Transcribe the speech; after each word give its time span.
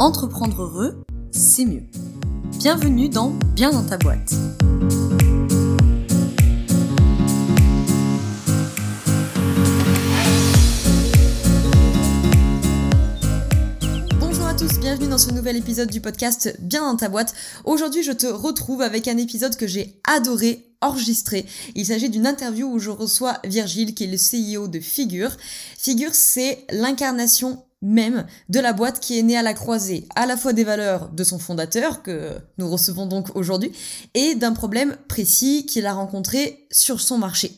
Entreprendre 0.00 0.62
heureux, 0.62 1.04
c'est 1.30 1.64
mieux. 1.64 1.84
Bienvenue 2.58 3.08
dans 3.08 3.30
Bien 3.54 3.70
dans 3.70 3.84
ta 3.84 3.96
boîte. 3.96 4.34
Bonjour 14.18 14.46
à 14.46 14.54
tous, 14.54 14.80
bienvenue 14.80 15.06
dans 15.06 15.16
ce 15.16 15.30
nouvel 15.30 15.56
épisode 15.56 15.88
du 15.88 16.00
podcast 16.00 16.56
Bien 16.58 16.82
dans 16.82 16.96
ta 16.96 17.08
boîte. 17.08 17.32
Aujourd'hui, 17.64 18.02
je 18.02 18.10
te 18.10 18.26
retrouve 18.26 18.82
avec 18.82 19.06
un 19.06 19.16
épisode 19.16 19.54
que 19.54 19.68
j'ai 19.68 20.00
adoré 20.02 20.74
enregistré. 20.80 21.46
Il 21.76 21.86
s'agit 21.86 22.10
d'une 22.10 22.26
interview 22.26 22.66
où 22.66 22.80
je 22.80 22.90
reçois 22.90 23.38
Virgile, 23.44 23.94
qui 23.94 24.04
est 24.04 24.08
le 24.08 24.58
CEO 24.58 24.66
de 24.66 24.80
Figure. 24.80 25.36
Figure, 25.78 26.14
c'est 26.14 26.66
l'incarnation 26.72 27.62
même 27.84 28.26
de 28.48 28.58
la 28.58 28.72
boîte 28.72 28.98
qui 28.98 29.18
est 29.18 29.22
née 29.22 29.36
à 29.36 29.42
la 29.42 29.54
croisée 29.54 30.08
à 30.16 30.26
la 30.26 30.36
fois 30.36 30.52
des 30.52 30.64
valeurs 30.64 31.10
de 31.10 31.22
son 31.22 31.38
fondateur, 31.38 32.02
que 32.02 32.32
nous 32.58 32.68
recevons 32.68 33.06
donc 33.06 33.36
aujourd'hui, 33.36 33.72
et 34.14 34.34
d'un 34.34 34.52
problème 34.52 34.96
précis 35.06 35.66
qu'il 35.66 35.86
a 35.86 35.92
rencontré 35.92 36.66
sur 36.72 37.00
son 37.00 37.18
marché. 37.18 37.52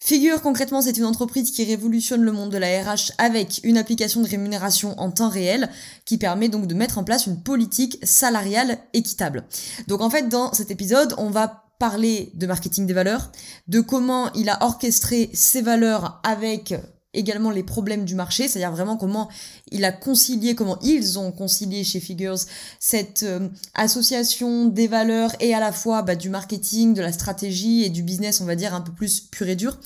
Figure 0.00 0.40
concrètement, 0.42 0.80
c'est 0.80 0.96
une 0.96 1.04
entreprise 1.04 1.50
qui 1.50 1.64
révolutionne 1.64 2.22
le 2.22 2.32
monde 2.32 2.50
de 2.50 2.56
la 2.56 2.82
RH 2.82 3.12
avec 3.18 3.60
une 3.64 3.76
application 3.76 4.22
de 4.22 4.28
rémunération 4.28 4.98
en 4.98 5.10
temps 5.10 5.28
réel 5.28 5.68
qui 6.04 6.18
permet 6.18 6.48
donc 6.48 6.66
de 6.66 6.74
mettre 6.74 6.98
en 6.98 7.04
place 7.04 7.26
une 7.26 7.42
politique 7.42 7.98
salariale 8.04 8.78
équitable. 8.92 9.44
Donc 9.88 10.00
en 10.00 10.08
fait, 10.08 10.28
dans 10.28 10.52
cet 10.52 10.70
épisode, 10.70 11.14
on 11.18 11.30
va 11.30 11.64
parler 11.78 12.30
de 12.34 12.46
marketing 12.46 12.86
des 12.86 12.94
valeurs, 12.94 13.30
de 13.66 13.80
comment 13.80 14.32
il 14.32 14.48
a 14.48 14.62
orchestré 14.64 15.30
ces 15.34 15.62
valeurs 15.62 16.20
avec 16.22 16.74
également 17.14 17.50
les 17.50 17.62
problèmes 17.62 18.04
du 18.04 18.14
marché, 18.14 18.48
c'est-à-dire 18.48 18.72
vraiment 18.72 18.96
comment 18.96 19.28
il 19.70 19.84
a 19.84 19.92
concilié, 19.92 20.54
comment 20.54 20.78
ils 20.82 21.18
ont 21.18 21.32
concilié 21.32 21.82
chez 21.82 22.00
Figures 22.00 22.38
cette 22.78 23.22
euh, 23.22 23.48
association 23.74 24.66
des 24.66 24.88
valeurs 24.88 25.32
et 25.40 25.54
à 25.54 25.60
la 25.60 25.72
fois 25.72 26.02
bah, 26.02 26.16
du 26.16 26.28
marketing, 26.28 26.94
de 26.94 27.00
la 27.00 27.12
stratégie 27.12 27.84
et 27.84 27.88
du 27.88 28.02
business, 28.02 28.40
on 28.40 28.44
va 28.44 28.56
dire, 28.56 28.74
un 28.74 28.82
peu 28.82 28.92
plus 28.92 29.20
pur 29.20 29.48
et 29.48 29.56
dur. 29.56 29.78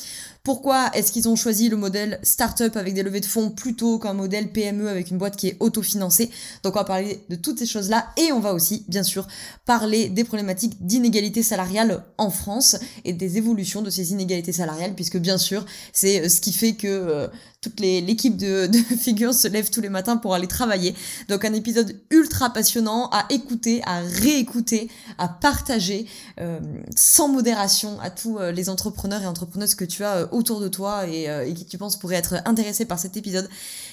Pourquoi 0.44 0.90
est-ce 0.92 1.12
qu'ils 1.12 1.28
ont 1.28 1.36
choisi 1.36 1.68
le 1.68 1.76
modèle 1.76 2.18
startup 2.24 2.76
avec 2.76 2.94
des 2.94 3.04
levées 3.04 3.20
de 3.20 3.26
fonds 3.26 3.50
plutôt 3.50 4.00
qu'un 4.00 4.12
modèle 4.12 4.50
PME 4.50 4.88
avec 4.88 5.12
une 5.12 5.18
boîte 5.18 5.36
qui 5.36 5.46
est 5.46 5.56
autofinancée? 5.60 6.32
Donc 6.64 6.74
on 6.74 6.80
va 6.80 6.84
parler 6.84 7.22
de 7.28 7.36
toutes 7.36 7.60
ces 7.60 7.66
choses-là 7.66 8.08
et 8.16 8.32
on 8.32 8.40
va 8.40 8.52
aussi, 8.52 8.84
bien 8.88 9.04
sûr, 9.04 9.28
parler 9.66 10.08
des 10.08 10.24
problématiques 10.24 10.84
d'inégalité 10.84 11.44
salariale 11.44 12.04
en 12.18 12.30
France 12.30 12.76
et 13.04 13.12
des 13.12 13.38
évolutions 13.38 13.82
de 13.82 13.90
ces 13.90 14.10
inégalités 14.10 14.50
salariales 14.50 14.96
puisque 14.96 15.16
bien 15.16 15.38
sûr, 15.38 15.64
c'est 15.92 16.24
euh, 16.24 16.28
ce 16.28 16.40
qui 16.40 16.52
fait 16.52 16.72
que 16.72 16.88
euh, 16.88 17.28
toute 17.62 17.78
l'équipe 17.80 18.36
de, 18.36 18.66
de 18.66 18.78
Figures 18.98 19.32
se 19.32 19.48
lève 19.48 19.70
tous 19.70 19.80
les 19.80 19.88
matins 19.88 20.16
pour 20.16 20.34
aller 20.34 20.48
travailler. 20.48 20.94
Donc 21.28 21.44
un 21.44 21.54
épisode 21.54 21.96
ultra 22.10 22.50
passionnant 22.50 23.08
à 23.10 23.24
écouter, 23.30 23.80
à 23.86 24.00
réécouter, 24.00 24.90
à 25.16 25.28
partager 25.28 26.06
euh, 26.40 26.58
sans 26.96 27.28
modération 27.28 27.98
à 28.00 28.10
tous 28.10 28.38
euh, 28.38 28.50
les 28.50 28.68
entrepreneurs 28.68 29.22
et 29.22 29.26
entrepreneuses 29.26 29.76
que 29.76 29.84
tu 29.84 30.02
as 30.02 30.16
euh, 30.16 30.26
autour 30.32 30.60
de 30.60 30.68
toi 30.68 31.06
et, 31.06 31.54
qui 31.54 31.64
tu 31.64 31.78
penses 31.78 31.96
pourraient 31.96 32.16
être 32.16 32.42
intéressés 32.44 32.84
par 32.84 32.98
cet 32.98 33.16
épisode 33.16 33.48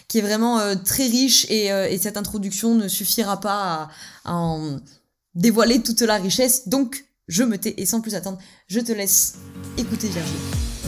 qui 0.08 0.18
est 0.18 0.22
vraiment 0.22 0.60
très 0.84 1.06
riche 1.06 1.46
et, 1.50 1.68
et, 1.68 1.98
cette 2.00 2.18
introduction 2.18 2.74
ne 2.74 2.88
suffira 2.88 3.40
pas 3.40 3.90
à, 4.26 4.32
à 4.32 4.34
en 4.34 4.80
dévoiler 5.36 5.84
toute 5.84 6.02
la 6.02 6.16
richesse. 6.16 6.68
Donc 6.68 7.06
je 7.28 7.44
me 7.44 7.58
tais 7.58 7.76
et 7.78 7.86
sans 7.86 8.02
plus 8.02 8.16
attendre, 8.16 8.40
je 8.68 8.80
te 8.80 8.92
laisse 8.92 9.36
écouter 9.78 10.08
Virginie. 10.08 10.79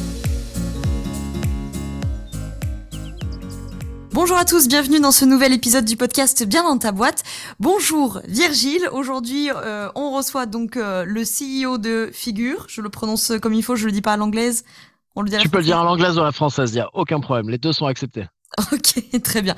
Bonjour 4.13 4.35
à 4.35 4.43
tous, 4.43 4.67
bienvenue 4.67 4.99
dans 4.99 5.13
ce 5.13 5.23
nouvel 5.23 5.53
épisode 5.53 5.85
du 5.85 5.95
podcast 5.95 6.45
Bien 6.45 6.63
dans 6.63 6.77
ta 6.77 6.91
boîte. 6.91 7.23
Bonjour 7.61 8.19
Virgile, 8.27 8.89
aujourd'hui 8.91 9.49
euh, 9.55 9.87
on 9.95 10.11
reçoit 10.11 10.45
donc 10.45 10.75
euh, 10.75 11.05
le 11.05 11.21
CEO 11.21 11.77
de 11.77 12.09
Figure, 12.11 12.65
je 12.67 12.81
le 12.81 12.89
prononce 12.89 13.31
comme 13.41 13.53
il 13.53 13.63
faut, 13.63 13.77
je 13.77 13.85
le 13.85 13.93
dis 13.93 14.01
pas 14.01 14.11
à 14.11 14.17
l'anglaise. 14.17 14.65
On 15.15 15.21
le 15.21 15.29
dit 15.29 15.37
à 15.37 15.39
Tu 15.39 15.47
peux 15.47 15.59
le 15.59 15.63
dire 15.63 15.79
à 15.79 15.85
l'anglaise 15.85 16.17
ou 16.17 16.21
à 16.21 16.25
la 16.25 16.33
française, 16.33 16.71
il 16.71 16.75
n'y 16.75 16.81
a 16.81 16.89
aucun 16.93 17.21
problème, 17.21 17.49
les 17.49 17.57
deux 17.57 17.71
sont 17.71 17.85
acceptés. 17.85 18.25
Ok, 18.73 19.21
très 19.23 19.41
bien. 19.41 19.55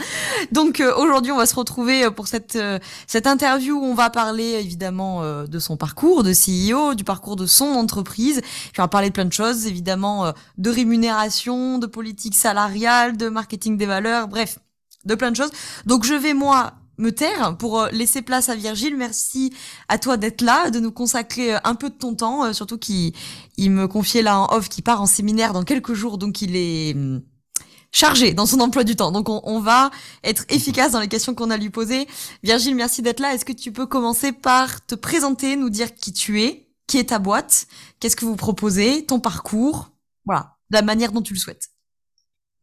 Donc 0.51 0.79
euh, 0.79 0.95
aujourd'hui, 0.95 1.31
on 1.31 1.37
va 1.37 1.45
se 1.45 1.55
retrouver 1.55 2.05
euh, 2.05 2.11
pour 2.11 2.27
cette 2.27 2.55
euh, 2.55 2.79
cette 3.07 3.25
interview 3.25 3.75
où 3.75 3.83
on 3.83 3.95
va 3.95 4.09
parler 4.09 4.51
évidemment 4.59 5.23
de 5.45 5.59
son 5.59 5.77
parcours 5.77 6.23
de 6.23 6.31
CEO, 6.31 6.93
du 6.93 7.03
parcours 7.03 7.35
de 7.35 7.45
son 7.45 7.65
entreprise. 7.65 8.41
Puis 8.41 8.79
on 8.79 8.83
va 8.83 8.87
parler 8.87 9.09
de 9.09 9.13
plein 9.13 9.25
de 9.25 9.33
choses, 9.33 9.65
évidemment 9.65 10.33
de 10.57 10.69
rémunération, 10.69 11.79
de 11.79 11.87
politique 11.87 12.35
salariale, 12.35 13.17
de 13.17 13.29
marketing 13.29 13.77
des 13.77 13.85
valeurs, 13.85 14.27
bref, 14.27 14.59
de 15.05 15.15
plein 15.15 15.31
de 15.31 15.35
choses. 15.35 15.51
Donc 15.85 16.03
je 16.03 16.13
vais 16.13 16.33
moi 16.33 16.73
me 16.99 17.11
taire 17.11 17.57
pour 17.57 17.87
laisser 17.91 18.21
place 18.21 18.49
à 18.49 18.55
Virgile. 18.55 18.95
Merci 18.95 19.53
à 19.87 19.97
toi 19.97 20.17
d'être 20.17 20.41
là, 20.41 20.69
de 20.69 20.79
nous 20.79 20.91
consacrer 20.91 21.55
un 21.63 21.75
peu 21.75 21.89
de 21.89 21.95
ton 21.95 22.13
temps, 22.13 22.53
surtout 22.53 22.77
qu'il 22.77 23.13
il 23.57 23.71
me 23.71 23.87
confiait 23.87 24.21
là 24.21 24.39
en 24.39 24.55
off 24.55 24.69
qu'il 24.69 24.83
part 24.83 25.01
en 25.01 25.07
séminaire 25.07 25.53
dans 25.53 25.63
quelques 25.63 25.93
jours, 25.93 26.17
donc 26.17 26.41
il 26.41 26.55
est 26.55 26.93
hum, 26.93 27.21
chargé 27.93 28.33
dans 28.33 28.45
son 28.45 28.59
emploi 28.59 28.83
du 28.83 28.97
temps. 28.97 29.11
Donc 29.11 29.29
on, 29.29 29.59
va 29.61 29.91
être 30.25 30.43
efficace 30.49 30.91
dans 30.91 30.99
les 30.99 31.07
questions 31.07 31.33
qu'on 31.33 31.49
a 31.49 31.57
lui 31.57 31.69
posées. 31.69 32.07
Virgile, 32.43 32.75
merci 32.75 33.01
d'être 33.01 33.21
là. 33.21 33.33
Est-ce 33.33 33.45
que 33.45 33.53
tu 33.53 33.71
peux 33.71 33.85
commencer 33.85 34.33
par 34.33 34.85
te 34.85 34.95
présenter, 34.95 35.55
nous 35.55 35.69
dire 35.69 35.95
qui 35.95 36.11
tu 36.11 36.41
es, 36.41 36.67
qui 36.87 36.97
est 36.97 37.09
ta 37.09 37.19
boîte, 37.19 37.67
qu'est-ce 37.99 38.17
que 38.17 38.25
vous 38.25 38.35
proposez, 38.35 39.05
ton 39.05 39.21
parcours, 39.21 39.91
voilà, 40.25 40.57
de 40.69 40.75
la 40.75 40.81
manière 40.81 41.13
dont 41.13 41.21
tu 41.21 41.33
le 41.33 41.39
souhaites. 41.39 41.69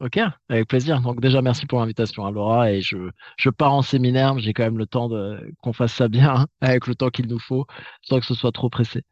Ok, 0.01 0.19
avec 0.49 0.67
plaisir. 0.67 1.03
Donc 1.03 1.21
déjà, 1.21 1.43
merci 1.43 1.67
pour 1.67 1.79
l'invitation, 1.79 2.25
à 2.25 2.31
Laura. 2.31 2.73
Et 2.73 2.81
je, 2.81 2.97
je 3.37 3.51
pars 3.51 3.75
en 3.75 3.83
séminaire, 3.83 4.35
mais 4.35 4.41
j'ai 4.41 4.55
quand 4.55 4.63
même 4.63 4.79
le 4.79 4.87
temps 4.87 5.11
de 5.11 5.53
qu'on 5.61 5.75
fasse 5.75 5.93
ça 5.93 6.09
bien, 6.09 6.35
hein, 6.35 6.47
avec 6.63 6.87
le 6.87 6.95
temps 6.95 7.11
qu'il 7.11 7.27
nous 7.27 7.39
faut, 7.39 7.67
sans 8.01 8.19
que 8.19 8.25
ce 8.25 8.33
soit 8.35 8.51
trop 8.51 8.71
pressé, 8.71 9.03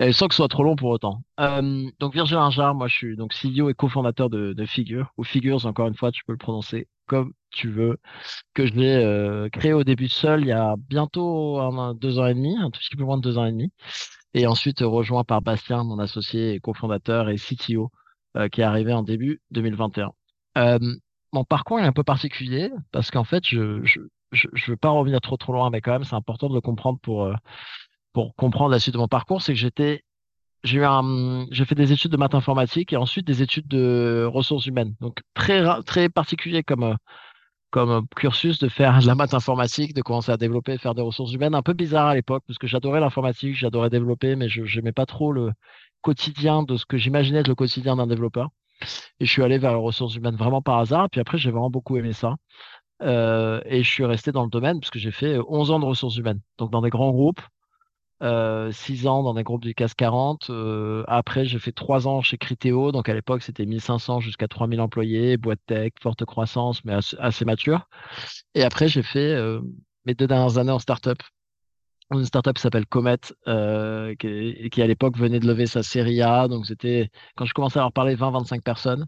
et 0.00 0.12
sans 0.12 0.28
que 0.28 0.34
ce 0.34 0.38
soit 0.38 0.48
trop 0.48 0.62
long 0.62 0.76
pour 0.76 0.88
autant. 0.88 1.22
Euh, 1.40 1.90
donc 1.98 2.14
Virgile 2.14 2.38
Injar, 2.38 2.74
moi 2.74 2.88
je 2.88 2.94
suis 2.94 3.16
donc 3.16 3.34
CEO 3.34 3.68
et 3.68 3.74
cofondateur 3.74 4.30
de, 4.30 4.54
de 4.54 4.64
Figure, 4.64 5.12
ou 5.18 5.24
Figures, 5.24 5.66
encore 5.66 5.88
une 5.88 5.94
fois, 5.94 6.10
tu 6.10 6.24
peux 6.24 6.32
le 6.32 6.38
prononcer 6.38 6.88
comme 7.06 7.32
tu 7.50 7.68
veux, 7.68 7.98
que 8.54 8.66
je 8.66 8.72
l'ai 8.74 8.94
euh, 9.04 9.48
créé 9.50 9.72
au 9.74 9.84
début 9.84 10.08
seul 10.08 10.42
il 10.42 10.46
y 10.46 10.52
a 10.52 10.76
bientôt 10.78 11.58
un, 11.58 11.94
deux 11.94 12.18
ans 12.18 12.26
et 12.26 12.34
demi, 12.34 12.56
un 12.56 12.70
tout 12.70 12.80
petit 12.80 12.96
peu 12.96 13.04
moins 13.04 13.18
de 13.18 13.22
deux 13.22 13.36
ans 13.36 13.44
et 13.44 13.52
demi, 13.52 13.72
et 14.34 14.46
ensuite 14.46 14.80
rejoint 14.80 15.24
par 15.24 15.42
Bastien, 15.42 15.84
mon 15.84 15.98
associé 15.98 16.54
et 16.54 16.60
cofondateur 16.60 17.28
et 17.28 17.36
CTO, 17.36 17.90
euh, 18.36 18.48
qui 18.48 18.62
est 18.62 18.64
arrivé 18.64 18.92
en 18.94 19.02
début 19.02 19.42
2021. 19.50 20.12
Euh, 20.58 20.78
mon 21.32 21.44
parcours 21.44 21.78
est 21.80 21.84
un 21.84 21.92
peu 21.92 22.04
particulier 22.04 22.70
parce 22.92 23.10
qu'en 23.10 23.24
fait, 23.24 23.46
je, 23.46 23.82
je, 23.84 24.00
je, 24.32 24.70
veux 24.70 24.76
pas 24.76 24.90
revenir 24.90 25.20
trop 25.20 25.36
trop 25.36 25.52
loin, 25.52 25.70
mais 25.70 25.80
quand 25.80 25.92
même, 25.92 26.04
c'est 26.04 26.16
important 26.16 26.48
de 26.48 26.54
le 26.54 26.60
comprendre 26.60 26.98
pour 27.00 27.24
euh, 27.24 27.34
pour 28.12 28.34
comprendre 28.36 28.70
la 28.70 28.78
suite 28.80 28.94
de 28.94 28.98
mon 28.98 29.08
parcours. 29.08 29.42
C'est 29.42 29.52
que 29.52 29.58
j'étais 29.58 30.04
j'ai 30.64 30.78
eu 30.78 30.84
un, 30.84 31.46
j'ai 31.50 31.64
fait 31.64 31.74
des 31.74 31.92
études 31.92 32.12
de 32.12 32.16
maths 32.16 32.34
informatique 32.34 32.92
et 32.92 32.96
ensuite 32.96 33.26
des 33.26 33.42
études 33.42 33.68
de 33.68 34.28
ressources 34.30 34.66
humaines. 34.66 34.94
Donc 35.00 35.20
très 35.34 35.62
très 35.84 36.08
particulier 36.08 36.62
comme 36.62 36.84
euh, 36.84 36.94
comme 37.70 38.06
cursus 38.16 38.58
de 38.58 38.68
faire 38.68 39.00
de 39.00 39.06
la 39.06 39.14
maths 39.14 39.34
informatique, 39.34 39.94
de 39.94 40.02
commencer 40.02 40.32
à 40.32 40.36
développer, 40.36 40.78
faire 40.78 40.94
des 40.94 41.02
ressources 41.02 41.32
humaines. 41.32 41.54
Un 41.54 41.62
peu 41.62 41.72
bizarre 41.74 42.08
à 42.08 42.14
l'époque 42.14 42.44
parce 42.46 42.58
que 42.58 42.66
j'adorais 42.66 43.00
l'informatique, 43.00 43.54
j'adorais 43.56 43.90
développer, 43.90 44.36
mais 44.36 44.48
je 44.48 44.62
n'aimais 44.76 44.92
pas 44.92 45.06
trop 45.06 45.32
le 45.32 45.52
quotidien 46.02 46.62
de 46.64 46.76
ce 46.76 46.86
que 46.86 46.96
j'imaginais 46.98 47.40
être 47.40 47.48
le 47.48 47.54
quotidien 47.54 47.96
d'un 47.96 48.06
développeur. 48.06 48.50
Et 49.20 49.26
je 49.26 49.30
suis 49.30 49.42
allé 49.42 49.58
vers 49.58 49.72
les 49.72 49.80
ressources 49.80 50.14
humaines 50.14 50.36
vraiment 50.36 50.62
par 50.62 50.78
hasard. 50.78 51.08
Puis 51.10 51.20
après, 51.20 51.38
j'ai 51.38 51.50
vraiment 51.50 51.70
beaucoup 51.70 51.96
aimé 51.96 52.12
ça. 52.12 52.36
Euh, 53.02 53.60
et 53.64 53.82
je 53.82 53.88
suis 53.88 54.04
resté 54.04 54.30
dans 54.32 54.44
le 54.44 54.50
domaine 54.50 54.78
puisque 54.80 54.98
j'ai 54.98 55.10
fait 55.10 55.38
11 55.48 55.70
ans 55.70 55.80
de 55.80 55.86
ressources 55.86 56.16
humaines. 56.16 56.40
Donc 56.58 56.70
dans 56.70 56.82
des 56.82 56.90
grands 56.90 57.12
groupes, 57.12 57.40
euh, 58.22 58.70
6 58.70 59.06
ans 59.06 59.22
dans 59.22 59.32
des 59.32 59.42
groupes 59.42 59.62
du 59.62 59.74
CAC 59.74 59.94
40. 59.96 60.50
Euh, 60.50 61.02
après, 61.08 61.46
j'ai 61.46 61.58
fait 61.58 61.72
3 61.72 62.06
ans 62.06 62.20
chez 62.20 62.36
Criteo. 62.36 62.92
Donc 62.92 63.08
à 63.08 63.14
l'époque, 63.14 63.42
c'était 63.42 63.66
1500 63.66 64.20
jusqu'à 64.20 64.48
3000 64.48 64.80
employés, 64.80 65.36
boîte 65.36 65.60
tech, 65.66 65.92
forte 66.02 66.24
croissance, 66.24 66.84
mais 66.84 66.94
assez, 67.18 67.44
mature. 67.44 67.88
Et 68.54 68.62
après, 68.62 68.88
j'ai 68.88 69.02
fait 69.02 69.32
euh, 69.32 69.60
mes 70.04 70.14
deux 70.14 70.26
dernières 70.26 70.58
années 70.58 70.72
en 70.72 70.78
startup 70.78 71.18
une 72.18 72.24
startup 72.24 72.54
qui 72.56 72.62
s'appelle 72.62 72.86
Comet, 72.86 73.18
euh, 73.48 74.14
qui, 74.16 74.82
à 74.82 74.86
l'époque 74.86 75.16
venait 75.16 75.40
de 75.40 75.46
lever 75.46 75.66
sa 75.66 75.82
série 75.82 76.22
A. 76.22 76.48
Donc 76.48 76.66
c'était 76.66 77.10
quand 77.36 77.44
je 77.44 77.54
commençais 77.54 77.78
à 77.78 77.82
leur 77.82 77.92
parler 77.92 78.16
20-25 78.16 78.62
personnes 78.62 79.06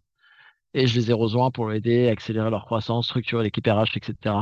et 0.74 0.86
je 0.86 0.98
les 0.98 1.10
ai 1.10 1.14
rejoints 1.14 1.50
pour 1.50 1.72
aider, 1.72 2.08
accélérer 2.08 2.50
leur 2.50 2.64
croissance, 2.64 3.06
structurer 3.06 3.44
l'équipe 3.44 3.66
RH, 3.66 3.96
etc. 3.96 4.36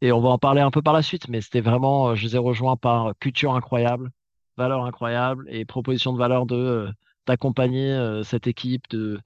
Et 0.00 0.12
on 0.12 0.20
va 0.20 0.30
en 0.30 0.38
parler 0.38 0.60
un 0.62 0.70
peu 0.70 0.82
par 0.82 0.94
la 0.94 1.02
suite, 1.02 1.28
mais 1.28 1.40
c'était 1.40 1.60
vraiment, 1.60 2.14
je 2.14 2.24
les 2.26 2.36
ai 2.36 2.38
rejoints 2.38 2.76
par 2.76 3.12
culture 3.20 3.54
incroyable, 3.54 4.10
valeur 4.56 4.84
incroyable 4.84 5.46
et 5.50 5.64
proposition 5.64 6.12
de 6.12 6.18
valeur 6.18 6.46
de 6.46 6.56
euh, 6.56 6.92
d'accompagner 7.26 7.92
euh, 7.92 8.22
cette 8.22 8.46
équipe, 8.46 8.88
de, 8.90 9.20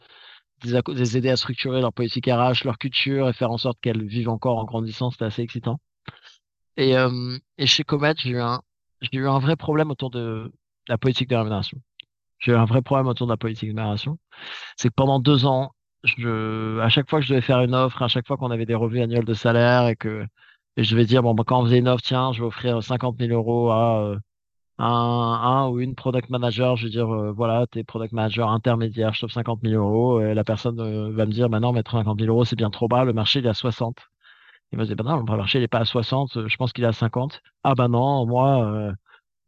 de 0.64 0.92
les 0.92 1.16
aider 1.16 1.30
à 1.30 1.36
structurer 1.36 1.80
leur 1.80 1.92
politique 1.92 2.26
RH, 2.26 2.64
leur 2.64 2.78
culture 2.78 3.28
et 3.28 3.32
faire 3.32 3.50
en 3.50 3.58
sorte 3.58 3.78
qu'elles 3.80 4.04
vivent 4.04 4.28
encore 4.28 4.58
en 4.58 4.64
grandissant. 4.64 5.10
C'était 5.10 5.26
assez 5.26 5.42
excitant. 5.42 5.78
Et, 6.76 6.96
euh, 6.96 7.38
et 7.58 7.66
chez 7.66 7.84
Comet, 7.84 8.14
j'ai 8.18 8.30
eu 8.30 8.40
un, 8.40 8.60
j'ai 9.00 9.18
eu 9.18 9.28
un 9.28 9.38
vrai 9.38 9.56
problème 9.56 9.90
autour 9.90 10.10
de 10.10 10.52
la 10.88 10.98
politique 10.98 11.28
de 11.30 11.36
rémunération. 11.36 11.78
J'ai 12.40 12.52
eu 12.52 12.56
un 12.56 12.64
vrai 12.66 12.82
problème 12.82 13.08
autour 13.08 13.26
de 13.26 13.32
la 13.32 13.36
politique 13.36 13.70
de 13.70 13.74
rémunération. 13.76 14.18
C'est 14.76 14.88
que 14.90 14.94
pendant 14.94 15.20
deux 15.20 15.46
ans, 15.46 15.72
je, 16.04 16.80
à 16.80 16.88
chaque 16.90 17.10
fois 17.10 17.20
que 17.20 17.26
je 17.26 17.32
devais 17.34 17.42
faire 17.42 17.60
une 17.62 17.74
offre, 17.74 18.02
à 18.02 18.08
chaque 18.08 18.26
fois 18.26 18.36
qu'on 18.38 18.50
avait 18.52 18.66
des 18.66 18.74
revues 18.76 19.00
annuelles 19.02 19.24
de 19.26 19.34
salaire 19.34 19.88
et 19.88 19.96
que 19.96 20.26
Et 20.78 20.84
je 20.84 20.96
vais 20.96 21.06
dire, 21.06 21.22
bon, 21.22 21.34
bah, 21.34 21.44
quand 21.46 21.60
on 21.62 21.64
faisait 21.66 21.78
une 21.80 21.88
offre, 21.88 22.02
tiens, 22.04 22.32
je 22.32 22.40
vais 22.42 22.46
offrir 22.46 22.82
50 22.82 23.18
000 23.18 23.32
euros 23.32 23.70
à 23.72 24.00
euh, 24.02 24.18
un, 24.78 24.86
un 24.86 25.68
ou 25.70 25.80
une 25.80 25.94
product 25.96 26.30
manager. 26.30 26.76
Je 26.76 26.86
vais 26.86 26.90
dire, 26.92 27.08
euh, 27.14 27.32
voilà, 27.32 27.66
t'es 27.68 27.84
product 27.84 28.12
manager 28.14 28.50
intermédiaire, 28.50 29.14
je 29.14 29.20
t'offre 29.22 29.34
50 29.34 29.62
000 29.62 29.74
euros. 29.76 30.20
Et 30.22 30.34
la 30.34 30.44
personne 30.44 30.80
euh, 30.80 31.12
va 31.12 31.26
me 31.26 31.32
dire, 31.32 31.48
bah 31.50 31.60
non, 31.60 31.72
mais 31.72 31.82
50 31.88 32.20
000 32.20 32.30
euros, 32.30 32.44
c'est 32.46 32.56
bien 32.56 32.70
trop 32.70 32.88
bas, 32.88 33.04
le 33.04 33.12
marché, 33.14 33.40
il 33.40 33.46
est 33.46 33.48
à 33.50 33.54
60. 33.54 33.98
Il 34.72 34.80
se 34.80 34.84
dire, 34.92 34.96
bah 34.96 35.04
non, 35.04 35.18
le 35.18 35.36
marché, 35.36 35.58
il 35.58 35.62
est 35.62 35.68
pas 35.68 35.80
à 35.80 35.84
60, 35.84 36.48
je 36.48 36.56
pense 36.56 36.72
qu'il 36.72 36.84
est 36.84 36.86
à 36.88 36.92
50. 36.92 37.40
Ah 37.62 37.74
bah 37.74 37.88
non, 37.88 38.26
moi, 38.26 38.92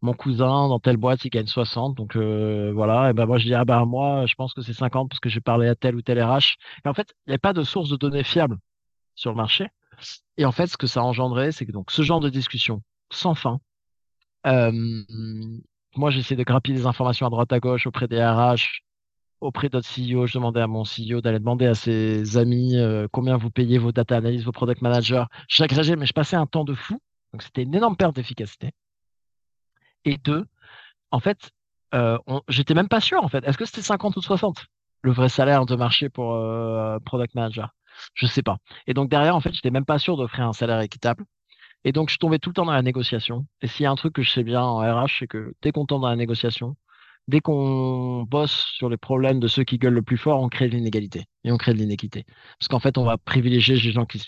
mon 0.03 0.13
cousin 0.15 0.69
dans 0.69 0.79
telle 0.79 0.97
boîte, 0.97 1.25
il 1.25 1.31
gagne 1.31 1.47
60. 1.47 1.97
Donc 1.97 2.17
voilà, 2.17 3.11
et 3.11 3.13
ben 3.13 3.27
moi 3.27 3.39
je 3.39 3.47
dis, 3.47 3.55
ah 3.55 3.65
bah 3.65 3.85
moi, 3.85 4.27
je 4.27 4.35
pense 4.37 4.55
que 4.55 4.63
c'est 4.63 4.73
50 4.73 5.09
parce 5.09 5.21
que 5.21 5.29
j'ai 5.29 5.41
parlé 5.41 5.69
à 5.69 5.75
tel 5.75 5.97
ou 5.97 6.03
tel 6.03 6.23
RH. 6.23 6.57
Et 6.85 6.89
en 6.89 6.95
fait, 6.95 7.15
il 7.27 7.31
n'y 7.31 7.35
a 7.35 7.39
pas 7.39 7.53
de 7.53 7.63
source 7.63 7.89
de 7.89 7.97
données 7.97 8.25
fiable 8.25 8.57
sur 9.17 9.31
le 9.31 9.37
marché. 9.37 9.69
Et 10.37 10.45
en 10.45 10.53
fait, 10.53 10.67
ce 10.69 10.77
que 10.77 10.87
ça 10.87 11.01
a 11.01 11.03
engendré, 11.03 11.53
c'est 11.53 11.67
que 11.67 11.73
donc 11.73 11.91
ce 11.91 12.03
genre 12.03 12.21
de 12.21 12.29
discussion 12.29 12.83
sans 13.11 13.35
fin. 13.35 13.61
Euh, 14.47 14.73
moi, 15.97 16.11
j'essaie 16.11 16.37
de 16.37 16.45
grappiller 16.45 16.77
des 16.79 16.87
informations 16.87 17.27
à 17.27 17.31
droite 17.31 17.53
à 17.53 17.61
gauche 17.61 17.87
auprès 17.87 18.07
des 18.07 18.23
RH, 18.23 18.83
auprès 19.41 19.69
d'autres 19.69 19.89
CEO. 19.89 20.27
Je 20.27 20.35
demandais 20.35 20.61
à 20.61 20.67
mon 20.67 20.85
CEO 20.85 21.21
d'aller 21.21 21.39
demander 21.39 21.67
à 21.67 21.75
ses 21.75 22.37
amis 22.37 22.77
euh, 22.77 23.07
combien 23.11 23.37
vous 23.37 23.51
payez 23.51 23.79
vos 23.79 23.93
data 23.93 24.17
analysts, 24.17 24.45
vos 24.45 24.53
product 24.53 24.83
managers. 24.83 25.25
J'agrégeais, 25.49 25.97
mais 25.97 26.07
je 26.07 26.13
passais 26.13 26.37
un 26.37 26.47
temps 26.47 26.65
de 26.65 26.75
fou. 26.75 27.01
Donc, 27.33 27.43
c'était 27.43 27.63
une 27.63 27.75
énorme 27.75 27.97
perte 27.97 28.17
d'efficacité. 28.17 28.73
Et 30.05 30.17
deux, 30.19 30.47
en 31.11 31.21
fait, 31.21 31.51
euh, 31.95 32.19
j'étais 32.49 32.75
même 32.75 32.89
pas 32.89 33.01
sûr, 33.01 33.23
en 33.23 33.29
fait. 33.29 33.45
Est-ce 33.45 33.59
que 33.59 33.65
c'était 33.65 33.83
50 33.83 34.17
ou 34.17 34.23
60 34.23 34.67
le 35.03 35.13
vrai 35.13 35.29
salaire 35.29 35.67
de 35.67 35.77
marché 35.77 36.09
pour 36.09 36.35
euh, 36.35 36.99
product 37.05 37.35
manager? 37.35 37.71
Je 38.15 38.27
sais 38.27 38.43
pas. 38.43 38.59
Et 38.87 38.95
donc 38.95 39.09
derrière, 39.11 39.37
en 39.37 39.41
fait, 39.41 39.53
j'étais 39.53 39.71
même 39.71 39.85
pas 39.87 39.99
sûr 39.99 40.17
d'offrir 40.17 40.47
un 40.47 40.53
salaire 40.53 40.81
équitable. 40.81 41.25
Et 41.85 41.93
donc, 41.93 42.11
je 42.11 42.19
tombais 42.19 42.39
tout 42.39 42.51
le 42.51 42.55
temps 42.55 42.67
dans 42.67 42.73
la 42.73 42.83
négociation. 42.83 43.47
Et 43.63 43.69
s'il 43.69 43.85
y 43.85 43.87
a 43.87 43.91
un 43.91 43.97
truc 43.97 44.13
que 44.15 44.23
je 44.23 44.31
sais 44.31 44.43
bien 44.43 44.63
en 44.63 44.79
RH, 44.79 45.19
c'est 45.21 45.27
que 45.29 45.55
dès 45.63 45.73
qu'on 45.73 45.87
tombe 45.87 46.03
dans 46.03 46.09
la 46.09 46.17
négociation, 46.17 46.77
dès 47.29 47.41
qu'on 47.41 48.23
bosse 48.23 48.67
sur 48.77 48.89
les 48.89 48.97
problèmes 48.97 49.41
de 49.41 49.49
ceux 49.49 49.65
qui 49.65 49.79
gueulent 49.79 49.95
le 49.95 50.03
plus 50.03 50.17
fort, 50.17 50.43
on 50.43 50.49
crée 50.49 50.69
de 50.69 50.75
l'inégalité 50.75 51.25
et 51.45 51.53
on 51.53 51.57
crée 51.57 51.75
de 51.75 51.79
l'inéquité. 51.79 52.25
Parce 52.59 52.69
qu'en 52.69 52.81
fait, 52.81 52.99
on 52.99 53.05
va 53.05 53.19
privilégier 53.19 53.77
les 53.77 53.93
gens 53.93 54.07
qui, 54.07 54.23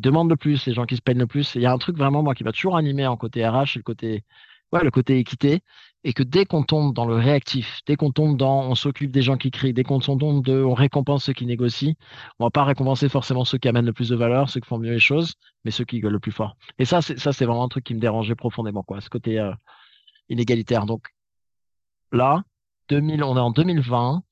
demandent 0.00 0.30
le 0.30 0.36
plus, 0.36 0.66
les 0.66 0.74
gens 0.74 0.86
qui 0.86 0.96
se 0.96 1.02
peignent 1.02 1.18
le 1.18 1.26
plus. 1.26 1.54
il 1.54 1.62
y 1.62 1.66
a 1.66 1.72
un 1.72 1.78
truc 1.78 1.96
vraiment, 1.96 2.22
moi, 2.22 2.34
qui 2.34 2.44
va 2.44 2.52
toujours 2.52 2.76
animer 2.76 3.06
en 3.06 3.16
côté 3.16 3.46
RH, 3.46 3.76
le 3.76 3.82
côté, 3.82 4.24
ouais, 4.72 4.82
le 4.82 4.90
côté 4.90 5.18
équité 5.18 5.62
et 6.04 6.12
que 6.12 6.22
dès 6.22 6.44
qu'on 6.44 6.62
tombe 6.64 6.94
dans 6.94 7.04
le 7.04 7.14
réactif, 7.14 7.80
dès 7.86 7.96
qu'on 7.96 8.10
tombe 8.10 8.36
dans 8.36 8.62
on 8.62 8.74
s'occupe 8.74 9.12
des 9.12 9.22
gens 9.22 9.36
qui 9.36 9.50
crient, 9.50 9.72
dès 9.72 9.84
qu'on 9.84 10.00
tombe 10.00 10.44
de 10.44 10.62
on 10.62 10.74
récompense 10.74 11.24
ceux 11.24 11.32
qui 11.32 11.46
négocient, 11.46 11.94
on 12.38 12.44
va 12.44 12.50
pas 12.50 12.64
récompenser 12.64 13.08
forcément 13.08 13.44
ceux 13.44 13.58
qui 13.58 13.68
amènent 13.68 13.86
le 13.86 13.92
plus 13.92 14.08
de 14.08 14.16
valeur, 14.16 14.50
ceux 14.50 14.60
qui 14.60 14.68
font 14.68 14.78
mieux 14.78 14.92
les 14.92 14.98
choses, 14.98 15.34
mais 15.64 15.70
ceux 15.70 15.84
qui 15.84 16.00
gueulent 16.00 16.12
le 16.12 16.20
plus 16.20 16.32
fort. 16.32 16.56
Et 16.78 16.84
ça, 16.84 17.02
c'est 17.02 17.18
ça, 17.18 17.32
c'est 17.32 17.44
vraiment 17.44 17.64
un 17.64 17.68
truc 17.68 17.84
qui 17.84 17.94
me 17.94 18.00
dérangeait 18.00 18.34
profondément, 18.34 18.82
quoi, 18.82 19.00
ce 19.00 19.08
côté 19.08 19.38
euh, 19.38 19.52
inégalitaire. 20.28 20.86
Donc 20.86 21.08
là, 22.12 22.44
2000, 22.88 23.24
on 23.24 23.36
est 23.36 23.40
en 23.40 23.50
2020, 23.50 24.22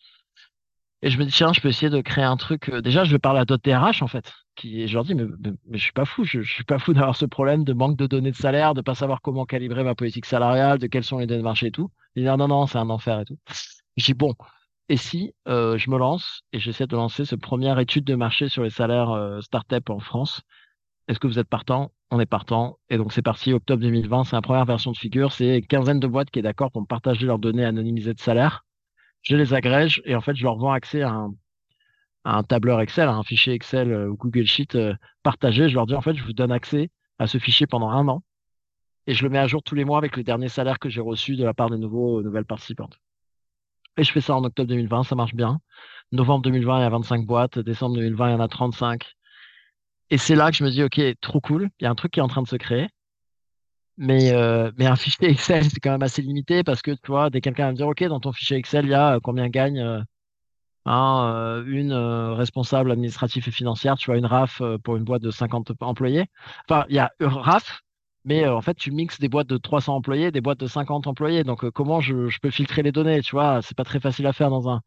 et 1.03 1.11
je 1.11 1.19
me 1.19 1.25
dis 1.25 1.33
tiens, 1.33 1.53
je 1.53 1.61
peux 1.61 1.69
essayer 1.69 1.91
de 1.91 2.01
créer 2.01 2.25
un 2.25 2.37
truc. 2.37 2.69
Euh, 2.69 2.83
déjà, 2.83 3.05
je 3.05 3.13
vais 3.13 3.19
parler 3.19 3.41
à 3.41 3.45
d'autres 3.45 3.63
TRH 3.63 4.03
en 4.03 4.07
fait 4.07 4.33
qui, 4.61 4.87
je 4.87 4.95
leur 4.95 5.05
dis, 5.05 5.15
mais, 5.15 5.25
je 5.73 5.79
suis 5.79 5.93
pas 5.93 6.05
fou, 6.05 6.25
je, 6.25 6.43
suis 6.43 6.65
pas 6.65 6.79
fou 6.79 6.93
d'avoir 6.95 7.17
ce 7.17 7.25
problème 7.25 7.65
de 7.65 7.73
manque 7.73 7.97
de 7.97 8.07
données 8.07 8.31
de 8.31 8.37
salaire, 8.37 8.75
de 8.75 8.83
pas 8.83 8.95
savoir 8.95 9.23
comment 9.23 9.47
calibrer 9.47 9.85
ma 9.85 9.95
politique 9.95 10.27
salariale, 10.27 10.79
de 10.79 10.87
quelles 10.87 11.05
sont 11.05 11.19
les 11.19 11.27
données 11.27 11.41
de 11.41 11.45
marché 11.45 11.69
et 11.69 11.71
tout. 11.71 11.91
Ils 12.15 12.25
disent, 12.25 12.33
non, 12.37 12.49
non, 12.49 12.67
c'est 12.67 12.79
un 12.79 12.91
enfer 12.91 13.21
et 13.21 13.25
tout. 13.25 13.39
Je 13.97 14.05
dis, 14.05 14.15
bon, 14.15 14.35
et 14.89 14.97
si 14.97 15.35
euh, 15.49 15.79
je 15.79 15.91
me 15.91 15.99
lance 15.99 16.43
et 16.53 16.59
j'essaie 16.61 16.87
de 16.87 16.97
lancer 16.97 17.25
ce 17.25 17.37
première 17.37 17.79
étude 17.79 18.05
de 18.05 18.15
marché 18.15 18.49
sur 18.49 18.63
les 18.63 18.71
salaires 18.71 19.11
euh, 19.11 19.41
start-up 19.41 19.89
en 19.91 20.01
France, 20.01 20.43
est-ce 21.09 21.19
que 21.19 21.27
vous 21.27 21.39
êtes 21.39 21.49
partant? 21.49 21.93
On 22.11 22.19
est 22.21 22.27
partant. 22.27 22.79
Et 22.89 22.97
donc 22.97 23.13
c'est 23.13 23.23
parti, 23.23 23.53
octobre 23.53 23.83
2020, 23.83 24.25
c'est 24.25 24.37
la 24.37 24.43
première 24.43 24.65
version 24.65 24.93
de 24.93 24.97
figure. 24.97 25.33
C'est 25.33 25.59
une 25.59 25.67
quinzaine 25.67 26.01
de 26.01 26.07
boîtes 26.07 26.31
qui 26.31 26.41
est 26.41 26.43
d'accord 26.43 26.73
pour 26.73 26.87
partager 26.87 27.27
leurs 27.27 27.39
données 27.39 27.65
anonymisées 27.65 28.15
de 28.15 28.21
salaire. 28.21 28.65
Je 29.23 29.37
les 29.37 29.55
agrège 29.55 30.03
et 30.05 30.15
en 30.15 30.21
fait, 30.21 30.35
je 30.35 30.43
leur 30.43 30.57
vends 30.57 30.73
accès 30.73 31.03
à 31.03 31.11
un, 31.11 31.35
un 32.25 32.43
tableur 32.43 32.81
Excel, 32.81 33.09
un 33.09 33.23
fichier 33.23 33.53
Excel 33.55 33.93
euh, 33.93 34.09
ou 34.09 34.17
Google 34.17 34.47
Sheet 34.47 34.75
euh, 34.75 34.95
partagé. 35.23 35.69
Je 35.69 35.75
leur 35.75 35.87
dis 35.87 35.95
en 35.95 36.01
fait, 36.01 36.15
je 36.15 36.25
vous 36.25 36.33
donne 36.33 36.53
accès 36.53 36.91
à 37.19 37.27
ce 37.27 37.39
fichier 37.39 37.67
pendant 37.67 37.91
un 37.91 38.09
an 38.09 38.23
et 39.07 39.15
je 39.15 39.23
le 39.25 39.31
mets 39.31 39.39
à 39.39 39.47
jour 39.47 39.63
tous 39.63 39.75
les 39.75 39.85
mois 39.85 39.99
avec 39.99 40.17
les 40.17 40.25
derniers 40.25 40.49
salaires 40.49 40.79
que 40.79 40.89
j'ai 40.89 41.01
reçus 41.01 41.37
de 41.37 41.45
la 41.45 41.55
part 41.55 41.71
des 41.71 41.79
nouveaux, 41.79 42.23
nouvelles 42.23 42.45
participantes. 42.45 42.99
Et 43.97 44.05
je 44.05 44.13
fais 44.13 44.21
ça 44.21 44.37
en 44.37 44.45
octobre 44.45 44.69
2020, 44.69 45.05
ça 45.05 45.15
marche 45.15 45.35
bien. 45.35 45.61
Novembre 46.13 46.43
2020, 46.43 46.79
il 46.79 46.83
y 46.83 46.85
a 46.85 46.91
25 46.91 47.27
boîtes. 47.27 47.59
Décembre 47.59 47.97
2020, 47.97 48.29
il 48.29 48.33
y 48.33 48.35
en 48.35 48.41
a 48.41 48.49
35. 48.49 49.17
Et 50.11 50.19
c'est 50.19 50.35
là 50.35 50.51
que 50.51 50.57
je 50.57 50.65
me 50.65 50.71
dis, 50.71 50.83
OK, 50.83 51.01
trop 51.21 51.41
cool, 51.41 51.71
il 51.81 51.85
y 51.85 51.87
a 51.87 51.91
un 51.91 51.95
truc 51.95 52.13
qui 52.13 52.21
est 52.21 52.23
en 52.23 52.29
train 52.29 52.43
de 52.43 52.49
se 52.49 52.57
créer. 52.57 52.89
Mais, 53.97 54.33
euh, 54.33 54.73
mais 54.79 54.87
un 54.87 54.97
fichier 54.97 55.29
Excel, 55.31 55.65
c'est 55.65 55.81
quand 55.81 55.91
même 55.91 56.03
assez 56.03 56.23
limité 56.23 56.65
parce 56.65 56.83
que, 56.83 56.93
tu 56.93 57.07
vois, 57.09 57.31
dès 57.31 57.41
quelqu'un 57.41 57.67
va 57.67 57.73
me 57.73 57.77
dire, 57.77 57.87
OK, 57.89 58.03
dans 58.05 58.21
ton 58.21 58.33
fichier 58.33 58.57
Excel, 58.57 58.87
il 58.87 58.91
y 58.91 58.95
a 58.95 59.21
combien 59.23 59.49
gagne 59.49 60.05
Hein, 60.87 61.35
euh, 61.35 61.65
une 61.67 61.93
euh, 61.93 62.33
responsable 62.35 62.91
administrative 62.91 63.47
et 63.47 63.51
financière, 63.51 63.97
tu 63.97 64.07
vois, 64.07 64.17
une 64.17 64.25
RAF 64.27 64.61
euh, 64.63 64.79
pour 64.79 64.97
une 64.97 65.05
boîte 65.05 65.23
de 65.23 65.31
50 65.31 65.73
employés. 65.81 66.27
Enfin, 66.69 66.87
il 66.89 66.97
y 66.97 66.99
a 66.99 67.13
RAF, 67.21 67.83
mais 68.25 68.47
en 68.49 68.61
fait, 68.63 68.75
tu 68.75 68.91
mixes 68.91 69.21
des 69.21 69.29
boîtes 69.29 69.47
de 69.47 69.59
300 69.59 69.97
employés, 69.97 70.31
des 70.31 70.41
boîtes 70.41 70.61
de 70.61 70.67
50 70.67 71.07
employés. 71.07 71.45
Donc, 71.45 71.69
comment 71.71 72.01
je, 72.01 72.29
je, 72.29 72.39
peux 72.41 72.51
filtrer 72.51 72.83
les 72.83 72.93
données 72.93 73.21
Tu 73.23 73.33
vois, 73.33 73.61
c'est 73.63 73.77
pas 73.77 73.85
très 73.85 74.01
facile 74.01 74.27
à 74.27 74.33
faire 74.33 74.51
dans 74.51 74.69
un, 74.71 74.81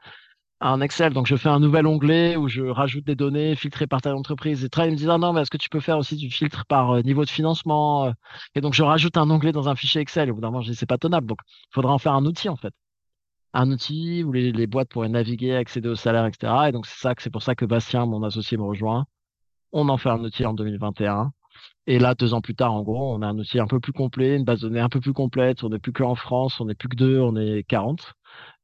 un, 0.64 0.82
Excel. 0.82 1.14
Donc, 1.14 1.28
je 1.28 1.36
fais 1.36 1.50
un 1.50 1.60
nouvel 1.60 1.88
onglet 1.88 2.36
où 2.36 2.48
je 2.48 2.64
rajoute 2.64 3.06
des 3.06 3.16
données 3.16 3.56
filtrées 3.56 3.88
par 3.88 4.02
taille 4.02 4.14
d'entreprise. 4.14 4.64
Et 4.64 4.70
ils 4.78 4.92
me 4.92 4.96
disent, 4.96 5.10
ah 5.10 5.18
non, 5.18 5.34
mais 5.34 5.42
est-ce 5.42 5.52
que 5.52 5.58
tu 5.58 5.70
peux 5.70 5.80
faire 5.80 5.98
aussi 5.98 6.16
du 6.16 6.30
filtre 6.30 6.66
par 6.66 7.04
niveau 7.04 7.26
de 7.26 7.30
financement 7.30 8.12
Et 8.56 8.62
donc, 8.62 8.74
je 8.74 8.84
rajoute 8.84 9.18
un 9.18 9.30
onglet 9.30 9.52
dans 9.52 9.70
un 9.70 9.76
fichier 9.76 10.02
Excel. 10.02 10.30
Et 10.30 10.32
au 10.32 10.36
bout 10.36 10.42
d'un 10.42 10.50
moment, 10.52 10.62
je 10.62 10.72
dis, 10.72 10.76
c'est 10.76 10.86
pas 10.86 10.98
tenable. 10.98 11.28
Donc, 11.28 11.40
il 11.46 11.74
faudra 11.74 11.94
en 11.94 11.98
faire 12.00 12.14
un 12.14 12.26
outil, 12.26 12.50
en 12.50 12.56
fait 12.56 12.74
un 13.54 13.72
outil 13.72 14.24
où 14.24 14.32
les, 14.32 14.52
les, 14.52 14.68
boîtes 14.68 14.90
pourraient 14.90 15.10
naviguer, 15.10 15.56
accéder 15.56 15.88
au 15.90 15.96
salaire, 15.96 16.26
etc. 16.26 16.52
Et 16.70 16.72
donc 16.72 16.88
c'est 16.88 17.00
ça 17.00 17.16
que 17.16 17.22
c'est 17.22 17.30
pour 17.30 17.44
ça 17.44 17.56
que 17.56 17.66
Bastien, 17.66 18.06
mon 18.06 18.24
associé, 18.24 18.58
me 18.58 18.64
rejoint. 18.64 19.06
On 19.74 19.90
en 19.90 19.98
fait 19.98 20.10
un 20.10 20.24
outil 20.24 20.46
en 20.46 20.54
2021. 20.54 21.32
Et 21.88 22.00
là, 22.00 22.16
deux 22.16 22.34
ans 22.34 22.42
plus 22.42 22.56
tard, 22.56 22.74
en 22.74 22.82
gros, 22.84 23.14
on 23.14 23.22
a 23.22 23.28
un 23.28 23.38
outil 23.38 23.60
un 23.60 23.68
peu 23.68 23.80
plus 23.80 23.94
complet, 23.94 24.36
une 24.38 24.46
base 24.46 24.62
de 24.62 24.70
données 24.70 24.80
un 24.80 24.90
peu 24.90 25.02
plus 25.02 25.14
complète. 25.14 25.64
On 25.64 25.70
n'est 25.70 25.80
plus 25.80 25.94
qu'en 25.94 26.16
France, 26.16 26.60
on 26.62 26.66
n'est 26.66 26.76
plus 26.76 26.90
que 26.90 26.96
deux, 26.96 27.20
on 27.20 27.36
est 27.36 27.64
40. 27.64 28.14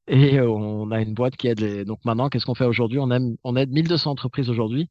Et 0.09 0.39
euh, 0.39 0.49
on 0.49 0.89
a 0.91 1.01
une 1.01 1.13
boîte 1.13 1.37
qui 1.37 1.47
aide 1.47 1.59
les. 1.59 1.85
Donc 1.85 2.03
maintenant, 2.03 2.29
qu'est-ce 2.29 2.45
qu'on 2.45 2.55
fait 2.55 2.65
aujourd'hui? 2.65 2.97
On, 2.99 3.11
aime, 3.11 3.37
on 3.43 3.55
aide 3.55 3.69
1200 3.69 4.11
entreprises 4.11 4.49
aujourd'hui, 4.49 4.89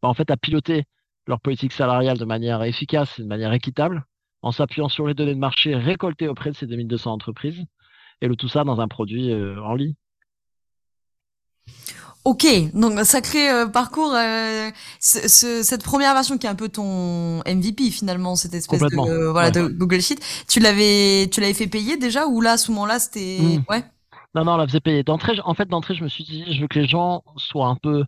bah, 0.00 0.08
en 0.08 0.14
fait, 0.14 0.30
à 0.30 0.36
piloter 0.36 0.84
leur 1.26 1.40
politique 1.40 1.72
salariale 1.72 2.18
de 2.18 2.24
manière 2.24 2.62
efficace 2.62 3.18
et 3.18 3.22
de 3.22 3.28
manière 3.28 3.52
équitable, 3.52 4.04
en 4.42 4.52
s'appuyant 4.52 4.88
sur 4.88 5.06
les 5.06 5.14
données 5.14 5.34
de 5.34 5.40
marché 5.40 5.74
récoltées 5.74 6.28
auprès 6.28 6.50
de 6.50 6.56
ces 6.56 6.66
2200 6.66 7.12
entreprises 7.12 7.64
et 8.20 8.28
le 8.28 8.36
tout 8.36 8.48
ça 8.48 8.64
dans 8.64 8.80
un 8.80 8.88
produit 8.88 9.32
euh, 9.32 9.60
en 9.62 9.74
ligne. 9.74 9.94
Ok, 12.24 12.46
donc 12.74 13.00
sacré 13.00 13.50
euh, 13.50 13.66
parcours. 13.66 14.12
Euh, 14.14 14.70
cette 14.98 15.82
première 15.82 16.12
version 16.12 16.36
qui 16.36 16.46
est 16.46 16.50
un 16.50 16.54
peu 16.54 16.68
ton 16.68 17.38
MVP 17.38 17.90
finalement, 17.90 18.36
cette 18.36 18.54
espèce 18.54 18.80
de 18.80 19.30
voilà 19.30 19.50
de 19.50 19.68
Google 19.68 20.02
Sheet. 20.02 20.20
Tu 20.46 20.60
l'avais 20.60 21.28
tu 21.32 21.40
l'avais 21.40 21.54
fait 21.54 21.66
payer 21.66 21.96
déjà 21.96 22.26
ou 22.26 22.40
là 22.40 22.52
à 22.52 22.56
ce 22.58 22.70
moment-là 22.72 22.98
c'était 22.98 23.38
hmm. 23.40 23.64
ouais. 23.70 23.84
Non 24.34 24.44
non, 24.44 24.52
on 24.52 24.56
la 24.56 24.66
faisait 24.66 24.80
payer. 24.80 25.02
D'entrée, 25.02 25.40
en 25.44 25.54
fait 25.54 25.68
d'entrée, 25.68 25.94
je 25.94 26.04
me 26.04 26.08
suis 26.08 26.24
dit, 26.24 26.44
je 26.52 26.60
veux 26.60 26.68
que 26.68 26.78
les 26.78 26.86
gens 26.86 27.22
soient 27.36 27.66
un 27.66 27.76
peu 27.76 28.04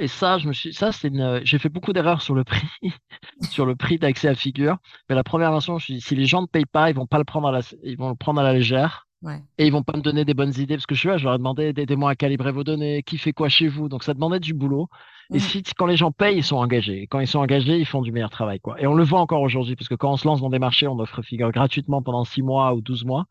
et 0.00 0.06
ça, 0.06 0.38
je 0.38 0.46
me 0.46 0.52
suis, 0.52 0.72
ça 0.72 0.92
c'est 0.92 1.08
une, 1.08 1.40
j'ai 1.44 1.58
fait 1.58 1.68
beaucoup 1.68 1.92
d'erreurs 1.92 2.22
sur 2.22 2.34
le 2.34 2.44
prix, 2.44 2.68
sur 3.50 3.66
le 3.66 3.74
prix 3.74 3.98
d'accès 3.98 4.28
à 4.28 4.34
figure. 4.34 4.76
Mais 5.08 5.16
la 5.16 5.24
première 5.24 5.50
version, 5.50 5.74
je 5.74 5.76
me 5.76 5.80
suis 5.80 5.94
dit, 5.94 6.00
si 6.00 6.14
les 6.14 6.26
gens 6.26 6.42
ne 6.42 6.46
payent 6.46 6.66
pas, 6.66 6.88
ils 6.90 6.94
vont 6.94 7.06
pas 7.06 7.18
le 7.18 7.24
prendre 7.24 7.48
à 7.48 7.52
la, 7.52 7.60
ils 7.82 7.96
vont 7.96 8.10
le 8.10 8.14
prendre 8.14 8.40
à 8.40 8.44
la 8.44 8.52
légère. 8.52 9.06
Ouais. 9.22 9.42
Et 9.58 9.66
ils 9.66 9.72
vont 9.72 9.82
pas 9.82 9.96
me 9.96 10.02
donner 10.02 10.24
des 10.24 10.34
bonnes 10.34 10.52
idées 10.56 10.76
parce 10.76 10.86
que 10.86 10.94
je 10.94 11.00
suis 11.00 11.08
là, 11.08 11.18
je 11.18 11.24
leur 11.24 11.34
ai 11.34 11.38
demandé 11.38 11.72
aidez-moi 11.76 12.10
à 12.12 12.14
calibrer 12.14 12.52
vos 12.52 12.62
données, 12.62 13.02
qui 13.02 13.18
fait 13.18 13.32
quoi 13.32 13.48
chez 13.48 13.66
vous. 13.66 13.88
Donc 13.88 14.04
ça 14.04 14.14
demandait 14.14 14.38
du 14.38 14.54
boulot. 14.54 14.88
Et 15.34 15.40
si 15.40 15.62
quand 15.76 15.86
les 15.86 15.96
gens 15.96 16.12
payent, 16.12 16.38
ils 16.38 16.44
sont 16.44 16.56
engagés. 16.56 17.02
Et 17.02 17.06
quand 17.08 17.18
ils 17.18 17.26
sont 17.26 17.40
engagés, 17.40 17.76
ils 17.78 17.84
font 17.84 18.00
du 18.00 18.12
meilleur 18.12 18.30
travail, 18.30 18.60
quoi. 18.60 18.80
Et 18.80 18.86
on 18.86 18.94
le 18.94 19.02
voit 19.02 19.20
encore 19.20 19.42
aujourd'hui 19.42 19.74
parce 19.74 19.88
que 19.88 19.96
quand 19.96 20.12
on 20.12 20.16
se 20.16 20.26
lance 20.26 20.40
dans 20.40 20.48
des 20.48 20.60
marchés, 20.60 20.86
on 20.86 20.98
offre 21.00 21.20
figure 21.22 21.50
gratuitement 21.50 22.00
pendant 22.00 22.24
six 22.24 22.40
mois 22.40 22.72
ou 22.74 22.80
12 22.80 23.04
mois 23.04 23.26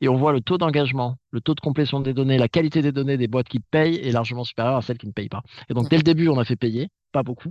et 0.00 0.08
on 0.08 0.16
voit 0.16 0.32
le 0.32 0.40
taux 0.40 0.58
d'engagement, 0.58 1.16
le 1.30 1.40
taux 1.40 1.54
de 1.54 1.60
complétion 1.60 2.00
des 2.00 2.14
données, 2.14 2.38
la 2.38 2.48
qualité 2.48 2.82
des 2.82 2.92
données 2.92 3.16
des 3.16 3.28
boîtes 3.28 3.48
qui 3.48 3.60
payent 3.60 3.96
est 3.96 4.12
largement 4.12 4.44
supérieure 4.44 4.76
à 4.76 4.82
celles 4.82 4.98
qui 4.98 5.06
ne 5.06 5.12
payent 5.12 5.28
pas. 5.28 5.42
Et 5.68 5.74
donc, 5.74 5.88
dès 5.88 5.96
le 5.96 6.02
début, 6.02 6.28
on 6.28 6.38
a 6.38 6.44
fait 6.44 6.56
payer, 6.56 6.88
pas 7.12 7.22
beaucoup, 7.22 7.50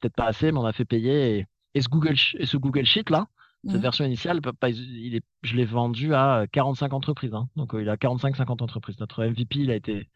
peut-être 0.00 0.14
pas 0.14 0.26
assez, 0.26 0.52
mais 0.52 0.58
on 0.58 0.64
a 0.64 0.72
fait 0.72 0.84
payer. 0.84 1.46
Et, 1.74 1.80
ce, 1.80 1.88
Google, 1.88 2.14
et 2.38 2.46
ce 2.46 2.56
Google 2.56 2.86
Sheet, 2.86 3.10
là, 3.10 3.26
cette 3.68 3.80
version 3.80 4.04
initiale, 4.04 4.40
il 4.68 5.16
est, 5.16 5.24
je 5.42 5.56
l'ai 5.56 5.64
vendu 5.64 6.14
à 6.14 6.46
45 6.52 6.92
entreprises. 6.92 7.34
Hein. 7.34 7.48
Donc, 7.56 7.74
euh, 7.74 7.82
il 7.82 7.88
a 7.88 7.96
45-50 7.96 8.62
entreprises. 8.62 8.98
Notre 9.00 9.24
MVP, 9.24 9.58
il 9.58 9.70
a 9.70 9.74
été, 9.74 10.08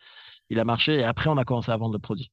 il 0.51 0.61
a 0.61 0.65
marché 0.65 0.95
et 0.95 1.05
après, 1.05 1.29
on 1.29 1.37
a 1.37 1.45
commencé 1.45 1.71
à 1.73 1.77
vendre 1.77 1.93
le 1.93 1.99
produit. 1.99 2.31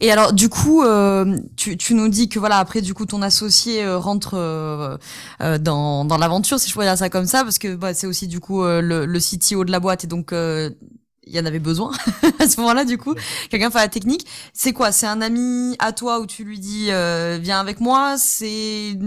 Et 0.00 0.10
alors, 0.10 0.32
du 0.32 0.48
coup, 0.48 0.82
euh, 0.82 1.36
tu, 1.56 1.76
tu, 1.76 1.94
nous 1.94 2.08
dis 2.08 2.28
que 2.28 2.38
voilà, 2.38 2.58
après, 2.58 2.80
du 2.80 2.94
coup, 2.94 3.06
ton 3.06 3.22
associé 3.22 3.84
euh, 3.84 3.98
rentre 3.98 4.34
euh, 4.34 4.96
euh, 5.40 5.58
dans, 5.58 6.04
dans 6.04 6.18
l'aventure, 6.18 6.58
si 6.58 6.68
je 6.68 6.72
pourrais 6.72 6.86
dire 6.86 6.98
ça 6.98 7.10
comme 7.10 7.26
ça, 7.26 7.42
parce 7.44 7.58
que 7.58 7.74
bah, 7.74 7.94
c'est 7.94 8.06
aussi 8.06 8.28
du 8.28 8.40
coup 8.40 8.64
le, 8.64 9.06
le 9.06 9.18
CTO 9.18 9.64
de 9.64 9.70
la 9.70 9.80
boîte, 9.80 10.04
et 10.04 10.06
donc 10.06 10.32
il 10.32 11.34
y 11.34 11.40
en 11.40 11.46
avait 11.46 11.58
besoin 11.58 11.90
à 12.38 12.48
ce 12.48 12.60
moment-là 12.60 12.84
du 12.84 12.98
coup, 12.98 13.14
quelqu'un 13.50 13.70
fait 13.70 13.78
la 13.78 13.88
technique. 13.88 14.26
C'est 14.52 14.72
quoi? 14.72 14.92
C'est 14.92 15.06
un 15.06 15.20
ami 15.20 15.76
à 15.78 15.92
toi 15.92 16.20
où 16.20 16.26
tu 16.26 16.44
lui 16.44 16.58
dis 16.58 16.88
euh, 16.90 17.38
viens 17.40 17.60
avec 17.60 17.80
moi? 17.80 18.16
C'est 18.18 18.98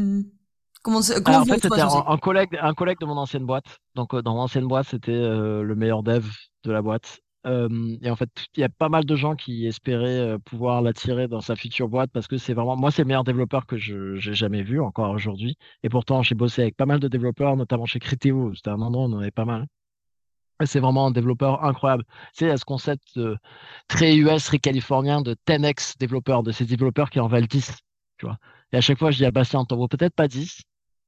comment, 0.81 1.01
comment 1.23 1.39
En 1.39 1.45
fait, 1.45 1.61
c'était 1.61 1.81
un, 1.81 2.17
collègue, 2.17 2.57
un 2.59 2.73
collègue 2.73 2.99
de 2.99 3.05
mon 3.05 3.17
ancienne 3.17 3.45
boîte. 3.45 3.77
Donc 3.95 4.15
dans 4.15 4.33
mon 4.33 4.41
ancienne 4.41 4.67
boîte, 4.67 4.87
c'était 4.89 5.11
le 5.11 5.75
meilleur 5.75 6.01
dev 6.01 6.25
de 6.63 6.71
la 6.71 6.81
boîte. 6.81 7.19
Et 7.47 8.09
en 8.09 8.15
fait, 8.15 8.29
il 8.55 8.59
y 8.59 8.63
a 8.63 8.69
pas 8.69 8.89
mal 8.89 9.05
de 9.05 9.15
gens 9.15 9.35
qui 9.35 9.65
espéraient 9.65 10.37
pouvoir 10.45 10.81
l'attirer 10.81 11.27
dans 11.27 11.41
sa 11.41 11.55
future 11.55 11.87
boîte 11.87 12.11
parce 12.11 12.27
que 12.27 12.37
c'est 12.37 12.53
vraiment, 12.53 12.75
moi, 12.75 12.91
c'est 12.91 13.03
le 13.03 13.07
meilleur 13.07 13.23
développeur 13.23 13.65
que 13.65 13.77
j'ai 13.77 14.33
jamais 14.33 14.63
vu 14.63 14.81
encore 14.81 15.11
aujourd'hui. 15.11 15.57
Et 15.83 15.89
pourtant, 15.89 16.23
j'ai 16.23 16.35
bossé 16.35 16.63
avec 16.63 16.75
pas 16.75 16.85
mal 16.85 16.99
de 16.99 17.07
développeurs, 17.07 17.55
notamment 17.55 17.85
chez 17.85 17.99
Criteo. 17.99 18.53
C'était 18.55 18.69
un 18.69 18.81
endroit 18.81 19.05
où 19.05 19.09
on 19.09 19.13
en 19.13 19.19
avait 19.19 19.31
pas 19.31 19.45
mal. 19.45 19.65
C'est 20.65 20.79
vraiment 20.79 21.07
un 21.07 21.11
développeur 21.11 21.63
incroyable. 21.63 22.03
C'est 22.33 22.45
il 22.45 22.47
y 22.49 22.51
a 22.51 22.57
ce 22.57 22.65
concept 22.65 23.19
très 23.87 24.15
US, 24.17 24.43
très 24.45 24.59
californien 24.59 25.21
de 25.21 25.35
10x 25.47 25.97
développeurs, 25.99 26.43
de 26.43 26.51
ces 26.51 26.65
développeurs 26.65 27.09
qui 27.11 27.19
en 27.19 27.27
valent 27.27 27.47
10. 27.47 27.77
Tu 28.17 28.25
vois. 28.25 28.37
Et 28.73 28.77
à 28.77 28.81
chaque 28.81 28.97
fois, 28.97 29.11
je 29.11 29.17
dis 29.17 29.25
à 29.25 29.31
Bastien, 29.31 29.63
t'en 29.65 29.77
vaut 29.77 29.87
peut-être 29.87 30.15
pas 30.15 30.27
10, 30.27 30.63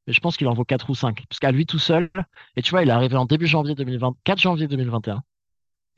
mais 0.07 0.13
je 0.13 0.19
pense 0.19 0.37
qu'il 0.37 0.47
en 0.47 0.53
vaut 0.53 0.65
4 0.65 0.89
ou 0.89 0.95
5. 0.95 1.25
Parce 1.27 1.39
qu'à 1.39 1.51
lui 1.51 1.65
tout 1.65 1.79
seul, 1.79 2.09
et 2.55 2.61
tu 2.61 2.69
vois, 2.69 2.83
il 2.83 2.89
est 2.89 2.91
arrivé 2.91 3.17
en 3.17 3.25
début 3.25 3.47
janvier 3.47 3.75
2020, 3.75 4.15
4 4.23 4.39
janvier 4.39 4.67
2021. 4.67 5.21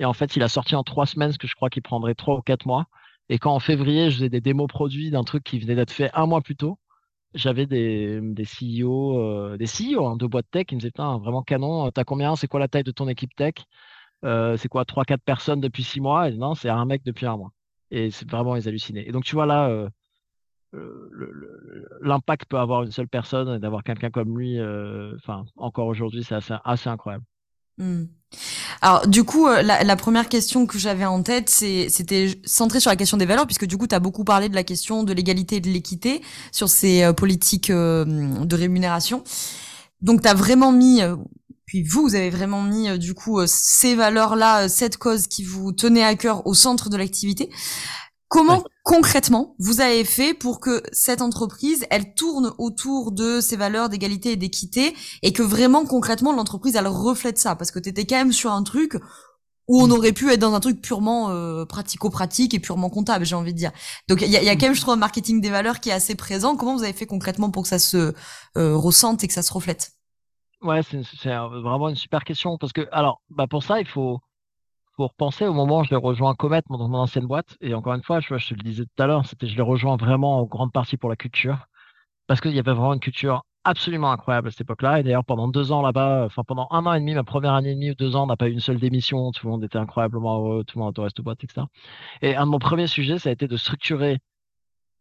Et 0.01 0.05
en 0.05 0.13
fait, 0.13 0.35
il 0.35 0.41
a 0.41 0.49
sorti 0.49 0.75
en 0.75 0.83
3 0.83 1.05
semaines 1.05 1.31
ce 1.31 1.37
que 1.37 1.47
je 1.47 1.53
crois 1.53 1.69
qu'il 1.69 1.83
prendrait 1.83 2.15
3 2.15 2.37
ou 2.37 2.41
4 2.41 2.65
mois. 2.65 2.87
Et 3.29 3.37
quand 3.37 3.53
en 3.53 3.59
février, 3.59 4.09
je 4.09 4.15
faisais 4.15 4.29
des 4.29 4.41
démos 4.41 4.67
produits 4.67 5.11
d'un 5.11 5.23
truc 5.23 5.43
qui 5.43 5.59
venait 5.59 5.75
d'être 5.75 5.91
fait 5.91 6.09
un 6.15 6.25
mois 6.25 6.41
plus 6.41 6.55
tôt, 6.55 6.79
j'avais 7.35 7.67
des, 7.67 8.19
des 8.19 8.43
CEO, 8.43 9.19
euh, 9.19 9.57
des 9.57 9.67
CEO 9.67 10.05
hein, 10.07 10.17
de 10.17 10.25
boîtes 10.25 10.49
tech 10.51 10.65
qui 10.65 10.75
me 10.75 10.81
disaient 10.81 10.91
vraiment 10.97 11.43
canon, 11.43 11.91
t'as 11.91 12.03
combien? 12.03 12.35
C'est 12.35 12.47
quoi 12.47 12.59
la 12.59 12.67
taille 12.67 12.83
de 12.83 12.91
ton 12.91 13.07
équipe 13.07 13.35
tech? 13.35 13.53
Euh, 14.25 14.57
C'est 14.57 14.69
quoi 14.69 14.85
3-4 14.85 15.19
personnes 15.19 15.61
depuis 15.61 15.83
6 15.83 16.01
mois? 16.01 16.29
Et 16.29 16.35
Non, 16.35 16.55
c'est 16.55 16.69
un 16.69 16.85
mec 16.85 17.03
depuis 17.05 17.27
un 17.27 17.37
mois. 17.37 17.51
Et 17.91 18.09
c'est 18.09 18.29
vraiment, 18.29 18.55
ils 18.55 18.67
hallucinaient. 18.67 19.07
Et 19.07 19.11
donc, 19.11 19.23
tu 19.23 19.35
vois 19.35 19.45
là, 19.45 19.69
euh, 19.69 19.87
l'impact 22.01 22.49
peut 22.49 22.57
avoir 22.57 22.81
une 22.81 22.91
seule 22.91 23.07
personne 23.07 23.55
et 23.55 23.59
d'avoir 23.59 23.83
quelqu'un 23.83 24.09
comme 24.09 24.35
lui, 24.37 24.59
enfin, 25.15 25.45
encore 25.57 25.85
aujourd'hui, 25.85 26.23
c'est 26.23 26.35
assez, 26.65 26.89
incroyable. 26.89 27.23
Mmh. 27.77 28.05
Alors 28.81 29.07
du 29.07 29.23
coup, 29.23 29.47
euh, 29.47 29.61
la, 29.61 29.95
première 29.95 30.29
question 30.29 30.65
que 30.65 30.77
j'avais 30.77 31.05
en 31.05 31.21
tête, 31.21 31.49
c'était 31.49 32.39
centré 32.45 32.79
sur 32.79 32.89
la 32.89 32.95
question 32.95 33.17
des 33.17 33.25
valeurs, 33.25 33.45
puisque 33.45 33.65
du 33.65 33.77
coup, 33.77 33.87
tu 33.87 33.95
as 33.95 33.99
beaucoup 33.99 34.23
parlé 34.23 34.49
de 34.49 34.55
la 34.55 34.63
question 34.63 35.03
de 35.03 35.13
l'égalité 35.13 35.57
et 35.57 35.59
de 35.61 35.69
l'équité 35.69 36.21
sur 36.51 36.69
ces 36.69 37.03
euh, 37.03 37.13
politiques 37.13 37.69
euh, 37.69 38.05
de 38.05 38.55
rémunération. 38.55 39.23
Donc 40.01 40.21
tu 40.21 40.27
as 40.27 40.33
vraiment 40.33 40.71
mis, 40.71 41.01
puis 41.65 41.83
vous, 41.83 42.01
vous 42.01 42.15
avez 42.15 42.31
vraiment 42.31 42.63
mis 42.63 42.97
du 42.97 43.13
coup 43.13 43.39
ces 43.45 43.93
valeurs-là, 43.93 44.67
cette 44.67 44.97
cause 44.97 45.27
qui 45.27 45.43
vous 45.43 45.71
tenait 45.73 46.03
à 46.03 46.15
cœur 46.15 46.47
au 46.47 46.55
centre 46.55 46.89
de 46.89 46.97
l'activité. 46.97 47.49
Comment 48.31 48.63
concrètement 48.83 49.55
vous 49.59 49.81
avez 49.81 50.05
fait 50.05 50.33
pour 50.33 50.61
que 50.61 50.81
cette 50.93 51.21
entreprise, 51.21 51.85
elle 51.89 52.13
tourne 52.13 52.53
autour 52.59 53.11
de 53.11 53.41
ces 53.41 53.57
valeurs 53.57 53.89
d'égalité 53.89 54.31
et 54.31 54.35
d'équité 54.37 54.95
et 55.21 55.33
que 55.33 55.43
vraiment 55.43 55.85
concrètement 55.85 56.31
l'entreprise, 56.31 56.77
elle 56.77 56.87
reflète 56.87 57.37
ça? 57.37 57.57
Parce 57.57 57.71
que 57.71 57.79
tu 57.79 57.89
étais 57.89 58.05
quand 58.05 58.15
même 58.15 58.31
sur 58.31 58.53
un 58.53 58.63
truc 58.63 58.95
où 59.67 59.81
on 59.81 59.87
mm. 59.87 59.91
aurait 59.91 60.13
pu 60.13 60.31
être 60.31 60.39
dans 60.39 60.53
un 60.53 60.61
truc 60.61 60.81
purement 60.81 61.29
euh, 61.29 61.65
pratico-pratique 61.65 62.53
et 62.53 62.59
purement 62.59 62.89
comptable, 62.89 63.25
j'ai 63.25 63.35
envie 63.35 63.51
de 63.51 63.57
dire. 63.57 63.71
Donc 64.07 64.21
il 64.21 64.29
y 64.29 64.37
a, 64.37 64.41
y 64.41 64.47
a, 64.47 64.55
quand 64.55 64.67
même, 64.67 64.75
je 64.75 64.81
trouve, 64.81 64.93
un 64.93 64.97
marketing 64.97 65.41
des 65.41 65.49
valeurs 65.49 65.81
qui 65.81 65.89
est 65.89 65.93
assez 65.93 66.15
présent. 66.15 66.55
Comment 66.55 66.77
vous 66.77 66.83
avez 66.83 66.93
fait 66.93 67.05
concrètement 67.05 67.51
pour 67.51 67.63
que 67.63 67.69
ça 67.69 67.79
se 67.79 68.13
euh, 68.57 68.77
ressente 68.77 69.25
et 69.25 69.27
que 69.27 69.33
ça 69.33 69.43
se 69.43 69.51
reflète? 69.51 69.91
Ouais, 70.61 70.79
c'est 70.83 71.35
vraiment 71.35 71.89
une 71.89 71.97
super 71.97 72.23
question 72.23 72.57
parce 72.57 72.71
que 72.71 72.87
alors, 72.93 73.21
bah 73.29 73.47
pour 73.49 73.61
ça, 73.61 73.81
il 73.81 73.87
faut 73.87 74.21
pour 74.95 75.09
repenser 75.09 75.45
au 75.45 75.53
moment 75.53 75.79
où 75.79 75.83
je 75.83 75.89
l'ai 75.89 75.95
rejoint 75.95 76.35
Comet, 76.35 76.61
dans 76.69 76.87
mon 76.87 76.99
ancienne 76.99 77.25
boîte. 77.25 77.57
Et 77.61 77.73
encore 77.73 77.93
une 77.93 78.03
fois, 78.03 78.19
je, 78.19 78.27
te 78.27 78.53
le 78.53 78.63
disais 78.63 78.83
tout 78.83 79.03
à 79.03 79.07
l'heure, 79.07 79.25
c'était 79.25 79.47
je 79.47 79.55
l'ai 79.55 79.61
rejoint 79.61 79.95
vraiment 79.97 80.39
en 80.39 80.45
grande 80.45 80.71
partie 80.71 80.97
pour 80.97 81.09
la 81.09 81.15
culture. 81.15 81.67
Parce 82.27 82.41
qu'il 82.41 82.51
y 82.51 82.59
avait 82.59 82.71
vraiment 82.71 82.93
une 82.93 82.99
culture 82.99 83.43
absolument 83.63 84.11
incroyable 84.11 84.47
à 84.47 84.51
cette 84.51 84.61
époque-là. 84.61 84.99
Et 84.99 85.03
d'ailleurs, 85.03 85.25
pendant 85.25 85.47
deux 85.47 85.71
ans 85.71 85.81
là-bas, 85.81 86.25
enfin 86.25 86.43
pendant 86.43 86.67
un 86.71 86.85
an 86.85 86.93
et 86.93 86.99
demi, 86.99 87.13
ma 87.13 87.23
première 87.23 87.53
année 87.53 87.71
et 87.71 87.75
demie 87.75 87.91
ou 87.91 87.95
deux 87.95 88.15
ans, 88.15 88.23
on 88.23 88.27
n'a 88.27 88.37
pas 88.37 88.47
eu 88.47 88.51
une 88.51 88.59
seule 88.59 88.79
démission. 88.79 89.31
Tout 89.31 89.45
le 89.45 89.51
monde 89.51 89.63
était 89.63 89.77
incroyablement 89.77 90.37
heureux, 90.37 90.63
tout 90.63 90.77
le 90.77 90.83
monde 90.85 90.97
reste 90.99 91.17
de 91.17 91.21
boîte, 91.21 91.43
etc. 91.43 91.67
Et 92.21 92.35
un 92.35 92.45
de 92.45 92.51
mon 92.51 92.59
premiers 92.59 92.87
sujets, 92.87 93.19
ça 93.19 93.29
a 93.29 93.31
été 93.31 93.47
de 93.47 93.57
structurer 93.57 94.19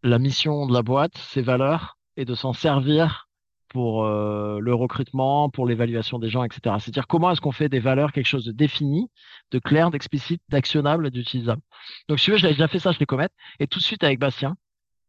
la 0.03 0.19
mission 0.19 0.67
de 0.67 0.73
la 0.73 0.83
boîte, 0.83 1.17
ses 1.19 1.43
valeurs, 1.43 1.99
et 2.17 2.25
de 2.25 2.35
s'en 2.35 2.53
servir 2.53 3.30
pour 3.71 4.05
euh, 4.05 4.59
le 4.61 4.75
recrutement, 4.75 5.49
pour 5.49 5.67
l'évaluation 5.67 6.19
des 6.19 6.29
gens, 6.29 6.45
etc. 6.45 6.77
C'est-à-dire 6.81 7.07
comment 7.07 7.31
est-ce 7.31 7.41
qu'on 7.41 7.53
fait 7.53 7.69
des 7.69 7.79
valeurs 7.79 8.13
quelque 8.13 8.27
chose 8.27 8.45
de 8.45 8.53
défini, 8.53 9.09
de 9.53 9.59
clair, 9.59 9.91
d'explicite, 9.91 10.43
d'actionnable 10.49 11.11
d'utilisable. 11.11 11.63
Donc 12.09 12.19
si 12.19 12.27
tu 12.27 12.31
veux, 12.33 12.37
j'avais 12.37 12.55
déjà 12.55 12.69
fait 12.69 12.81
ça, 12.81 12.93
je 12.93 12.99
les 12.99 13.07
commette. 13.07 13.33
Et 13.61 13.67
tout 13.69 13.79
de 13.79 13.85
suite 13.85 14.03
avec 14.03 14.19
Bastien, 14.19 14.57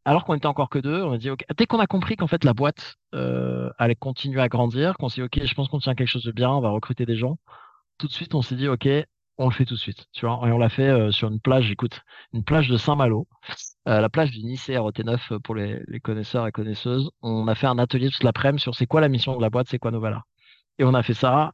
alors 0.05 0.25
qu'on 0.25 0.35
était 0.35 0.45
encore 0.45 0.69
que 0.69 0.79
deux, 0.79 1.01
on 1.03 1.13
a 1.13 1.17
dit, 1.17 1.31
OK, 1.31 1.43
dès 1.57 1.65
qu'on 1.65 1.79
a 1.79 1.87
compris 1.87 2.15
qu'en 2.15 2.27
fait 2.27 2.43
la 2.43 2.53
boîte 2.53 2.97
euh, 3.15 3.71
allait 3.79 3.95
continuer 3.95 4.41
à 4.41 4.47
grandir, 4.47 4.95
qu'on 4.97 5.09
s'est 5.09 5.21
dit, 5.21 5.25
OK, 5.25 5.43
je 5.43 5.53
pense 5.55 5.67
qu'on 5.67 5.79
tient 5.79 5.95
quelque 5.95 6.07
chose 6.07 6.23
de 6.23 6.31
bien, 6.31 6.51
on 6.51 6.61
va 6.61 6.69
recruter 6.69 7.05
des 7.05 7.15
gens, 7.15 7.37
tout 7.97 8.07
de 8.07 8.13
suite 8.13 8.35
on 8.35 8.43
s'est 8.43 8.55
dit, 8.55 8.67
OK, 8.67 8.87
on 9.41 9.49
le 9.49 9.53
fait 9.53 9.65
tout 9.65 9.73
de 9.73 9.79
suite. 9.79 10.05
Tu 10.13 10.25
vois, 10.25 10.39
et 10.47 10.51
on 10.51 10.57
l'a 10.57 10.69
fait 10.69 10.87
euh, 10.87 11.11
sur 11.11 11.27
une 11.27 11.39
plage, 11.39 11.71
écoute, 11.71 12.01
une 12.33 12.43
plage 12.43 12.69
de 12.69 12.77
Saint-Malo. 12.77 13.27
Euh, 13.87 13.99
la 13.99 14.09
plage 14.09 14.31
du 14.31 14.43
Nice 14.43 14.69
ROT9 14.69 15.33
euh, 15.33 15.39
pour 15.39 15.55
les, 15.55 15.83
connaisseurs 16.03 16.45
et 16.47 16.51
connaisseuses. 16.51 17.09
On 17.21 17.47
a 17.47 17.55
fait 17.55 17.67
un 17.67 17.79
atelier 17.79 18.09
toute 18.11 18.23
l'après-midi 18.23 18.61
sur 18.61 18.75
c'est 18.75 18.85
quoi 18.85 19.01
la 19.01 19.09
mission 19.09 19.35
de 19.35 19.41
la 19.41 19.49
boîte, 19.49 19.67
c'est 19.69 19.79
quoi 19.79 19.91
nos 19.91 19.99
valeurs. 19.99 20.27
Et 20.77 20.83
on 20.83 20.93
a 20.93 21.01
fait 21.01 21.15
ça, 21.15 21.53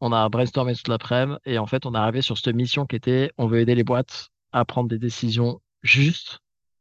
on 0.00 0.12
a 0.12 0.28
brainstormé 0.28 0.74
toute 0.74 0.88
l'après-midi 0.88 1.38
et 1.44 1.58
en 1.58 1.66
fait 1.66 1.86
on 1.86 1.94
est 1.94 1.98
arrivé 1.98 2.22
sur 2.22 2.36
cette 2.36 2.54
mission 2.54 2.86
qui 2.86 2.96
était 2.96 3.32
on 3.38 3.46
veut 3.46 3.60
aider 3.60 3.74
les 3.74 3.84
boîtes 3.84 4.30
à 4.52 4.64
prendre 4.64 4.88
des 4.88 4.98
décisions 4.98 5.60
justes 5.82 6.40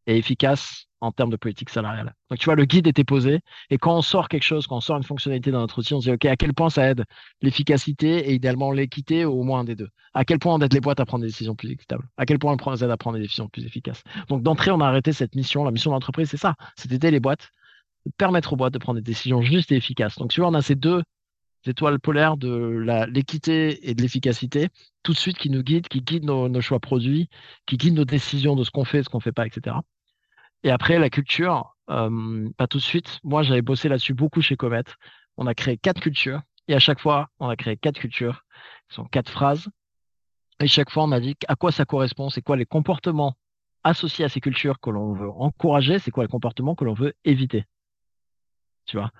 et 0.10 0.18
efficaces 0.18 0.88
en 1.02 1.12
termes 1.12 1.30
de 1.30 1.38
politique 1.38 1.70
salariale. 1.70 2.14
Donc 2.30 2.40
tu 2.40 2.46
vois, 2.46 2.56
le 2.56 2.66
guide 2.66 2.88
était 2.88 3.04
posé 3.04 3.40
et 3.70 3.78
quand 3.78 3.96
on 3.96 4.02
sort 4.02 4.28
quelque 4.28 4.44
chose, 4.44 4.68
quand 4.68 4.78
on 4.78 4.82
sort 4.82 4.98
une 4.98 5.04
fonctionnalité 5.04 5.52
dans 5.52 5.60
notre 5.60 5.80
outil, 5.80 5.94
on 5.94 6.02
se 6.02 6.10
dit 6.10 6.12
ok, 6.12 6.26
à 6.26 6.36
quel 6.36 6.54
point 6.54 6.70
ça 6.70 6.90
aide 6.90 7.06
l'efficacité 7.42 8.30
et 8.30 8.34
idéalement 8.34 8.72
l'équité 8.72 9.24
ou 9.24 9.40
au 9.40 9.44
moins 9.44 9.64
des 9.64 9.76
deux? 9.76 9.90
À 10.14 10.26
quel 10.26 10.40
point 10.40 10.56
on 10.56 10.60
aide 10.60 10.74
les 10.74 10.82
boîtes 10.82 11.00
à 11.00 11.06
prendre 11.06 11.22
des 11.22 11.30
décisions 11.30 11.56
plus 11.56 11.72
équitables? 11.72 12.10
À 12.18 12.26
quel 12.26 12.40
point 12.40 12.58
on 12.60 12.72
les 12.72 12.84
aide 12.84 12.90
à 12.90 12.98
prendre 12.98 13.18
des 13.18 13.24
décisions 13.24 13.48
plus 13.48 13.66
efficaces? 13.66 14.04
Donc 14.28 14.42
d'entrée, 14.42 14.72
on 14.72 14.82
a 14.82 14.88
arrêté 14.88 15.14
cette 15.14 15.36
mission. 15.36 15.64
La 15.64 15.72
mission 15.72 15.92
d'entreprise, 15.92 16.30
c'est 16.30 16.38
ça, 16.38 16.56
c'est 16.76 16.90
d'aider 16.90 17.12
les 17.12 17.20
boîtes, 17.20 17.50
de 18.06 18.12
permettre 18.18 18.54
aux 18.54 18.56
boîtes 18.56 18.74
de 18.74 18.80
prendre 18.80 19.00
des 19.00 19.04
décisions 19.04 19.42
justes 19.42 19.72
et 19.72 19.76
efficaces. 19.76 20.18
Donc 20.18 20.32
tu 20.32 20.42
vois, 20.42 20.50
on 20.50 20.56
a 20.56 20.62
ces 20.62 20.76
deux 20.76 21.04
étoiles 21.66 22.00
polaires 22.00 22.36
de 22.36 23.06
l'équité 23.10 23.90
et 23.90 23.94
de 23.94 24.02
l'efficacité, 24.02 24.70
tout 25.04 25.14
de 25.14 25.18
suite 25.18 25.38
qui 25.38 25.50
nous 25.50 25.62
guident, 25.62 25.88
qui 25.88 26.02
guident 26.02 26.26
nos, 26.26 26.50
nos 26.50 26.62
choix 26.62 26.80
produits, 26.80 27.30
qui 27.66 27.78
guident 27.78 27.96
nos 27.96 28.06
décisions 28.06 28.56
de 28.56 28.64
ce 28.64 28.72
qu'on 28.72 28.86
fait, 28.86 29.04
ce 29.04 29.10
qu'on 29.10 29.20
fait 29.20 29.32
pas, 29.32 29.46
etc. 29.46 29.76
Et 30.64 30.72
après, 30.72 31.00
la 31.00 31.10
culture, 31.10 31.76
euh, 31.90 32.50
pas 32.58 32.68
tout 32.68 32.78
de 32.78 32.84
suite. 32.84 33.20
Moi, 33.24 33.44
j'avais 33.44 33.62
bossé 33.62 33.90
là-dessus 33.90 34.14
beaucoup 34.14 34.42
chez 34.42 34.56
Comet. 34.56 34.84
On 35.38 35.48
a 35.48 35.54
créé 35.54 35.78
quatre 35.78 36.02
cultures. 36.02 36.42
Et 36.68 36.76
à 36.76 36.80
chaque 36.80 37.00
fois, 37.00 37.30
on 37.40 37.50
a 37.50 37.56
créé 37.56 37.78
quatre 37.78 38.00
cultures. 38.00 38.44
Ce 38.90 38.96
sont 38.96 39.06
quatre 39.06 39.30
phrases. 39.30 39.70
Et 40.62 40.68
chaque 40.68 40.90
fois, 40.90 41.04
on 41.04 41.12
a 41.12 41.20
dit 41.20 41.36
à 41.48 41.56
quoi 41.56 41.72
ça 41.72 41.86
correspond, 41.86 42.30
c'est 42.30 42.42
quoi 42.42 42.58
les 42.58 42.66
comportements 42.66 43.36
associés 43.84 44.26
à 44.26 44.30
ces 44.30 44.42
cultures 44.42 44.80
que 44.80 44.90
l'on 44.90 45.14
veut 45.14 45.30
encourager, 45.30 46.00
c'est 46.00 46.12
quoi 46.12 46.26
les 46.26 46.30
comportements 46.30 46.76
que 46.76 46.84
l'on 46.84 46.94
veut 46.94 47.14
éviter. 47.24 47.66
Tu 48.86 48.98
vois? 48.98 49.12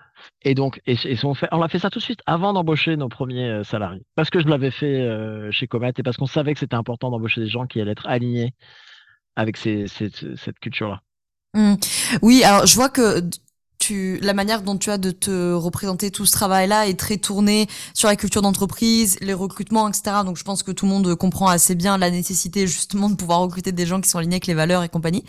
Et 0.42 0.54
donc, 0.54 0.82
on, 0.86 1.62
a 1.62 1.68
fait 1.68 1.78
ça 1.78 1.90
tout 1.90 2.00
de 2.00 2.04
suite 2.04 2.20
avant 2.26 2.52
d'embaucher 2.52 2.96
nos 2.96 3.08
premiers 3.08 3.48
euh, 3.48 3.64
salariés. 3.64 4.02
Parce 4.16 4.28
que 4.28 4.40
je 4.40 4.48
l'avais 4.48 4.70
fait 4.70 5.00
euh, 5.00 5.50
chez 5.50 5.66
Comet 5.66 5.92
et 5.96 6.02
parce 6.02 6.16
qu'on 6.16 6.26
savait 6.26 6.52
que 6.52 6.60
c'était 6.60 6.74
important 6.74 7.10
d'embaucher 7.10 7.40
des 7.40 7.48
gens 7.48 7.66
qui 7.66 7.80
allaient 7.80 7.92
être 7.92 8.06
alignés 8.06 8.52
avec 9.36 9.56
cette 9.56 10.58
culture-là. 10.60 11.00
Mmh. 11.54 11.74
Oui, 12.22 12.44
alors 12.44 12.66
je 12.66 12.74
vois 12.74 12.88
que 12.88 13.22
tu, 13.80 14.18
la 14.20 14.34
manière 14.34 14.62
dont 14.62 14.76
tu 14.76 14.90
as 14.90 14.98
de 14.98 15.10
te 15.10 15.52
représenter 15.52 16.10
tout 16.10 16.26
ce 16.26 16.32
travail-là 16.32 16.86
est 16.86 16.98
très 16.98 17.16
tournée 17.16 17.66
sur 17.94 18.08
la 18.08 18.14
culture 18.14 18.42
d'entreprise, 18.42 19.16
les 19.20 19.34
recrutements, 19.34 19.88
etc. 19.88 20.18
Donc 20.24 20.36
je 20.36 20.44
pense 20.44 20.62
que 20.62 20.70
tout 20.70 20.84
le 20.84 20.92
monde 20.92 21.14
comprend 21.16 21.48
assez 21.48 21.74
bien 21.74 21.98
la 21.98 22.10
nécessité 22.10 22.66
justement 22.66 23.08
de 23.08 23.16
pouvoir 23.16 23.40
recruter 23.40 23.72
des 23.72 23.86
gens 23.86 24.00
qui 24.00 24.08
sont 24.08 24.18
alignés 24.18 24.34
avec 24.34 24.46
les 24.46 24.54
valeurs 24.54 24.84
et 24.84 24.88
compagnie. 24.88 25.24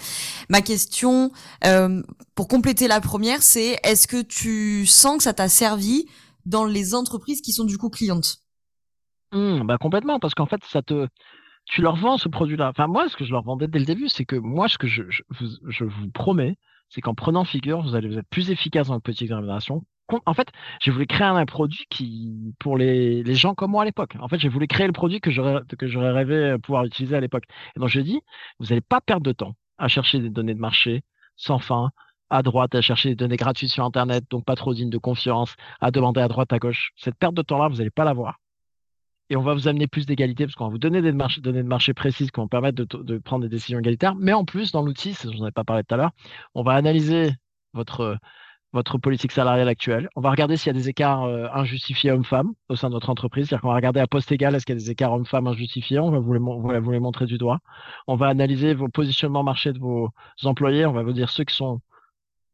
Ma 0.49 0.61
question, 0.61 1.31
euh, 1.65 2.03
pour 2.35 2.47
compléter 2.47 2.87
la 2.87 2.99
première, 2.99 3.41
c'est 3.41 3.79
est-ce 3.83 4.07
que 4.07 4.21
tu 4.21 4.85
sens 4.85 5.17
que 5.17 5.23
ça 5.23 5.33
t'a 5.33 5.49
servi 5.49 6.05
dans 6.45 6.65
les 6.65 6.93
entreprises 6.93 7.41
qui 7.41 7.53
sont 7.53 7.63
du 7.63 7.77
coup 7.77 7.89
clientes? 7.89 8.39
Mmh, 9.31 9.63
bah 9.65 9.77
complètement, 9.79 10.19
parce 10.19 10.33
qu'en 10.33 10.45
fait 10.45 10.59
ça 10.71 10.81
te 10.81 11.07
tu 11.65 11.81
leur 11.81 11.95
vends 11.95 12.17
ce 12.17 12.27
produit-là. 12.27 12.69
Enfin, 12.69 12.87
moi, 12.87 13.07
ce 13.09 13.15
que 13.15 13.25
je 13.25 13.31
leur 13.31 13.43
vendais 13.43 13.67
dès 13.67 13.79
le 13.79 13.85
début, 13.85 14.09
c'est 14.09 14.25
que 14.25 14.35
moi, 14.35 14.67
ce 14.67 14.77
que 14.77 14.87
je, 14.87 15.03
je, 15.09 15.83
vous, 15.83 16.09
promets, 16.09 16.57
c'est 16.89 17.01
qu'en 17.01 17.15
prenant 17.15 17.43
figure, 17.43 17.81
vous 17.81 17.95
allez 17.95 18.17
être 18.17 18.27
plus 18.29 18.51
efficace 18.51 18.87
dans 18.87 18.95
votre 18.95 19.03
politique 19.03 19.29
de. 19.29 19.81
En 20.25 20.33
fait, 20.33 20.49
je 20.81 20.91
voulais 20.91 21.05
créer 21.05 21.27
un 21.27 21.45
produit 21.45 21.85
qui, 21.89 22.53
pour 22.59 22.77
les, 22.77 23.23
les 23.23 23.35
gens 23.35 23.55
comme 23.55 23.71
moi 23.71 23.83
à 23.83 23.85
l'époque. 23.85 24.17
En 24.19 24.27
fait, 24.27 24.39
je 24.39 24.49
voulais 24.49 24.67
créer 24.67 24.87
le 24.87 24.93
produit 24.93 25.21
que 25.21 25.31
j'aurais, 25.31 25.61
que 25.77 25.87
j'aurais 25.87 26.11
rêvé 26.11 26.57
pouvoir 26.61 26.83
utiliser 26.83 27.15
à 27.15 27.21
l'époque. 27.21 27.45
Et 27.75 27.79
donc, 27.79 27.87
je 27.89 28.01
dis, 28.01 28.19
vous 28.59 28.67
n'allez 28.67 28.81
pas 28.81 28.99
perdre 28.99 29.23
de 29.23 29.31
temps 29.31 29.55
à 29.77 29.87
chercher 29.87 30.19
des 30.19 30.29
données 30.29 30.53
de 30.53 30.59
marché 30.59 31.03
sans 31.37 31.59
fin, 31.59 31.91
à 32.29 32.43
droite, 32.43 32.75
à 32.75 32.81
chercher 32.81 33.09
des 33.09 33.15
données 33.15 33.37
gratuites 33.37 33.71
sur 33.71 33.85
Internet, 33.85 34.25
donc 34.29 34.45
pas 34.45 34.55
trop 34.55 34.73
dignes 34.73 34.89
de 34.89 34.97
confiance, 34.97 35.55
à 35.79 35.91
demander 35.91 36.21
à 36.21 36.27
droite, 36.27 36.51
à 36.53 36.59
gauche. 36.59 36.91
Cette 36.97 37.15
perte 37.15 37.33
de 37.33 37.41
temps-là, 37.41 37.67
vous 37.67 37.77
n'allez 37.77 37.89
pas 37.89 38.05
l'avoir. 38.05 38.37
Et 39.31 39.37
on 39.37 39.41
va 39.41 39.53
vous 39.53 39.69
amener 39.69 39.87
plus 39.87 40.05
d'égalité 40.05 40.45
parce 40.45 40.55
qu'on 40.55 40.65
va 40.65 40.71
vous 40.71 40.77
donner 40.77 41.01
des 41.01 41.13
données 41.13 41.63
de 41.63 41.67
marché 41.67 41.93
précises 41.93 42.31
qui 42.31 42.41
vont 42.41 42.49
permettre 42.49 42.83
de, 42.83 43.17
prendre 43.17 43.43
des 43.43 43.49
décisions 43.49 43.79
égalitaires. 43.79 44.13
Mais 44.15 44.33
en 44.33 44.43
plus, 44.43 44.73
dans 44.73 44.81
l'outil, 44.81 45.13
je 45.23 45.29
n'en 45.37 45.47
ai 45.47 45.51
pas 45.51 45.63
parlé 45.63 45.83
tout 45.85 45.93
à 45.95 45.97
l'heure, 45.97 46.11
on 46.53 46.63
va 46.63 46.73
analyser 46.73 47.31
votre, 47.71 48.19
politique 49.01 49.31
salariale 49.31 49.69
actuelle. 49.69 50.09
On 50.17 50.21
va 50.21 50.31
regarder 50.31 50.57
s'il 50.57 50.67
y 50.67 50.69
a 50.71 50.73
des 50.73 50.89
écarts 50.89 51.23
euh, 51.23 51.47
injustifiés 51.53 52.11
hommes-femmes 52.11 52.51
au 52.67 52.75
sein 52.75 52.89
de 52.89 52.93
votre 52.93 53.09
entreprise. 53.09 53.47
C'est-à-dire 53.47 53.61
qu'on 53.61 53.69
va 53.69 53.75
regarder 53.75 54.01
à 54.01 54.07
poste 54.07 54.33
égal 54.33 54.53
est-ce 54.53 54.65
qu'il 54.65 54.75
y 54.75 54.77
a 54.77 54.81
des 54.81 54.91
écarts 54.91 55.13
hommes-femmes 55.13 55.47
injustifiés? 55.47 55.99
On 55.99 56.11
va 56.11 56.19
vous 56.19 56.33
les, 56.33 56.39
vous 56.79 56.91
les 56.91 56.99
montrer 56.99 57.25
du 57.25 57.37
doigt. 57.37 57.59
On 58.07 58.17
va 58.17 58.27
analyser 58.27 58.73
vos 58.73 58.89
positionnements 58.89 59.43
marché 59.43 59.71
de 59.71 59.79
vos 59.79 60.09
employés. 60.43 60.85
On 60.85 60.91
va 60.91 61.03
vous 61.03 61.13
dire 61.13 61.29
ceux 61.29 61.45
qui 61.45 61.55
sont 61.55 61.79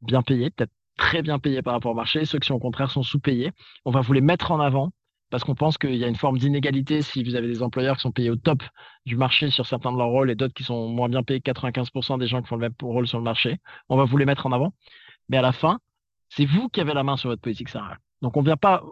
bien 0.02 0.22
payés, 0.22 0.52
peut-être 0.52 0.72
très 0.96 1.24
bien 1.24 1.40
payés 1.40 1.64
par 1.64 1.74
rapport 1.74 1.92
au 1.92 1.96
marché, 1.96 2.26
ceux 2.26 2.38
qui 2.38 2.52
au 2.52 2.60
contraire 2.60 2.92
sont 2.92 3.04
sous-payés. 3.04 3.52
On 3.86 3.90
va 3.92 4.02
vous 4.02 4.14
les 4.14 4.22
mettre 4.22 4.52
en 4.52 4.60
avant 4.60 4.92
parce 5.30 5.44
qu'on 5.44 5.56
pense 5.56 5.78
qu'il 5.78 5.96
y 5.96 6.04
a 6.04 6.08
une 6.08 6.16
forme 6.16 6.38
d'inégalité 6.38 7.02
si 7.02 7.24
vous 7.24 7.36
avez 7.36 7.48
des 7.48 7.62
employeurs 7.62 7.98
qui 7.98 8.04
sont 8.04 8.12
payés 8.12 8.30
au 8.30 8.36
top 8.36 8.64
du 9.06 9.18
marché 9.18 9.50
sur 9.50 9.66
certains 9.66 9.92
de 9.92 9.98
leurs 9.98 10.08
rôles 10.08 10.32
et 10.32 10.36
d'autres 10.36 10.54
qui 10.54 10.64
sont 10.64 10.88
moins 10.88 11.10
bien 11.10 11.24
payés 11.24 11.42
que 11.42 11.52
95% 11.52 12.18
des 12.18 12.28
gens 12.28 12.42
qui 12.42 12.48
font 12.48 12.56
le 12.56 12.62
même 12.62 12.74
rôle 12.82 13.08
sur 13.08 13.18
le 13.18 13.24
marché. 13.24 13.58
On 13.90 13.98
va 13.98 14.06
vous 14.06 14.18
les 14.18 14.26
mettre 14.26 14.46
en 14.46 14.52
avant. 14.52 14.74
Mais 15.30 15.38
à 15.38 15.42
la 15.42 15.52
fin, 15.52 15.80
c'est 16.30 16.46
vous 16.46 16.70
qui 16.70 16.80
avez 16.80 16.94
la 16.94 17.04
main 17.04 17.18
sur 17.18 17.30
votre 17.30 17.42
politique 17.42 17.70
salariale. 17.70 18.00
Donc 18.22 18.38
on 18.38 18.42
vient 18.42 18.58
pas, 18.58 18.84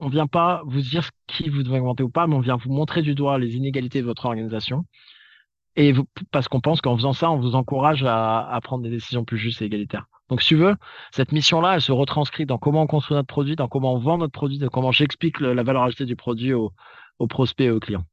on 0.00 0.08
vient 0.08 0.26
pas 0.26 0.62
vous 0.66 0.80
dire 0.80 1.04
ce 1.04 1.10
qui 1.26 1.48
vous 1.48 1.62
devez 1.62 1.78
augmenter 1.78 2.02
ou 2.02 2.10
pas, 2.10 2.26
mais 2.26 2.34
on 2.34 2.40
vient 2.40 2.56
vous 2.56 2.72
montrer 2.72 3.02
du 3.02 3.14
doigt 3.14 3.38
les 3.38 3.56
inégalités 3.56 4.00
de 4.00 4.06
votre 4.06 4.26
organisation. 4.26 4.84
Et 5.76 5.94
parce 6.30 6.48
qu'on 6.48 6.60
pense 6.60 6.80
qu'en 6.80 6.96
faisant 6.96 7.12
ça, 7.12 7.30
on 7.30 7.38
vous 7.38 7.54
encourage 7.54 8.04
à 8.04 8.58
prendre 8.62 8.82
des 8.82 8.90
décisions 8.90 9.24
plus 9.24 9.38
justes 9.38 9.62
et 9.62 9.66
égalitaires. 9.66 10.06
Donc, 10.30 10.42
si 10.42 10.48
tu 10.48 10.56
veux, 10.56 10.76
cette 11.14 11.32
mission-là, 11.32 11.74
elle 11.74 11.82
se 11.82 11.90
retranscrit 11.90 12.46
dans 12.46 12.56
comment 12.56 12.82
on 12.82 12.86
construit 12.86 13.16
notre 13.16 13.26
produit, 13.26 13.56
dans 13.56 13.68
comment 13.68 13.94
on 13.94 13.98
vend 13.98 14.16
notre 14.16 14.32
produit, 14.32 14.58
dans 14.58 14.68
comment 14.68 14.92
j'explique 14.92 15.40
la 15.40 15.62
valeur 15.64 15.82
ajoutée 15.82 16.04
du 16.04 16.16
produit 16.16 16.52
aux, 16.52 16.72
prospects 17.28 17.66
et 17.66 17.70
aux 17.70 17.80
clients. 17.80 18.04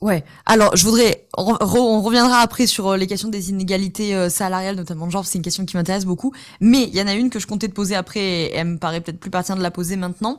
Ouais. 0.00 0.24
Alors, 0.46 0.76
je 0.76 0.84
voudrais, 0.84 1.28
on, 1.36 2.02
reviendra 2.02 2.38
après 2.38 2.66
sur 2.66 2.88
euh, 2.88 2.96
les 2.96 3.06
questions 3.06 3.28
des 3.28 3.50
inégalités 3.50 4.14
euh, 4.14 4.28
salariales, 4.28 4.76
notamment 4.76 5.06
de 5.06 5.12
genre, 5.12 5.24
c'est 5.24 5.38
une 5.38 5.44
question 5.44 5.64
qui 5.64 5.76
m'intéresse 5.76 6.04
beaucoup. 6.04 6.32
Mais 6.60 6.84
il 6.84 6.94
y 6.94 7.02
en 7.02 7.06
a 7.06 7.14
une 7.14 7.30
que 7.30 7.38
je 7.38 7.46
comptais 7.46 7.68
te 7.68 7.74
poser 7.74 7.94
après, 7.94 8.20
et 8.20 8.54
elle 8.54 8.66
me 8.66 8.78
paraît 8.78 9.00
peut-être 9.00 9.18
plus 9.18 9.30
pertinente 9.30 9.58
de 9.58 9.62
la 9.62 9.70
poser 9.70 9.96
maintenant. 9.96 10.38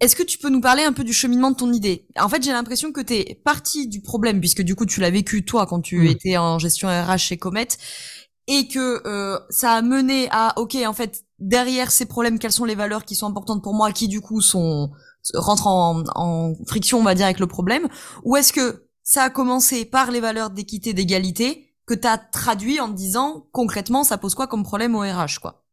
Est-ce 0.00 0.14
que 0.14 0.22
tu 0.22 0.38
peux 0.38 0.48
nous 0.48 0.60
parler 0.60 0.84
un 0.84 0.92
peu 0.92 1.02
du 1.02 1.12
cheminement 1.12 1.50
de 1.50 1.56
ton 1.56 1.72
idée? 1.72 2.06
En 2.18 2.28
fait, 2.28 2.42
j'ai 2.42 2.52
l'impression 2.52 2.92
que 2.92 3.00
tu 3.00 3.14
es 3.14 3.40
parti 3.44 3.88
du 3.88 4.00
problème, 4.00 4.38
puisque 4.38 4.62
du 4.62 4.76
coup, 4.76 4.86
tu 4.86 5.00
l'as 5.00 5.10
vécu 5.10 5.44
toi 5.44 5.66
quand 5.66 5.80
tu 5.80 5.98
mmh. 5.98 6.06
étais 6.06 6.36
en 6.36 6.58
gestion 6.60 6.88
RH 6.88 7.18
chez 7.18 7.36
Comet, 7.36 7.68
et 8.48 8.68
que 8.68 9.02
euh, 9.08 9.40
ça 9.50 9.74
a 9.74 9.82
mené 9.82 10.28
à 10.32 10.54
ok 10.58 10.76
en 10.86 10.94
fait 10.94 11.24
derrière 11.40 11.92
ces 11.92 12.06
problèmes 12.06 12.40
quelles 12.40 12.52
sont 12.52 12.66
les 12.66 12.76
valeurs 12.76 13.06
qui 13.06 13.16
sont 13.16 13.28
importantes 13.28 13.62
pour 13.64 13.74
moi 13.74 13.92
qui 13.92 14.08
du 14.08 14.22
coup 14.22 14.42
sont 14.42 14.92
rentrent 15.34 15.68
en, 15.68 16.04
en 16.16 16.54
friction 16.66 17.00
on 17.00 17.04
va 17.04 17.14
dire 17.16 17.26
avec 17.26 17.40
le 17.40 17.48
problème 17.48 17.88
ou 18.24 18.36
est-ce 18.36 18.52
que 18.54 18.84
ça 19.04 19.24
a 19.24 19.30
commencé 19.30 19.86
par 19.86 20.12
les 20.12 20.20
valeurs 20.20 20.50
d'équité 20.50 20.94
d'égalité 20.94 21.74
que 21.86 21.94
tu 21.94 22.08
as 22.08 22.18
traduit 22.18 22.80
en 22.80 22.88
disant 22.88 23.46
concrètement 23.52 24.04
ça 24.04 24.18
pose 24.18 24.34
quoi 24.36 24.48
comme 24.48 24.64
problème 24.64 24.96
au 24.96 25.00
RH 25.00 25.40
quoi? 25.42 25.64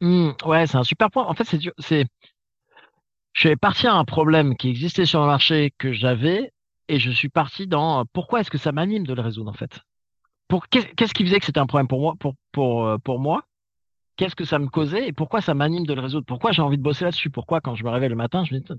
Mmh, 0.00 0.32
ouais 0.46 0.66
c'est 0.66 0.76
un 0.76 0.84
super 0.84 1.10
point. 1.10 1.26
En 1.26 1.34
fait 1.34 1.44
c'est 1.44 1.58
c'est 1.78 2.06
je 3.32 3.48
suis 3.48 3.56
parti 3.56 3.88
à 3.88 3.94
un 3.94 4.04
problème 4.04 4.56
qui 4.56 4.68
existait 4.68 5.04
sur 5.04 5.20
le 5.20 5.26
marché 5.26 5.72
que 5.78 5.92
j'avais 5.92 6.52
et 6.88 7.00
je 7.00 7.10
suis 7.10 7.28
parti 7.28 7.66
dans 7.66 8.04
pourquoi 8.12 8.40
est-ce 8.40 8.50
que 8.52 8.58
ça 8.58 8.70
m'anime 8.72 9.04
de 9.06 9.14
le 9.14 9.22
résoudre 9.22 9.50
en 9.50 9.54
fait? 9.54 9.80
Qu'est-ce 10.70 11.14
qui 11.14 11.24
faisait 11.24 11.38
que 11.38 11.46
c'était 11.46 11.60
un 11.60 11.66
problème 11.66 11.88
pour 11.88 12.00
moi 12.00 12.14
pour 12.18 12.34
pour 12.52 12.86
euh, 12.86 12.98
pour 12.98 13.18
moi? 13.20 13.44
Qu'est-ce 14.16 14.36
que 14.36 14.44
ça 14.44 14.58
me 14.58 14.68
causait 14.68 15.08
et 15.08 15.12
pourquoi 15.12 15.40
ça 15.40 15.54
m'anime 15.54 15.86
de 15.86 15.94
le 15.94 16.00
résoudre? 16.00 16.26
Pourquoi 16.26 16.52
j'ai 16.52 16.62
envie 16.62 16.76
de 16.76 16.82
bosser 16.82 17.04
là-dessus? 17.04 17.30
Pourquoi 17.30 17.60
quand 17.60 17.74
je 17.74 17.84
me 17.84 17.90
réveille 17.90 18.10
le 18.10 18.16
matin, 18.16 18.44
je 18.44 18.54
me 18.54 18.60
dis 18.60 18.72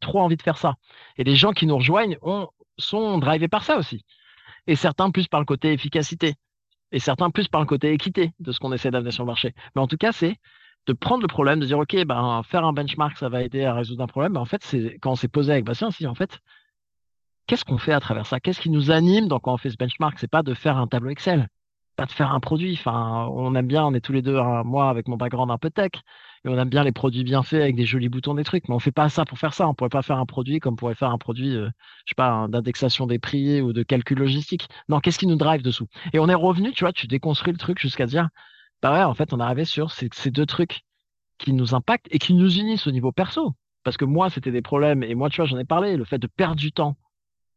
trop 0.00 0.20
envie 0.20 0.36
de 0.36 0.42
faire 0.42 0.58
ça? 0.58 0.74
Et 1.16 1.24
les 1.24 1.34
gens 1.34 1.52
qui 1.52 1.66
nous 1.66 1.76
rejoignent 1.76 2.16
ont, 2.22 2.48
sont 2.78 3.18
drivés 3.18 3.48
par 3.48 3.64
ça 3.64 3.76
aussi. 3.76 4.04
Et 4.66 4.76
certains 4.76 5.10
plus 5.10 5.26
par 5.26 5.40
le 5.40 5.46
côté 5.46 5.72
efficacité 5.72 6.34
et 6.92 7.00
certains 7.00 7.30
plus 7.30 7.48
par 7.48 7.60
le 7.60 7.66
côté 7.66 7.92
équité 7.92 8.32
de 8.38 8.52
ce 8.52 8.60
qu'on 8.60 8.72
essaie 8.72 8.90
d'amener 8.90 9.10
sur 9.10 9.24
le 9.24 9.28
marché. 9.28 9.52
Mais 9.74 9.82
en 9.82 9.88
tout 9.88 9.96
cas, 9.96 10.12
c'est 10.12 10.36
de 10.86 10.92
prendre 10.92 11.22
le 11.22 11.28
problème, 11.28 11.60
de 11.60 11.66
dire 11.66 11.78
ok, 11.78 12.04
ben 12.04 12.42
faire 12.44 12.64
un 12.64 12.72
benchmark, 12.72 13.16
ça 13.18 13.28
va 13.28 13.42
aider 13.42 13.64
à 13.64 13.74
résoudre 13.74 14.02
un 14.04 14.06
problème. 14.06 14.34
Mais 14.34 14.38
en 14.38 14.44
fait, 14.44 14.62
c'est 14.62 14.98
quand 15.00 15.12
on 15.12 15.16
s'est 15.16 15.28
posé 15.28 15.52
avec 15.52 15.64
Bastien, 15.64 15.90
si 15.90 16.06
en 16.06 16.14
fait, 16.14 16.38
qu'est-ce 17.46 17.64
qu'on 17.64 17.78
fait 17.78 17.92
à 17.92 18.00
travers 18.00 18.26
ça? 18.26 18.40
Qu'est-ce 18.40 18.60
qui 18.60 18.70
nous 18.70 18.90
anime 18.90 19.28
donc, 19.28 19.42
quand 19.42 19.54
on 19.54 19.58
fait 19.58 19.70
ce 19.70 19.76
benchmark? 19.76 20.18
C'est 20.18 20.30
pas 20.30 20.42
de 20.42 20.54
faire 20.54 20.76
un 20.76 20.86
tableau 20.86 21.10
Excel, 21.10 21.48
pas 21.96 22.06
de 22.06 22.12
faire 22.12 22.32
un 22.32 22.40
produit. 22.40 22.74
Enfin, 22.74 23.28
on 23.32 23.54
aime 23.54 23.66
bien, 23.66 23.84
on 23.84 23.94
est 23.94 24.00
tous 24.00 24.12
les 24.12 24.22
deux, 24.22 24.38
hein, 24.38 24.62
moi 24.64 24.90
avec 24.90 25.08
mon 25.08 25.16
background 25.16 25.50
un 25.50 25.58
peu 25.58 25.70
tech, 25.70 25.92
et 26.44 26.48
on 26.48 26.58
aime 26.58 26.68
bien 26.68 26.84
les 26.84 26.92
produits 26.92 27.24
bien 27.24 27.42
faits 27.42 27.62
avec 27.62 27.76
des 27.76 27.86
jolis 27.86 28.08
boutons, 28.08 28.34
des 28.34 28.44
trucs, 28.44 28.68
mais 28.68 28.74
on 28.74 28.78
fait 28.78 28.92
pas 28.92 29.08
ça 29.08 29.24
pour 29.24 29.38
faire 29.38 29.54
ça. 29.54 29.68
On 29.68 29.74
pourrait 29.74 29.90
pas 29.90 30.02
faire 30.02 30.18
un 30.18 30.26
produit 30.26 30.60
comme 30.60 30.74
on 30.74 30.76
pourrait 30.76 30.94
faire 30.94 31.10
un 31.10 31.18
produit, 31.18 31.54
euh, 31.56 31.68
je 32.04 32.10
sais 32.10 32.14
pas, 32.16 32.46
d'indexation 32.48 33.06
des 33.06 33.18
prix 33.18 33.60
ou 33.60 33.72
de 33.72 33.82
calcul 33.82 34.18
logistique. 34.18 34.68
Non, 34.88 35.00
qu'est-ce 35.00 35.18
qui 35.18 35.26
nous 35.26 35.36
drive 35.36 35.62
dessous? 35.62 35.86
Et 36.12 36.18
on 36.18 36.28
est 36.28 36.34
revenu, 36.34 36.72
tu 36.72 36.84
vois, 36.84 36.92
tu 36.92 37.06
déconstruis 37.06 37.52
le 37.52 37.58
truc 37.58 37.78
jusqu'à 37.78 38.06
dire, 38.06 38.28
bah 38.82 38.92
ouais, 38.92 39.02
en 39.04 39.14
fait, 39.14 39.32
on 39.32 39.40
est 39.40 39.42
arrivé 39.42 39.64
sur 39.64 39.90
ces 39.92 40.30
deux 40.30 40.46
trucs 40.46 40.82
qui 41.38 41.52
nous 41.52 41.74
impactent 41.74 42.08
et 42.10 42.18
qui 42.18 42.34
nous 42.34 42.58
unissent 42.58 42.86
au 42.86 42.92
niveau 42.92 43.12
perso. 43.12 43.54
Parce 43.82 43.96
que 43.96 44.04
moi, 44.04 44.30
c'était 44.30 44.50
des 44.50 44.62
problèmes, 44.62 45.02
et 45.02 45.14
moi, 45.14 45.30
tu 45.30 45.36
vois, 45.36 45.46
j'en 45.46 45.58
ai 45.58 45.64
parlé, 45.64 45.96
le 45.96 46.04
fait 46.04 46.18
de 46.18 46.26
perdre 46.26 46.56
du 46.56 46.72
temps 46.72 46.96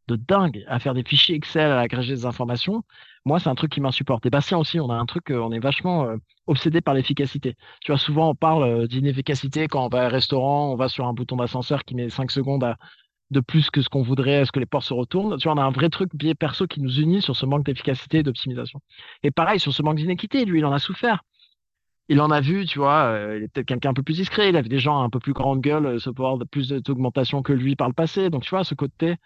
de 0.07 0.15
dingue 0.15 0.63
à 0.67 0.79
faire 0.79 0.93
des 0.93 1.03
fichiers 1.03 1.35
Excel, 1.35 1.71
à 1.71 1.79
agréger 1.79 2.13
des 2.13 2.25
informations. 2.25 2.83
Moi, 3.25 3.39
c'est 3.39 3.49
un 3.49 3.55
truc 3.55 3.71
qui 3.73 3.81
m'insupporte. 3.81 4.25
Et 4.25 4.29
Bastien 4.29 4.57
aussi, 4.57 4.79
on 4.79 4.89
a 4.89 4.95
un 4.95 5.05
truc, 5.05 5.31
euh, 5.31 5.39
on 5.39 5.51
est 5.51 5.59
vachement 5.59 6.05
euh, 6.05 6.15
obsédé 6.47 6.79
par 6.79 6.93
l'efficacité. 6.93 7.55
Tu 7.81 7.91
vois, 7.91 7.99
souvent, 7.99 8.29
on 8.29 8.35
parle 8.35 8.63
euh, 8.63 8.87
d'inefficacité 8.87 9.67
quand 9.67 9.85
on 9.85 9.89
va 9.89 10.07
au 10.07 10.09
restaurant, 10.09 10.71
on 10.71 10.75
va 10.77 10.87
sur 10.87 11.05
un 11.05 11.13
bouton 11.13 11.35
d'ascenseur 11.35 11.83
qui 11.83 11.95
met 11.95 12.09
5 12.09 12.31
secondes 12.31 12.65
de 13.29 13.39
plus 13.41 13.69
que 13.69 13.81
ce 13.81 13.89
qu'on 13.89 14.01
voudrait, 14.01 14.43
est-ce 14.43 14.53
que 14.53 14.59
les 14.59 14.65
portes 14.65 14.85
se 14.85 14.93
retournent. 14.93 15.37
Tu 15.37 15.43
vois, 15.43 15.55
on 15.55 15.57
a 15.61 15.65
un 15.65 15.71
vrai 15.71 15.89
truc 15.89 16.15
biais 16.15 16.35
perso 16.35 16.67
qui 16.67 16.79
nous 16.79 17.01
unit 17.01 17.21
sur 17.21 17.35
ce 17.35 17.45
manque 17.45 17.65
d'efficacité 17.65 18.19
et 18.19 18.23
d'optimisation. 18.23 18.79
Et 19.23 19.31
pareil, 19.31 19.59
sur 19.59 19.73
ce 19.73 19.83
manque 19.83 19.97
d'inéquité, 19.97 20.45
lui, 20.45 20.59
il 20.59 20.65
en 20.65 20.71
a 20.71 20.79
souffert. 20.79 21.23
Il 22.07 22.21
en 22.21 22.31
a 22.31 22.39
vu, 22.39 22.65
tu 22.65 22.79
vois, 22.79 23.19
il 23.35 23.43
est 23.43 23.47
peut-être 23.49 23.67
quelqu'un 23.67 23.89
un 23.89 23.93
peu 23.93 24.03
plus 24.03 24.15
discret, 24.15 24.47
il 24.47 24.55
avait 24.55 24.69
des 24.69 24.79
gens 24.79 25.01
un 25.03 25.09
peu 25.09 25.19
plus 25.19 25.33
grande 25.33 25.59
gueule, 25.59 25.99
ce 25.99 26.09
pouvoir 26.09 26.37
de 26.37 26.45
plus 26.45 26.69
d'augmentation 26.69 27.41
que 27.41 27.51
lui 27.51 27.75
par 27.75 27.89
le 27.89 27.93
passé. 27.93 28.29
Donc, 28.29 28.43
tu 28.43 28.51
vois, 28.51 28.63
ce 28.63 28.75
côté, 28.75 29.17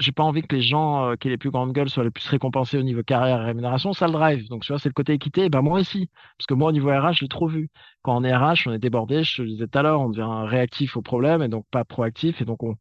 j'ai 0.00 0.12
pas 0.12 0.22
envie 0.24 0.42
que 0.42 0.54
les 0.56 0.62
gens 0.62 1.10
euh, 1.10 1.16
qui 1.16 1.28
aient 1.28 1.30
les 1.30 1.38
plus 1.38 1.50
grandes 1.50 1.72
gueules 1.72 1.90
soient 1.90 2.04
les 2.04 2.10
plus 2.10 2.26
récompensés 2.26 2.78
au 2.78 2.82
niveau 2.82 3.02
carrière 3.02 3.42
et 3.42 3.44
rémunération, 3.44 3.92
ça 3.92 4.06
le 4.06 4.12
drive. 4.12 4.48
Donc, 4.48 4.62
tu 4.62 4.72
vois, 4.72 4.78
c'est 4.78 4.88
le 4.88 4.94
côté 4.94 5.12
équité. 5.12 5.48
ben, 5.50 5.62
moi 5.62 5.78
aussi. 5.80 6.08
Parce 6.38 6.46
que 6.46 6.54
moi, 6.54 6.70
au 6.70 6.72
niveau 6.72 6.88
RH, 6.88 7.12
je 7.14 7.20
l'ai 7.22 7.28
trop 7.28 7.46
vu. 7.46 7.68
Quand 8.02 8.16
on 8.16 8.24
est 8.24 8.34
RH, 8.34 8.66
on 8.66 8.72
est 8.72 8.78
débordé. 8.78 9.22
Je 9.24 9.36
te 9.36 9.42
le 9.42 9.48
disais 9.48 9.66
tout 9.66 9.78
à 9.78 9.82
l'heure, 9.82 10.00
on 10.00 10.08
devient 10.08 10.48
réactif 10.48 10.96
au 10.96 11.02
problème 11.02 11.42
et 11.42 11.48
donc 11.48 11.66
pas 11.70 11.84
proactif. 11.84 12.40
Et 12.40 12.44
donc, 12.44 12.62
on, 12.62 12.76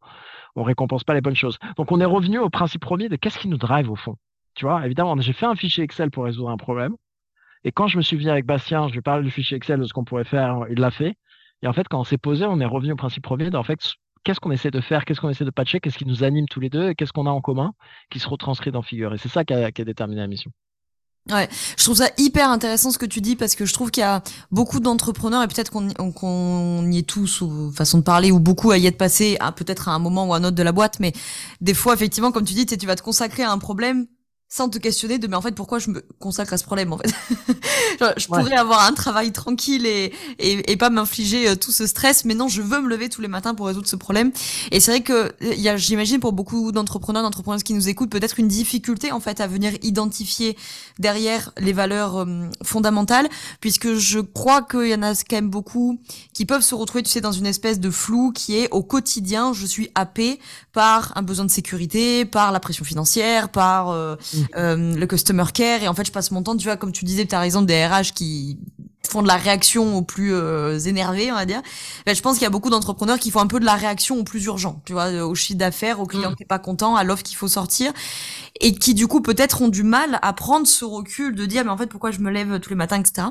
on 0.55 0.63
récompense 0.63 1.03
pas 1.03 1.13
les 1.13 1.21
bonnes 1.21 1.36
choses. 1.36 1.60
Donc, 1.77 1.91
on 1.91 1.99
est 1.99 2.05
revenu 2.05 2.39
au 2.39 2.49
principe 2.49 2.82
premier 2.82 3.10
de 3.10 3.17
qu'est-ce 3.17 3.38
qui 3.39 3.49
nous 3.49 3.58
drive 3.58 3.91
au 3.91 3.95
fond. 3.95 4.15
Tu 4.55 4.65
vois, 4.65 4.86
évidemment, 4.86 5.19
j'ai 5.19 5.34
fait 5.34 5.45
un 5.45 5.55
fichier 5.55 5.84
Excel 5.84 6.12
pour 6.12 6.25
résoudre 6.25 6.49
un 6.49 6.58
problème. 6.58 6.95
Et 7.63 7.71
quand 7.71 7.88
je 7.88 7.97
me 7.97 8.01
suis 8.01 8.17
venu 8.17 8.29
avec 8.29 8.45
Bastien, 8.45 8.88
je 8.88 8.93
lui 8.93 9.01
parle 9.01 9.23
du 9.23 9.32
fichier 9.32 9.58
Excel, 9.58 9.79
de 9.79 9.86
ce 9.86 9.93
qu'on 9.93 10.05
pourrait 10.05 10.23
faire, 10.23 10.65
il 10.69 10.79
l'a 10.79 10.91
fait. 10.91 11.15
Et 11.62 11.67
en 11.67 11.73
fait, 11.73 11.88
quand 11.89 11.99
on 11.99 12.03
s'est 12.05 12.17
posé, 12.17 12.45
on 12.45 12.60
est 12.60 12.65
revenu 12.65 12.93
au 12.93 12.95
principe 12.95 13.23
premier 13.23 13.49
d'en 13.49 13.63
fait, 13.63 13.95
qu'est-ce 14.23 14.39
qu'on 14.39 14.51
essaie 14.51 14.71
de 14.71 14.82
faire, 14.82 15.05
qu'est-ce 15.05 15.21
qu'on 15.21 15.29
essaie 15.29 15.45
de 15.45 15.51
patcher, 15.51 15.79
qu'est-ce 15.79 15.97
qui 15.97 16.05
nous 16.05 16.23
anime 16.23 16.47
tous 16.47 16.60
les 16.60 16.69
deux, 16.69 16.93
qu'est-ce 16.93 17.13
qu'on 17.13 17.25
a 17.25 17.32
en 17.32 17.41
commun 17.41 17.73
qui 18.10 18.19
se 18.19 18.27
retranscrit 18.27 18.71
dans 18.71 18.82
Figure. 18.82 19.13
Et 19.13 19.17
c'est 19.17 19.29
ça 19.29 19.43
qui 19.43 19.53
a, 19.53 19.71
déterminé 19.71 20.21
la 20.21 20.27
mission. 20.27 20.51
Ouais, 21.29 21.47
je 21.77 21.84
trouve 21.84 21.97
ça 21.97 22.10
hyper 22.17 22.49
intéressant 22.49 22.91
ce 22.91 22.97
que 22.97 23.05
tu 23.05 23.21
dis 23.21 23.36
parce 23.36 23.55
que 23.55 23.65
je 23.65 23.73
trouve 23.73 23.91
qu'il 23.91 24.01
y 24.01 24.05
a 24.05 24.23
beaucoup 24.51 24.79
d'entrepreneurs 24.79 25.43
et 25.43 25.47
peut-être 25.47 25.69
qu'on 25.71 26.91
y 26.91 26.97
est 26.97 27.08
tous 27.08 27.41
ou 27.41 27.71
façon 27.71 27.99
de 27.99 28.03
parler 28.03 28.32
ou 28.32 28.39
beaucoup 28.39 28.71
à 28.71 28.77
y 28.77 28.88
être 28.88 28.97
passé 28.97 29.38
peut-être 29.55 29.89
à 29.89 29.91
un 29.93 29.99
moment 29.99 30.25
ou 30.25 30.34
à 30.34 30.38
un 30.38 30.43
autre 30.43 30.55
de 30.55 30.63
la 30.63 30.71
boîte 30.71 30.99
mais 30.99 31.13
des 31.62 31.75
fois 31.75 31.93
effectivement 31.93 32.32
comme 32.32 32.45
tu 32.45 32.53
dis 32.53 32.65
tu 32.65 32.88
vas 32.88 32.95
te 32.95 33.03
consacrer 33.03 33.43
à 33.43 33.51
un 33.51 33.60
problème 33.60 34.08
sans 34.52 34.68
te 34.68 34.80
questionner 34.80 35.20
de 35.20 35.28
mais 35.28 35.36
en 35.36 35.42
fait 35.42 35.54
pourquoi 35.54 35.78
je 35.78 35.92
me 35.92 36.04
consacre 36.18 36.54
à 36.54 36.58
ce 36.58 36.64
problème 36.64 36.92
en 36.92 36.98
fait? 36.98 37.14
Je 38.18 38.28
pourrais 38.28 38.56
avoir 38.56 38.86
un 38.86 38.94
travail 38.94 39.32
tranquille 39.32 39.86
et 39.86 40.12
et, 40.40 40.72
et 40.72 40.76
pas 40.76 40.90
m'infliger 40.90 41.50
euh, 41.50 41.56
tout 41.56 41.72
ce 41.72 41.86
stress 41.86 42.26
mais 42.26 42.34
non 42.34 42.48
je 42.48 42.62
veux 42.62 42.82
me 42.82 42.88
lever 42.88 43.10
tous 43.10 43.22
les 43.22 43.28
matins 43.28 43.54
pour 43.54 43.68
résoudre 43.68 43.88
ce 43.88 43.96
problème. 43.96 44.32
Et 44.72 44.80
c'est 44.80 44.92
vrai 44.92 45.02
que 45.02 45.32
il 45.42 45.60
y 45.60 45.70
a 45.70 45.78
j'imagine 45.78 46.20
pour 46.20 46.34
beaucoup 46.34 46.72
d'entrepreneurs 46.72 47.22
d'entrepreneuses 47.22 47.62
qui 47.62 47.74
nous 47.74 47.90
écoutent 47.90 48.10
peut-être 48.10 48.40
une 48.40 48.48
difficulté 48.48 49.12
en 49.12 49.20
fait 49.20 49.40
à 49.40 49.46
venir 49.46 49.74
identifier 49.84 50.58
derrière 50.98 51.52
les 51.60 51.74
valeurs 51.74 52.22
euh, 52.22 52.50
fondamentales 52.64 53.30
puisque 53.62 53.94
je 53.96 54.20
crois 54.20 54.64
qu'il 54.64 54.88
y 54.88 54.96
en 54.96 55.04
a 55.04 55.14
quand 55.14 55.36
même 55.36 55.50
beaucoup 55.50 56.00
qui 56.34 56.48
peuvent 56.48 56.64
se 56.64 56.74
retrouver 56.74 57.04
tu 57.04 57.12
sais 57.12 57.22
dans 57.22 57.32
une 57.32 57.46
espèce 57.46 57.80
de 57.80 57.92
flou 57.92 58.32
qui 58.32 58.58
est 58.58 58.70
au 58.72 58.82
quotidien 58.82 59.54
je 59.54 59.68
suis 59.68 59.92
happé 59.94 60.40
par 60.74 61.16
un 61.16 61.22
besoin 61.22 61.46
de 61.46 61.52
sécurité 61.52 62.26
par 62.26 62.52
la 62.52 62.60
pression 62.60 62.84
financière 62.84 63.50
par 63.50 63.90
euh, 63.90 64.16
euh, 64.56 64.95
le 64.95 65.08
customer 65.08 65.45
care 65.54 65.84
et 65.84 65.88
en 65.88 65.93
fait 65.93 66.06
je 66.06 66.12
passe 66.12 66.32
mon 66.32 66.43
temps 66.43 66.56
tu 66.56 66.65
vois 66.65 66.78
comme 66.78 66.91
tu 66.91 67.06
disais 67.06 67.25
tu 67.25 67.36
as 67.36 67.39
raison 67.39 67.62
des 67.62 67.86
RH 67.86 68.13
qui 68.13 68.58
font 69.08 69.22
de 69.22 69.28
la 69.28 69.38
réaction 69.38 69.98
au 69.98 70.02
plus 70.02 70.34
euh, 70.34 70.78
énervé, 70.80 71.32
on 71.32 71.36
va 71.36 71.46
dire. 71.46 71.62
Ben, 72.06 72.16
je 72.16 72.22
pense 72.22 72.36
qu'il 72.36 72.44
y 72.44 72.48
a 72.48 72.50
beaucoup 72.50 72.70
d'entrepreneurs 72.70 73.18
qui 73.18 73.32
font 73.32 73.40
un 73.40 73.48
peu 73.48 73.60
de 73.60 73.66
la 73.66 73.76
réaction 73.76 74.18
au 74.18 74.24
plus 74.24 74.46
urgent, 74.46 74.82
tu 74.86 74.94
vois, 74.94 75.10
au 75.24 75.36
chiffre 75.36 75.58
d'affaires, 75.58 76.00
au 76.00 76.06
client 76.06 76.32
mm. 76.32 76.36
qui 76.36 76.44
est 76.44 76.48
pas 76.48 76.60
content, 76.60 76.96
à 76.96 77.04
l'offre 77.04 77.24
qu'il 77.24 77.38
faut 77.38 77.48
sortir, 77.48 77.92
et 78.60 78.76
qui 78.76 78.94
du 78.94 79.08
coup 79.08 79.22
peut-être 79.22 79.62
ont 79.62 79.68
du 79.68 79.84
mal 79.84 80.20
à 80.22 80.34
prendre 80.34 80.68
ce 80.68 80.86
recul 80.86 81.36
de 81.36 81.46
dire 81.46 81.64
mais 81.64 81.72
en 81.72 81.78
fait 81.78 81.88
pourquoi 81.88 82.12
je 82.12 82.20
me 82.20 82.30
lève 82.30 82.60
tous 82.60 82.70
les 82.70 82.76
matins, 82.76 83.00
etc. 83.00 83.28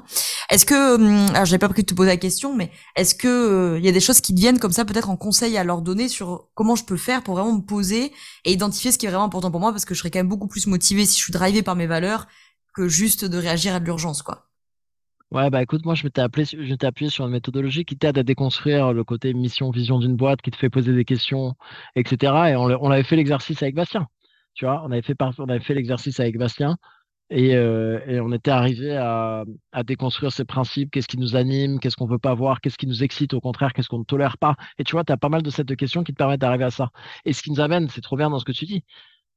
Est-ce 0.51 0.65
que, 0.65 0.95
hum, 0.95 1.27
alors 1.35 1.45
j'avais 1.45 1.59
pas 1.59 1.69
pris 1.69 1.83
de 1.83 1.87
te 1.87 1.95
poser 1.95 2.11
la 2.11 2.17
question, 2.17 2.55
mais 2.55 2.71
est-ce 2.97 3.15
que 3.15 3.29
euh, 3.29 3.79
il 3.79 3.85
y 3.85 3.89
a 3.89 3.93
des 3.93 4.01
choses 4.01 4.21
qui 4.21 4.33
viennent 4.33 4.59
comme 4.59 4.73
ça 4.73 4.85
peut-être 4.85 5.11
en 5.11 5.17
conseil 5.17 5.57
à 5.59 5.65
leur 5.65 5.83
donner 5.83 6.09
sur 6.09 6.49
comment 6.55 6.77
je 6.77 6.85
peux 6.85 6.97
faire 6.97 7.23
pour 7.23 7.35
vraiment 7.35 7.53
me 7.53 7.63
poser 7.63 8.13
et 8.45 8.53
identifier 8.53 8.91
ce 8.91 8.99
qui 8.99 9.07
est 9.07 9.11
vraiment 9.11 9.25
important 9.25 9.51
pour 9.51 9.61
moi 9.61 9.71
parce 9.73 9.85
que 9.85 9.95
je 9.95 10.01
serais 10.01 10.11
quand 10.11 10.19
même 10.19 10.29
beaucoup 10.29 10.49
plus 10.49 10.67
motivé 10.67 11.07
si 11.07 11.19
je 11.19 11.25
suis 11.25 11.33
drivé 11.33 11.63
par 11.63 11.77
mes 11.77 11.87
valeurs 11.87 12.27
que 12.75 12.89
juste 12.89 13.25
de 13.25 13.39
réagir 13.39 13.75
à 13.75 13.81
de 13.81 13.85
l'urgence, 13.85 14.23
quoi. 14.23 14.48
Ouais, 15.31 15.51
bah 15.51 15.63
écoute, 15.63 15.85
moi 15.85 15.95
je 15.95 16.05
m'étais 16.05 16.23
appelé, 16.23 16.47
je 16.47 16.75
t'ai 16.75 16.87
appuyé 16.87 17.11
sur 17.11 17.27
une 17.27 17.33
méthodologie 17.33 17.85
qui 17.85 17.99
t'aide 17.99 18.17
à 18.17 18.23
déconstruire 18.23 18.95
le 18.95 19.05
côté 19.05 19.35
mission, 19.35 19.71
vision 19.71 19.99
d'une 19.99 20.17
boîte, 20.17 20.41
qui 20.41 20.51
te 20.51 20.57
fait 20.57 20.71
poser 20.71 20.95
des 20.95 21.05
questions, 21.05 21.55
etc. 21.97 22.33
Et 22.51 22.57
on, 22.57 22.63
on 22.65 22.91
avait 22.91 23.03
fait 23.03 23.17
l'exercice 23.17 23.63
avec 23.63 23.75
Bastien. 23.75 24.07
Tu 24.55 24.65
vois, 24.65 24.83
on 24.85 24.91
avait 24.91 25.03
fait, 25.03 25.15
on 25.39 25.49
avait 25.49 25.61
fait 25.61 25.75
l'exercice 25.75 26.19
avec 26.19 26.39
Bastien 26.39 26.79
et, 27.31 27.55
euh, 27.57 28.01
et 28.07 28.21
on 28.21 28.33
était 28.33 28.51
arrivé 28.51 28.97
à, 28.97 29.45
à, 29.73 29.83
déconstruire 29.83 30.33
ces 30.33 30.45
principes. 30.47 30.91
Qu'est-ce 30.91 31.09
qui 31.09 31.19
nous 31.19 31.37
anime? 31.37 31.79
Qu'est-ce 31.79 31.97
qu'on 31.97 32.07
veut 32.07 32.19
pas 32.19 32.35
voir? 32.35 32.61
Qu'est-ce 32.63 32.79
qui 32.79 32.87
nous 32.87 33.05
excite? 33.05 33.35
Au 33.35 33.41
contraire, 33.41 33.75
qu'est-ce 33.75 33.89
qu'on 33.89 33.99
ne 33.99 34.05
tolère 34.05 34.39
pas? 34.39 34.57
Et 34.79 34.85
tu 34.85 34.93
vois, 34.93 35.05
tu 35.05 35.13
as 35.13 35.19
pas 35.19 35.29
mal 35.29 35.43
de 35.43 35.51
cette 35.51 35.77
questions 35.77 36.05
qui 36.05 36.13
te 36.13 36.19
permettent 36.19 36.41
d'arriver 36.41 36.65
à 36.65 36.71
ça. 36.71 36.91
Et 37.27 37.35
ce 37.35 37.43
qui 37.43 37.51
nous 37.51 37.61
amène, 37.61 37.89
c'est 37.91 38.01
trop 38.01 38.17
bien 38.17 38.31
dans 38.31 38.39
ce 38.39 38.47
que 38.47 38.53
tu 38.53 38.65
dis. 38.65 38.85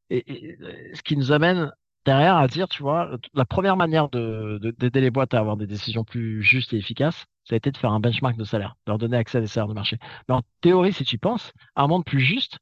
Et, 0.10 0.58
ce 0.93 1.01
qui 1.04 1.17
nous 1.17 1.32
amène 1.32 1.71
derrière 2.05 2.37
à 2.37 2.47
dire, 2.47 2.67
tu 2.67 2.83
vois, 2.83 3.17
la 3.33 3.45
première 3.45 3.77
manière 3.77 4.09
de, 4.09 4.59
d'aider 4.77 5.01
les 5.01 5.11
boîtes 5.11 5.33
à 5.33 5.39
avoir 5.39 5.57
des 5.57 5.67
décisions 5.67 6.03
plus 6.03 6.41
justes 6.43 6.73
et 6.73 6.77
efficaces, 6.77 7.25
ça 7.45 7.55
a 7.55 7.57
été 7.57 7.71
de 7.71 7.77
faire 7.77 7.91
un 7.91 7.99
benchmark 7.99 8.37
de 8.37 8.43
salaire, 8.43 8.75
leur 8.87 8.97
donner 8.97 9.17
accès 9.17 9.37
à 9.37 9.41
des 9.41 9.47
salaires 9.47 9.67
de 9.67 9.73
marché. 9.73 9.97
Mais 10.27 10.35
en 10.35 10.41
théorie, 10.61 10.93
si 10.93 11.03
tu 11.03 11.15
y 11.15 11.17
penses, 11.17 11.53
un 11.75 11.87
monde 11.87 12.05
plus 12.05 12.19
juste, 12.19 12.59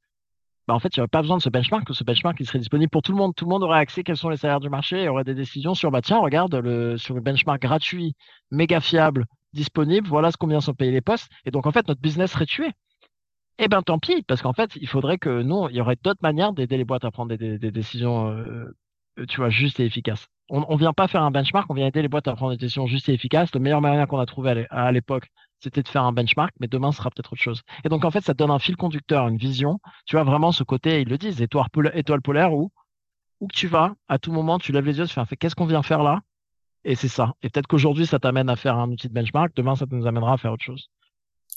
bah 0.67 0.75
en 0.75 0.79
fait, 0.79 0.95
il 0.95 0.99
n'y 0.99 1.01
aurait 1.01 1.07
pas 1.07 1.21
besoin 1.21 1.37
de 1.37 1.41
ce 1.41 1.49
benchmark, 1.49 1.83
que 1.85 1.93
ce 1.93 2.03
benchmark 2.03 2.39
il 2.39 2.45
serait 2.45 2.59
disponible 2.59 2.91
pour 2.91 3.01
tout 3.01 3.11
le 3.11 3.17
monde. 3.17 3.33
Tout 3.35 3.45
le 3.45 3.49
monde 3.49 3.63
aurait 3.63 3.79
accès 3.79 4.03
quels 4.03 4.17
sont 4.17 4.29
les 4.29 4.37
salaires 4.37 4.59
du 4.59 4.69
marché 4.69 5.01
et 5.01 5.09
aurait 5.09 5.23
des 5.23 5.33
décisions 5.33 5.73
sur, 5.73 5.89
bah 5.89 6.01
tiens, 6.01 6.19
regarde, 6.19 6.53
le, 6.55 6.95
sur 6.97 7.15
le 7.15 7.21
benchmark 7.21 7.59
gratuit, 7.59 8.15
méga 8.51 8.79
fiable, 8.79 9.25
disponible, 9.53 10.07
voilà 10.07 10.31
ce 10.31 10.37
combien 10.37 10.61
sont 10.61 10.75
payés 10.75 10.91
les 10.91 11.01
postes. 11.01 11.29
Et 11.45 11.51
donc, 11.51 11.65
en 11.65 11.71
fait, 11.71 11.87
notre 11.87 12.01
business 12.01 12.31
serait 12.31 12.45
tué. 12.45 12.71
Eh 13.57 13.67
ben, 13.67 13.81
tant 13.81 13.99
pis, 13.99 14.21
parce 14.23 14.41
qu'en 14.41 14.53
fait, 14.53 14.75
il 14.75 14.87
faudrait 14.87 15.17
que 15.17 15.41
nous, 15.41 15.67
il 15.69 15.75
y 15.75 15.81
aurait 15.81 15.97
d'autres 16.01 16.21
manières 16.21 16.53
d'aider 16.53 16.77
les 16.77 16.85
boîtes 16.85 17.03
à 17.03 17.11
prendre 17.11 17.35
des, 17.35 17.57
des, 17.57 17.71
décisions, 17.71 18.29
euh, 18.29 18.71
tu 19.25 19.37
vois, 19.37 19.49
justes 19.49 19.79
et 19.79 19.85
efficaces. 19.85 20.27
On, 20.49 20.65
on 20.67 20.75
vient 20.75 20.93
pas 20.93 21.07
faire 21.07 21.21
un 21.23 21.31
benchmark, 21.31 21.69
on 21.69 21.73
vient 21.73 21.87
aider 21.87 22.01
les 22.01 22.07
boîtes 22.07 22.27
à 22.27 22.35
prendre 22.35 22.51
des 22.51 22.57
décisions 22.57 22.87
justes 22.87 23.09
et 23.09 23.13
efficaces. 23.13 23.53
Le 23.53 23.59
meilleur 23.59 23.81
moyen 23.81 24.05
qu'on 24.05 24.19
a 24.19 24.25
trouvé 24.25 24.65
à 24.69 24.91
l'époque, 24.91 25.27
c'était 25.59 25.83
de 25.83 25.87
faire 25.87 26.03
un 26.03 26.11
benchmark, 26.11 26.53
mais 26.59 26.67
demain 26.67 26.91
sera 26.91 27.09
peut-être 27.09 27.33
autre 27.33 27.41
chose. 27.41 27.61
Et 27.83 27.89
donc, 27.89 28.05
en 28.05 28.11
fait, 28.11 28.21
ça 28.21 28.33
donne 28.33 28.51
un 28.51 28.59
fil 28.59 28.75
conducteur, 28.75 29.27
une 29.27 29.37
vision. 29.37 29.79
Tu 30.05 30.15
vois 30.15 30.23
vraiment 30.23 30.51
ce 30.51 30.63
côté, 30.63 31.01
ils 31.01 31.07
le 31.09 31.17
disent, 31.17 31.41
étoile, 31.41 31.67
étoile 31.93 32.21
polaire, 32.21 32.53
où, 32.53 32.71
où 33.39 33.47
que 33.47 33.55
tu 33.55 33.67
vas, 33.67 33.93
à 34.07 34.17
tout 34.19 34.31
moment, 34.31 34.57
tu 34.57 34.71
lèves 34.71 34.85
les 34.85 34.97
yeux, 34.97 35.07
tu 35.07 35.13
fais, 35.13 35.35
qu'est-ce 35.35 35.55
qu'on 35.55 35.65
vient 35.65 35.83
faire 35.83 36.03
là? 36.03 36.21
Et 36.85 36.95
c'est 36.95 37.09
ça. 37.09 37.33
Et 37.41 37.49
peut-être 37.49 37.67
qu'aujourd'hui, 37.67 38.05
ça 38.05 38.19
t'amène 38.19 38.49
à 38.49 38.55
faire 38.55 38.77
un 38.77 38.89
outil 38.89 39.09
de 39.09 39.13
benchmark, 39.13 39.51
demain, 39.55 39.75
ça 39.75 39.85
nous 39.91 40.07
amènera 40.07 40.33
à 40.33 40.37
faire 40.37 40.53
autre 40.53 40.63
chose. 40.63 40.89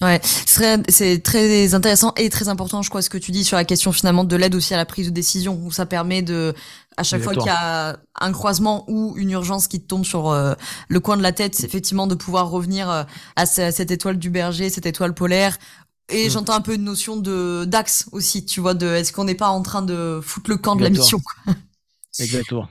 Ouais, 0.02 0.20
c'est 0.22 1.22
très 1.22 1.74
intéressant 1.74 2.12
et 2.16 2.28
très 2.28 2.48
important, 2.48 2.82
je 2.82 2.88
crois, 2.88 3.02
ce 3.02 3.10
que 3.10 3.18
tu 3.18 3.30
dis 3.30 3.44
sur 3.44 3.56
la 3.56 3.64
question 3.64 3.92
finalement 3.92 4.24
de 4.24 4.34
l'aide 4.34 4.54
aussi 4.56 4.74
à 4.74 4.76
la 4.76 4.84
prise 4.84 5.06
de 5.06 5.12
décision, 5.12 5.60
où 5.62 5.70
ça 5.70 5.86
permet 5.86 6.22
de, 6.22 6.54
à 6.96 7.04
chaque 7.04 7.22
fois 7.22 7.34
qu'il 7.34 7.46
y 7.46 7.48
a 7.48 7.96
un 8.20 8.32
croisement 8.32 8.84
ou 8.88 9.14
une 9.16 9.30
urgence 9.30 9.68
qui 9.68 9.80
te 9.80 9.86
tombe 9.86 10.04
sur 10.04 10.30
euh, 10.30 10.54
le 10.88 11.00
coin 11.00 11.16
de 11.16 11.22
la 11.22 11.32
tête, 11.32 11.62
effectivement, 11.62 12.08
de 12.08 12.16
pouvoir 12.16 12.50
revenir 12.50 12.90
euh, 12.90 13.04
à, 13.36 13.46
cette 13.46 13.92
étoile 13.92 14.18
du 14.18 14.28
berger, 14.28 14.70
cette 14.70 14.86
étoile 14.86 15.14
polaire. 15.14 15.56
Et 16.08 16.26
mm. 16.26 16.30
j'entends 16.30 16.54
un 16.54 16.60
peu 16.60 16.74
une 16.74 16.84
notion 16.84 17.16
de 17.16 17.64
d'axe 17.64 18.06
aussi, 18.10 18.44
tu 18.44 18.60
vois, 18.60 18.74
de 18.74 18.86
est-ce 18.86 19.12
qu'on 19.12 19.24
n'est 19.24 19.36
pas 19.36 19.48
en 19.48 19.62
train 19.62 19.82
de 19.82 20.20
foutre 20.22 20.50
le 20.50 20.56
camp 20.56 20.74
de 20.74 20.82
la 20.82 20.90
mission. 20.90 21.20
Exactement. 22.18 22.68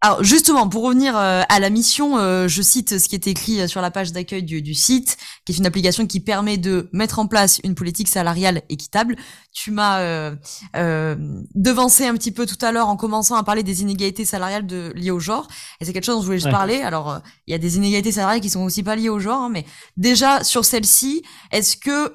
Alors 0.00 0.22
justement, 0.22 0.68
pour 0.68 0.84
revenir 0.84 1.16
euh, 1.16 1.42
à 1.48 1.58
la 1.58 1.70
mission, 1.70 2.18
euh, 2.18 2.46
je 2.46 2.62
cite 2.62 3.00
ce 3.00 3.08
qui 3.08 3.16
est 3.16 3.26
écrit 3.26 3.60
euh, 3.60 3.66
sur 3.66 3.80
la 3.80 3.90
page 3.90 4.12
d'accueil 4.12 4.44
du, 4.44 4.62
du, 4.62 4.72
site, 4.72 5.16
qui 5.44 5.50
est 5.50 5.56
une 5.56 5.66
application 5.66 6.06
qui 6.06 6.20
permet 6.20 6.56
de 6.56 6.88
mettre 6.92 7.18
en 7.18 7.26
place 7.26 7.60
une 7.64 7.74
politique 7.74 8.06
salariale 8.06 8.62
équitable. 8.68 9.16
Tu 9.52 9.72
m'as 9.72 10.00
euh, 10.00 11.16
devancé 11.56 12.06
un 12.06 12.14
petit 12.14 12.30
peu 12.30 12.46
tout 12.46 12.64
à 12.64 12.70
l'heure 12.70 12.88
en 12.88 12.96
commençant 12.96 13.34
à 13.34 13.42
parler 13.42 13.64
des 13.64 13.82
inégalités 13.82 14.24
salariales 14.24 14.66
de, 14.66 14.92
liées 14.94 15.10
au 15.10 15.18
genre, 15.18 15.48
et 15.80 15.84
c'est 15.84 15.92
quelque 15.92 16.04
chose 16.04 16.14
dont 16.14 16.22
je 16.22 16.26
voulais 16.26 16.38
juste 16.38 16.52
parler. 16.52 16.80
Alors, 16.80 17.20
il 17.48 17.50
y 17.50 17.54
a 17.54 17.58
des 17.58 17.76
inégalités 17.76 18.12
salariales 18.12 18.40
qui 18.40 18.50
sont 18.50 18.62
aussi 18.62 18.84
pas 18.84 18.94
liées 18.94 19.08
au 19.08 19.18
genre, 19.18 19.42
hein, 19.42 19.50
mais 19.50 19.64
déjà 19.96 20.44
sur 20.44 20.64
celle-ci, 20.64 21.24
est-ce 21.50 21.76
que 21.76 22.14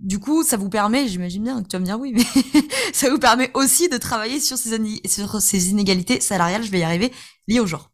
du 0.00 0.20
coup, 0.20 0.42
ça 0.42 0.56
vous 0.56 0.68
permet, 0.68 1.08
j'imagine 1.08 1.42
bien 1.42 1.62
que 1.62 1.68
tu 1.68 1.76
vas 1.76 1.80
me 1.80 1.84
dire 1.84 1.98
oui, 1.98 2.12
mais 2.14 2.22
ça 2.92 3.10
vous 3.10 3.18
permet 3.18 3.50
aussi 3.54 3.88
de 3.88 3.96
travailler 3.96 4.40
sur 4.40 4.56
ces, 4.56 5.70
inégalités 5.70 6.20
salariales, 6.20 6.62
je 6.62 6.70
vais 6.70 6.80
y 6.80 6.84
arriver, 6.84 7.12
liées 7.48 7.60
au 7.60 7.66
genre. 7.66 7.90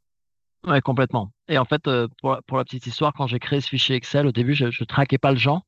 Ouais, 0.66 0.80
complètement. 0.80 1.32
Et 1.48 1.58
en 1.58 1.64
fait, 1.64 1.86
euh, 1.88 2.08
pour, 2.20 2.56
la 2.56 2.64
petite 2.64 2.86
histoire, 2.86 3.12
quand 3.14 3.26
j'ai 3.26 3.38
créé 3.38 3.60
ce 3.60 3.68
fichier 3.68 3.96
Excel, 3.96 4.26
au 4.26 4.32
début, 4.32 4.54
je, 4.54 4.70
je 4.70 4.84
traquais 4.84 5.18
pas 5.18 5.30
le 5.30 5.38
genre. 5.38 5.62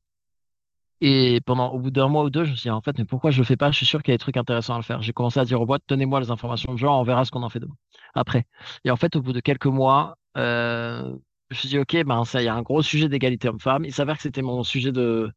Et 1.01 1.41
pendant, 1.45 1.71
au 1.71 1.79
bout 1.79 1.91
d'un 1.91 2.07
mois 2.07 2.23
ou 2.23 2.31
deux, 2.31 2.43
je 2.43 2.51
me 2.51 2.55
suis 2.55 2.63
dit, 2.63 2.71
en 2.71 2.81
fait, 2.81 2.97
mais 2.97 3.05
pourquoi 3.05 3.29
je 3.29 3.37
le 3.37 3.43
fais 3.43 3.57
pas? 3.57 3.69
Je 3.69 3.77
suis 3.77 3.85
sûr 3.85 4.01
qu'il 4.01 4.11
y 4.11 4.15
a 4.15 4.17
des 4.17 4.21
trucs 4.21 4.37
intéressants 4.37 4.73
à 4.73 4.77
le 4.77 4.83
faire. 4.83 5.01
J'ai 5.03 5.13
commencé 5.13 5.39
à 5.39 5.45
dire 5.45 5.61
aux 5.61 5.65
boîtes, 5.67 5.83
tenez-moi 5.85 6.19
les 6.19 6.31
informations 6.31 6.73
de 6.73 6.79
genre, 6.79 6.99
on 6.99 7.03
verra 7.03 7.23
ce 7.25 7.31
qu'on 7.31 7.43
en 7.43 7.49
fait 7.49 7.59
demain. 7.59 7.75
Après. 8.15 8.45
Et 8.83 8.89
en 8.89 8.95
fait, 8.95 9.15
au 9.15 9.21
bout 9.21 9.33
de 9.33 9.39
quelques 9.39 9.67
mois, 9.67 10.17
euh, 10.37 11.03
je 11.51 11.55
me 11.55 11.59
suis 11.59 11.69
dit, 11.69 11.77
OK, 11.77 11.95
ben, 12.03 12.23
il 12.33 12.41
y 12.41 12.47
a 12.47 12.55
un 12.55 12.63
gros 12.63 12.81
sujet 12.81 13.09
d'égalité 13.09 13.47
homme-femme. 13.47 13.85
Il 13.85 13.93
s'avère 13.93 14.17
que 14.17 14.23
c'était 14.23 14.41
mon 14.41 14.63
sujet 14.63 14.91
de, 14.91 15.31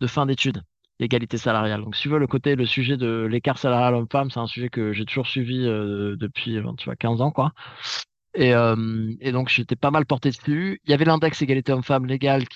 de 0.00 0.06
fin 0.06 0.26
d'études, 0.26 0.62
l'égalité 0.98 1.38
salariale. 1.38 1.82
Donc, 1.82 1.96
si 1.96 2.02
tu 2.02 2.08
veux, 2.08 2.18
le 2.18 2.26
côté, 2.26 2.56
le 2.56 2.66
sujet 2.66 2.96
de 2.96 3.26
l'écart 3.30 3.58
salarial 3.58 3.94
homme-femme, 3.94 4.30
c'est 4.30 4.40
un 4.40 4.46
sujet 4.46 4.68
que 4.68 4.92
j'ai 4.92 5.04
toujours 5.04 5.26
suivi 5.26 5.66
euh, 5.66 6.16
depuis 6.16 6.58
tu 6.78 6.84
vois, 6.84 6.96
15 6.96 7.20
ans, 7.20 7.30
quoi. 7.30 7.52
Et, 8.34 8.54
euh, 8.54 9.12
et 9.20 9.32
donc, 9.32 9.48
j'étais 9.48 9.76
pas 9.76 9.90
mal 9.90 10.06
porté 10.06 10.30
dessus. 10.30 10.80
Il 10.84 10.90
y 10.90 10.94
avait 10.94 11.04
l'index 11.04 11.42
égalité 11.42 11.72
homme-femme 11.72 12.06
légal 12.06 12.46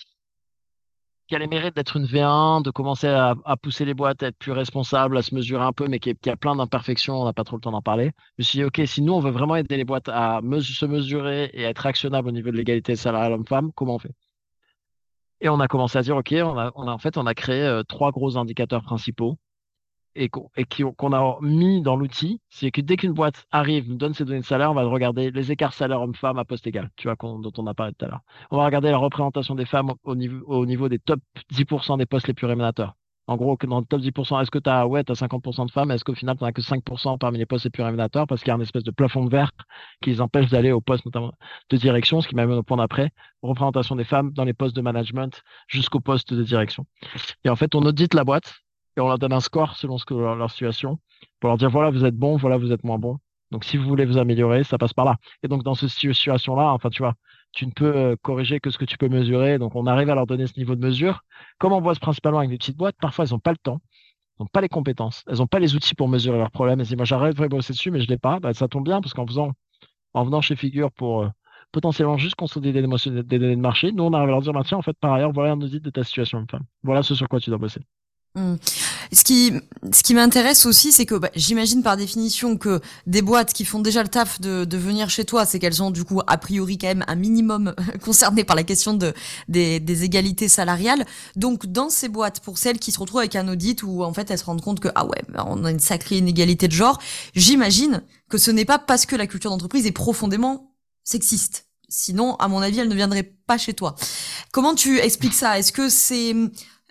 qui, 1.27 1.35
a 1.35 1.47
mérite 1.47 1.75
d'être 1.75 1.97
une 1.97 2.07
V1, 2.07 2.63
de 2.63 2.71
commencer 2.71 3.09
à, 3.09 3.35
pousser 3.61 3.85
les 3.85 3.95
boîtes 3.95 4.23
à 4.23 4.29
être 4.29 4.39
plus 4.39 4.53
responsables, 4.53 5.17
à 5.17 5.23
se 5.23 5.35
mesurer 5.35 5.65
un 5.65 5.73
peu, 5.73 5.89
mais 5.89 5.99
qui, 5.99 6.11
a 6.29 6.37
plein 6.37 6.55
d'imperfections, 6.55 7.21
on 7.21 7.25
n'a 7.25 7.33
pas 7.33 7.45
trop 7.45 7.57
le 7.57 7.61
temps 7.61 7.73
d'en 7.73 7.83
parler. 7.83 8.13
Je 8.39 8.43
me 8.43 8.45
suis 8.45 8.59
dit, 8.59 8.65
OK, 8.65 8.81
si 8.87 9.03
nous, 9.03 9.15
on 9.15 9.21
veut 9.21 9.31
vraiment 9.31 9.57
aider 9.57 9.77
les 9.77 9.85
boîtes 9.85 10.09
à 10.09 10.41
se 10.43 10.87
mesurer 10.87 11.51
et 11.55 11.63
être 11.63 11.87
actionnables 11.87 12.29
au 12.29 12.33
niveau 12.33 12.51
de 12.51 12.57
l'égalité 12.57 12.95
salariale 12.95 13.33
homme-femme, 13.33 13.73
comment 13.75 13.97
on 13.97 13.99
fait? 13.99 14.15
Et 15.45 15.51
on 15.51 15.61
a 15.61 15.69
commencé 15.69 15.99
à 15.99 16.03
dire, 16.03 16.17
OK, 16.17 16.33
on 16.33 16.59
a, 16.59 16.73
en 16.75 16.99
fait, 16.99 17.19
on 17.19 17.27
a 17.27 17.35
créé 17.35 17.63
euh, 17.63 17.83
trois 17.83 18.11
gros 18.13 18.39
indicateurs 18.39 18.83
principaux 18.83 19.37
et 20.17 20.31
qu'on 20.31 21.13
a 21.13 21.39
mis 21.43 21.83
dans 21.83 21.97
l'outil. 21.97 22.41
C'est 22.49 22.71
que 22.71 22.81
dès 22.81 22.97
qu'une 22.97 23.13
boîte 23.13 23.45
arrive, 23.51 23.89
nous 23.91 23.97
donne 23.97 24.15
ses 24.15 24.25
données 24.25 24.41
de 24.41 24.47
salaire, 24.47 24.71
on 24.71 24.75
va 24.75 24.85
regarder 24.85 25.31
les 25.31 25.53
écarts 25.53 25.75
salaire 25.75 26.01
homme-femme 26.01 26.39
à 26.39 26.47
poste 26.47 26.67
égal, 26.67 26.91
tu 26.97 27.09
vois, 27.09 27.17
dont 27.21 27.53
on 27.59 27.67
a 27.67 27.75
parlé 27.75 27.93
tout 27.93 28.07
à 28.07 28.09
l'heure. 28.09 28.21
On 28.51 28.57
va 28.57 28.65
regarder 28.65 28.91
la 28.91 28.97
représentation 28.97 29.55
des 29.55 29.67
femmes 29.67 29.93
au 30.05 30.15
niveau, 30.17 30.47
au 30.47 30.65
niveau 30.65 30.89
des 30.89 30.99
top 30.99 31.21
10% 31.53 31.99
des 31.99 32.07
postes 32.07 32.29
les 32.29 32.35
plus 32.35 32.47
rémunérateurs. 32.47 32.95
En 33.27 33.37
gros, 33.37 33.57
dans 33.67 33.81
le 33.81 33.87
top 33.87 34.01
10%, 34.01 34.43
est-ce 34.43 34.51
que 34.51 34.59
tu 34.59 34.69
as, 34.69 34.87
ouais, 34.87 35.03
as 35.11 35.15
50% 35.15 35.67
de 35.67 35.71
femmes, 35.71 35.91
est-ce 35.91 36.05
qu'au 36.05 36.15
final, 36.15 36.37
tu 36.37 36.45
n'as 36.45 36.53
que 36.53 36.61
5% 36.61 37.19
parmi 37.19 37.39
les 37.39 37.47
postes 37.47 37.65
les 37.65 37.71
plus 37.71 37.83
parce 37.83 38.41
qu'il 38.43 38.49
y 38.49 38.51
a 38.51 38.55
un 38.55 38.61
espèce 38.61 38.83
de 38.83 38.91
plafond 38.91 39.25
de 39.25 39.31
verre 39.31 39.51
qui 40.03 40.11
les 40.11 40.21
empêche 40.21 40.51
d'aller 40.51 40.73
au 40.73 40.81
poste 40.81 41.07
notamment 41.07 41.33
de 41.71 41.77
direction, 41.77 42.21
ce 42.21 42.29
qui 42.29 42.35
m'amène 42.35 42.59
au 42.59 42.63
point 42.63 42.77
d'après, 42.77 43.11
représentation 43.43 43.97
des 43.97 44.05
femmes 44.05 44.33
dans 44.33 44.45
les 44.45 44.53
postes 44.53 44.77
de 44.77 44.83
management 44.83 45.43
jusqu'au 45.69 46.01
poste 46.01 46.35
de 46.35 46.43
direction. 46.43 46.87
Et 47.45 47.49
en 47.49 47.57
fait, 47.57 47.75
on 47.75 47.83
audite 47.83 48.15
la 48.15 48.25
boîte 48.25 48.55
et 48.97 49.01
on 49.01 49.09
leur 49.09 49.19
donne 49.19 49.33
un 49.33 49.41
score 49.41 49.77
selon 49.77 49.97
ce 49.97 50.05
que 50.05 50.15
leur, 50.15 50.37
leur 50.37 50.51
situation 50.51 50.99
pour 51.41 51.49
leur 51.49 51.57
dire, 51.59 51.71
voilà, 51.71 51.91
vous 51.91 52.05
êtes 52.05 52.17
bon, 52.17 52.37
voilà, 52.37 52.59
vous 52.59 52.73
êtes 52.73 52.85
moins 52.85 52.99
bon. 52.99 53.19
Donc, 53.51 53.65
si 53.65 53.77
vous 53.77 53.87
voulez 53.87 54.05
vous 54.05 54.19
améliorer, 54.19 54.65
ça 54.65 54.79
passe 54.79 54.93
par 54.93 55.05
là. 55.05 55.17
Et 55.43 55.49
donc, 55.49 55.63
dans 55.63 55.75
cette 55.75 55.91
situation-là, 55.91 56.73
enfin, 56.73 56.91
tu 56.91 57.03
vois, 57.03 57.15
tu 57.55 57.67
ne 57.67 57.71
peux 57.73 57.97
euh, 57.97 58.17
corriger 58.21 58.61
que 58.61 58.71
ce 58.71 58.79
que 58.79 58.85
tu 58.85 58.99
peux 58.99 59.09
mesurer. 59.09 59.59
Donc, 59.59 59.75
on 59.77 59.87
arrive 59.87 60.11
à 60.11 60.15
leur 60.15 60.27
donner 60.27 60.47
ce 60.47 60.59
niveau 60.59 60.75
de 60.75 60.81
mesure. 60.81 61.23
Comme 61.59 61.73
on 61.73 61.81
voit 61.81 61.95
principalement 61.95 62.39
avec 62.39 62.51
des 62.51 62.59
petites 62.59 62.77
boîtes, 62.77 62.97
parfois, 63.01 63.25
elles 63.25 63.33
n'ont 63.33 63.39
pas 63.39 63.53
le 63.53 63.59
temps, 63.59 63.81
elles 64.39 64.45
n'ont 64.45 64.49
pas 64.49 64.61
les 64.61 64.69
compétences, 64.69 65.25
elles 65.29 65.39
n'ont 65.39 65.47
pas 65.47 65.61
les 65.61 65.77
outils 65.77 65.95
pour 65.95 66.09
mesurer 66.09 66.39
leurs 66.39 66.51
problèmes. 66.51 66.81
Elles 66.81 66.87
disent, 66.87 66.97
moi, 66.97 67.05
j'arrête 67.05 67.37
de 67.37 67.47
bosser 67.47 67.73
dessus, 67.73 67.91
mais 67.91 68.01
je 68.01 68.07
ne 68.07 68.11
l'ai 68.11 68.19
pas. 68.19 68.41
Bah, 68.41 68.55
ça 68.55 68.69
tombe 68.69 68.85
bien 68.85 69.01
parce 69.01 69.15
qu'en 69.15 69.27
faisant, 69.27 69.53
en 70.15 70.25
venant 70.25 70.41
chez 70.41 70.57
Figure 70.57 70.93
pour 70.93 71.23
euh, 71.23 71.29
potentiellement 71.73 72.19
juste 72.19 72.37
consolider 72.37 72.73
des, 72.83 72.89
des 73.23 73.39
données 73.39 73.57
de 73.57 73.61
marché, 73.61 73.93
nous, 73.93 74.05
on 74.05 74.13
arrive 74.13 74.29
à 74.29 74.33
leur 74.33 74.43
dire, 74.43 74.53
bah, 74.53 74.63
tiens, 74.65 74.79
en 74.79 74.83
fait, 74.83 74.97
par 74.99 75.13
ailleurs, 75.15 75.33
voilà 75.33 75.53
un 75.53 75.61
audit 75.61 75.83
de 75.83 75.91
ta 75.91 76.05
situation. 76.05 76.47
voilà 76.83 77.03
ce 77.03 77.15
sur 77.15 77.29
quoi 77.29 77.41
tu 77.41 77.51
dois 77.51 77.59
bosser. 77.59 77.81
Hmm. 78.37 78.57
Ce 79.13 79.23
qui, 79.23 79.53
ce 79.93 80.03
qui 80.03 80.13
m'intéresse 80.13 80.67
aussi, 80.67 80.91
c'est 80.91 81.07
que 81.07 81.15
bah, 81.15 81.31
j'imagine 81.37 81.85
par 81.85 81.97
définition 81.97 82.57
que 82.57 82.81
des 83.07 83.23
boîtes 83.23 83.53
qui 83.53 83.65
font 83.65 83.79
déjà 83.79 84.03
le 84.03 84.09
taf 84.09 84.41
de, 84.41 84.65
de 84.65 84.77
venir 84.77 85.09
chez 85.09 85.25
toi, 85.25 85.47
c'est 85.47 85.61
qu'elles 85.61 85.85
ont 85.85 85.93
du 85.93 86.03
coup 86.03 86.21
a 86.27 86.37
priori 86.37 86.77
quand 86.77 86.89
même 86.89 87.05
un 87.07 87.15
minimum 87.15 87.75
concerné 88.05 88.43
par 88.43 88.57
la 88.57 88.65
question 88.65 88.93
de, 88.95 89.15
des, 89.47 89.79
des, 89.79 90.03
égalités 90.03 90.49
salariales. 90.49 91.07
Donc 91.37 91.67
dans 91.67 91.91
ces 91.91 92.09
boîtes, 92.09 92.41
pour 92.41 92.59
celles 92.59 92.81
qui 92.81 92.91
se 92.91 92.99
retrouvent 92.99 93.21
avec 93.21 93.37
un 93.37 93.47
audit 93.47 93.85
où 93.85 94.03
en 94.03 94.13
fait 94.13 94.29
elles 94.33 94.39
se 94.39 94.45
rendent 94.45 94.63
compte 94.63 94.81
que 94.81 94.89
ah 94.97 95.07
ouais, 95.07 95.23
bah, 95.29 95.45
on 95.47 95.65
a 95.65 95.71
une 95.71 95.79
sacrée 95.79 96.19
inégalité 96.19 96.67
de 96.67 96.73
genre, 96.73 97.01
j'imagine 97.37 98.03
que 98.29 98.39
ce 98.39 98.51
n'est 98.51 98.65
pas 98.65 98.81
parce 98.81 99.07
que 99.07 99.15
la 99.15 99.29
culture 99.29 99.51
d'entreprise 99.51 99.87
est 99.87 99.93
profondément 99.93 100.75
sexiste 101.05 101.67
Sinon, 101.89 102.35
à 102.37 102.49
mon 102.49 102.61
avis, 102.61 102.81
elle 102.81 102.89
ne 102.89 102.95
viendrait 102.95 103.23
pas 103.23 103.57
chez 103.57 103.73
toi. 103.73 103.95
Comment 104.53 104.75
tu 104.75 104.99
expliques 104.99 105.35
ça? 105.35 105.59
Est-ce 105.59 105.73
que 105.73 105.89
c'est 105.89 106.35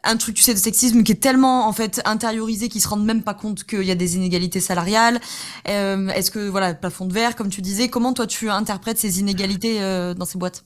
un 0.04 0.18
truc, 0.18 0.36
tu 0.36 0.42
sais, 0.42 0.54
de 0.54 0.60
sexisme 0.60 1.04
qui 1.04 1.12
est 1.14 1.22
tellement 1.22 1.68
en 1.68 1.74
fait 1.74 2.02
intériorisé 2.06 2.70
qu'ils 2.70 2.82
se 2.82 2.88
rendent 2.88 3.06
même 3.06 3.24
pas 3.24 3.34
compte 3.34 3.64
qu'il 3.64 3.84
y 3.84 3.92
a 3.92 3.96
des 3.96 4.16
inégalités 4.16 4.60
salariales. 4.60 5.20
Euh, 5.68 6.08
Est-ce 6.10 6.32
que 6.32 6.48
voilà, 6.50 6.74
plafond 6.74 7.06
de 7.06 7.14
verre, 7.14 7.36
comme 7.36 7.50
tu 7.50 7.62
disais, 7.62 7.90
comment 7.90 8.14
toi 8.14 8.28
tu 8.28 8.50
interprètes 8.50 8.98
ces 8.98 9.20
inégalités 9.20 9.82
euh, 9.82 10.14
dans 10.14 10.26
ces 10.26 10.38
boîtes? 10.38 10.66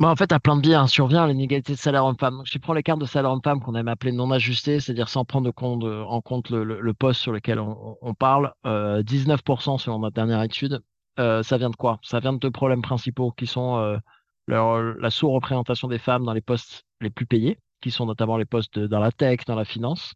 Bah, 0.00 0.08
en 0.08 0.14
fait, 0.14 0.30
à 0.30 0.38
plein 0.38 0.54
de 0.54 0.60
biais, 0.60 0.74
hein, 0.74 0.86
survient 0.86 1.26
l'inégalité 1.26 1.72
de 1.72 1.78
salaire 1.78 2.04
homme-femme. 2.04 2.42
Je 2.44 2.56
prends 2.58 2.72
les 2.72 2.84
cartes 2.84 3.00
de 3.00 3.04
salaire 3.04 3.32
homme-femme 3.32 3.60
qu'on 3.60 3.74
aime 3.74 3.88
appeler 3.88 4.12
non 4.12 4.30
ajustées, 4.30 4.78
c'est-à-dire 4.78 5.08
sans 5.08 5.24
prendre 5.24 5.50
compte, 5.50 5.82
en 5.82 6.20
compte 6.20 6.50
le, 6.50 6.94
poste 6.94 7.20
sur 7.20 7.32
lequel 7.32 7.58
on, 7.58 8.14
parle. 8.14 8.52
Euh, 8.64 9.02
19% 9.02 9.78
selon 9.78 9.98
notre 9.98 10.14
dernière 10.14 10.42
étude. 10.42 10.80
Euh, 11.18 11.42
ça 11.42 11.58
vient 11.58 11.70
de 11.70 11.76
quoi? 11.76 11.98
Ça 12.04 12.20
vient 12.20 12.32
de 12.32 12.38
deux 12.38 12.50
problèmes 12.52 12.82
principaux 12.82 13.32
qui 13.32 13.48
sont 13.48 13.76
euh, 13.78 13.98
la 14.46 15.10
sous-représentation 15.10 15.88
des 15.88 15.98
femmes 15.98 16.24
dans 16.24 16.32
les 16.32 16.42
postes 16.42 16.84
les 17.00 17.10
plus 17.10 17.26
payés 17.26 17.58
qui 17.80 17.90
sont 17.90 18.06
notamment 18.06 18.36
les 18.36 18.44
postes 18.44 18.78
dans 18.78 19.00
la 19.00 19.12
tech, 19.12 19.40
dans 19.46 19.54
la 19.54 19.64
finance, 19.64 20.14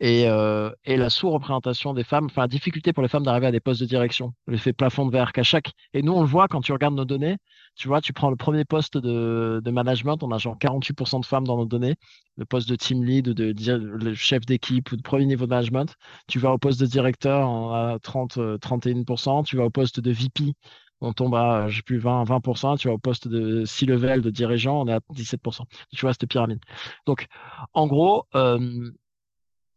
et, 0.00 0.26
euh, 0.26 0.70
la 0.86 1.10
sous-représentation 1.10 1.94
des 1.94 2.04
femmes, 2.04 2.26
enfin 2.26 2.42
la 2.42 2.48
difficulté 2.48 2.92
pour 2.92 3.02
les 3.02 3.08
femmes 3.08 3.24
d'arriver 3.24 3.46
à 3.46 3.52
des 3.52 3.60
postes 3.60 3.80
de 3.80 3.86
direction, 3.86 4.32
l'effet 4.46 4.72
plafond 4.72 5.06
de 5.06 5.12
verre 5.12 5.32
qu'à 5.32 5.42
chaque. 5.42 5.72
Et 5.94 6.02
nous, 6.02 6.12
on 6.12 6.22
le 6.22 6.26
voit 6.26 6.48
quand 6.48 6.60
tu 6.60 6.72
regardes 6.72 6.94
nos 6.94 7.04
données, 7.04 7.36
tu 7.76 7.88
vois, 7.88 8.00
tu 8.00 8.12
prends 8.12 8.30
le 8.30 8.36
premier 8.36 8.64
poste 8.64 8.96
de, 8.96 9.70
management, 9.70 10.22
on 10.22 10.30
a 10.30 10.38
genre 10.38 10.56
48% 10.58 11.20
de 11.20 11.26
femmes 11.26 11.46
dans 11.46 11.56
nos 11.56 11.66
données, 11.66 11.94
le 12.36 12.44
poste 12.44 12.68
de 12.68 12.76
team 12.76 13.04
lead 13.04 13.28
ou 13.28 13.34
de, 13.34 14.14
chef 14.14 14.44
d'équipe 14.46 14.90
ou 14.92 14.96
de 14.96 15.02
premier 15.02 15.26
niveau 15.26 15.44
de 15.44 15.50
management. 15.50 15.94
Tu 16.28 16.38
vas 16.38 16.52
au 16.52 16.58
poste 16.58 16.80
de 16.80 16.86
directeur, 16.86 17.48
on 17.48 17.72
a 17.72 17.98
30, 17.98 18.38
31%, 18.58 19.44
tu 19.44 19.56
vas 19.56 19.64
au 19.64 19.70
poste 19.70 20.00
de 20.00 20.10
VP, 20.10 20.54
on 21.00 21.12
tombe 21.12 21.34
à, 21.34 21.68
je 21.68 21.82
plus, 21.82 21.98
20, 21.98 22.24
20%. 22.24 22.78
Tu 22.78 22.88
vois, 22.88 22.94
au 22.94 22.98
poste 22.98 23.28
de 23.28 23.64
C-level 23.64 24.22
de 24.22 24.30
dirigeant, 24.30 24.80
on 24.82 24.86
est 24.88 24.92
à 24.92 25.00
17%. 25.14 25.62
Tu 25.92 26.00
vois, 26.02 26.12
cette 26.12 26.26
pyramide. 26.26 26.60
Donc, 27.06 27.26
en 27.72 27.86
gros, 27.86 28.26
euh, 28.34 28.90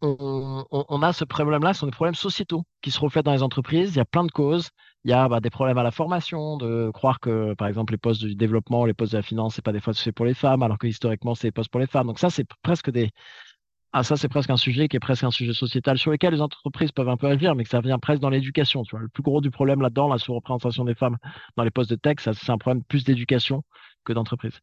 on, 0.01 0.65
on, 0.69 1.01
a 1.01 1.13
ce 1.13 1.23
problème-là, 1.23 1.73
ce 1.73 1.81
sont 1.81 1.85
des 1.85 1.91
problèmes 1.91 2.15
sociétaux 2.15 2.63
qui 2.81 2.91
se 2.91 2.99
reflètent 2.99 3.25
dans 3.25 3.33
les 3.33 3.43
entreprises. 3.43 3.91
Il 3.95 3.97
y 3.97 4.01
a 4.01 4.05
plein 4.05 4.25
de 4.25 4.31
causes. 4.31 4.69
Il 5.05 5.11
y 5.11 5.13
a 5.13 5.27
bah, 5.29 5.39
des 5.39 5.49
problèmes 5.49 5.77
à 5.77 5.83
la 5.83 5.91
formation, 5.91 6.57
de 6.57 6.91
croire 6.93 7.19
que, 7.19 7.53
par 7.55 7.67
exemple, 7.67 7.93
les 7.93 7.97
postes 7.97 8.21
du 8.21 8.35
développement, 8.35 8.85
les 8.85 8.93
postes 8.93 9.13
de 9.13 9.17
la 9.17 9.23
finance, 9.23 9.55
c'est 9.55 9.61
pas 9.61 9.71
des 9.71 9.79
fois 9.79 9.93
fait 9.93 10.11
pour 10.11 10.25
les 10.25 10.33
femmes, 10.33 10.63
alors 10.63 10.77
que 10.77 10.87
historiquement, 10.87 11.35
c'est 11.35 11.47
des 11.47 11.51
postes 11.51 11.71
pour 11.71 11.79
les 11.79 11.87
femmes. 11.87 12.07
Donc 12.07 12.19
ça, 12.19 12.29
c'est 12.29 12.47
presque 12.63 12.91
des, 12.91 13.11
ah, 13.95 14.01
ça, 14.01 14.17
c'est 14.17 14.27
presque 14.27 14.49
un 14.49 14.57
sujet 14.57 14.87
qui 14.87 14.97
est 14.97 14.99
presque 14.99 15.23
un 15.23 15.29
sujet 15.29 15.53
sociétal 15.53 15.99
sur 15.99 16.09
lequel 16.09 16.33
les 16.33 16.41
entreprises 16.41 16.91
peuvent 16.91 17.09
un 17.09 17.17
peu 17.17 17.27
agir, 17.27 17.53
mais 17.53 17.63
que 17.63 17.69
ça 17.69 17.79
vient 17.79 17.99
presque 17.99 18.21
dans 18.21 18.29
l'éducation. 18.29 18.83
Tu 18.83 18.91
vois, 18.91 19.01
le 19.01 19.07
plus 19.07 19.21
gros 19.21 19.39
du 19.39 19.51
problème 19.51 19.81
là-dedans, 19.81 20.07
la 20.07 20.17
sous-représentation 20.17 20.83
des 20.83 20.95
femmes 20.95 21.17
dans 21.57 21.63
les 21.63 21.69
postes 21.69 21.91
de 21.91 21.95
tech, 21.95 22.15
c'est 22.19 22.49
un 22.49 22.57
problème 22.57 22.83
plus 22.83 23.03
d'éducation 23.03 23.63
que 24.03 24.11
d'entreprise. 24.11 24.59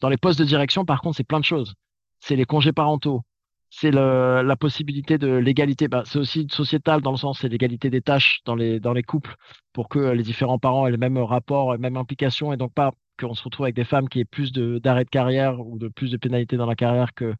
Dans 0.00 0.10
les 0.10 0.18
postes 0.18 0.38
de 0.38 0.44
direction, 0.44 0.84
par 0.84 1.00
contre, 1.00 1.16
c'est 1.16 1.24
plein 1.24 1.40
de 1.40 1.46
choses. 1.46 1.74
C'est 2.20 2.36
les 2.36 2.44
congés 2.44 2.72
parentaux, 2.72 3.22
c'est 3.70 3.90
la 3.90 4.56
possibilité 4.56 5.16
de 5.16 5.28
l'égalité. 5.28 5.88
Bah, 5.88 6.02
c'est 6.04 6.18
aussi 6.18 6.46
sociétal 6.50 7.00
dans 7.00 7.10
le 7.10 7.16
sens, 7.16 7.38
c'est 7.40 7.48
l'égalité 7.48 7.88
des 7.88 8.02
tâches 8.02 8.40
dans 8.44 8.54
les, 8.54 8.80
dans 8.80 8.92
les 8.92 9.02
couples 9.02 9.34
pour 9.72 9.88
que 9.88 9.98
les 9.98 10.22
différents 10.22 10.58
parents 10.58 10.86
aient 10.86 10.90
les 10.90 10.98
mêmes 10.98 11.18
rapports, 11.18 11.72
les 11.72 11.78
mêmes 11.78 11.96
implications 11.96 12.52
et 12.52 12.58
donc 12.58 12.74
pas 12.74 12.92
qu'on 13.18 13.34
se 13.34 13.42
retrouve 13.44 13.64
avec 13.64 13.76
des 13.76 13.84
femmes 13.84 14.08
qui 14.08 14.20
aient 14.20 14.24
plus 14.24 14.52
d'arrêt 14.52 15.04
de, 15.04 15.10
carrière 15.10 15.60
ou 15.60 15.78
de 15.78 15.88
plus 15.88 16.10
de 16.10 16.16
pénalités 16.16 16.56
dans 16.56 16.66
la 16.66 16.74
carrière 16.74 17.14
que, 17.14 17.34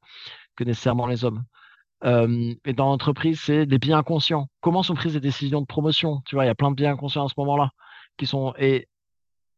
que 0.56 0.64
nécessairement 0.64 1.06
les 1.06 1.24
hommes. 1.24 1.44
Euh, 2.04 2.54
et 2.64 2.72
dans 2.72 2.86
l'entreprise, 2.86 3.40
c'est 3.40 3.66
des 3.66 3.78
biens 3.78 3.98
inconscients. 3.98 4.48
Comment 4.60 4.82
sont 4.82 4.94
prises 4.94 5.14
les 5.14 5.20
décisions 5.20 5.60
de 5.60 5.66
promotion? 5.66 6.22
Tu 6.26 6.34
vois, 6.34 6.44
il 6.44 6.48
y 6.48 6.50
a 6.50 6.54
plein 6.54 6.70
de 6.70 6.76
biens 6.76 6.92
inconscients 6.92 7.24
à 7.24 7.28
ce 7.28 7.34
moment-là 7.38 7.70
qui 8.16 8.26
sont 8.26 8.54
et 8.58 8.88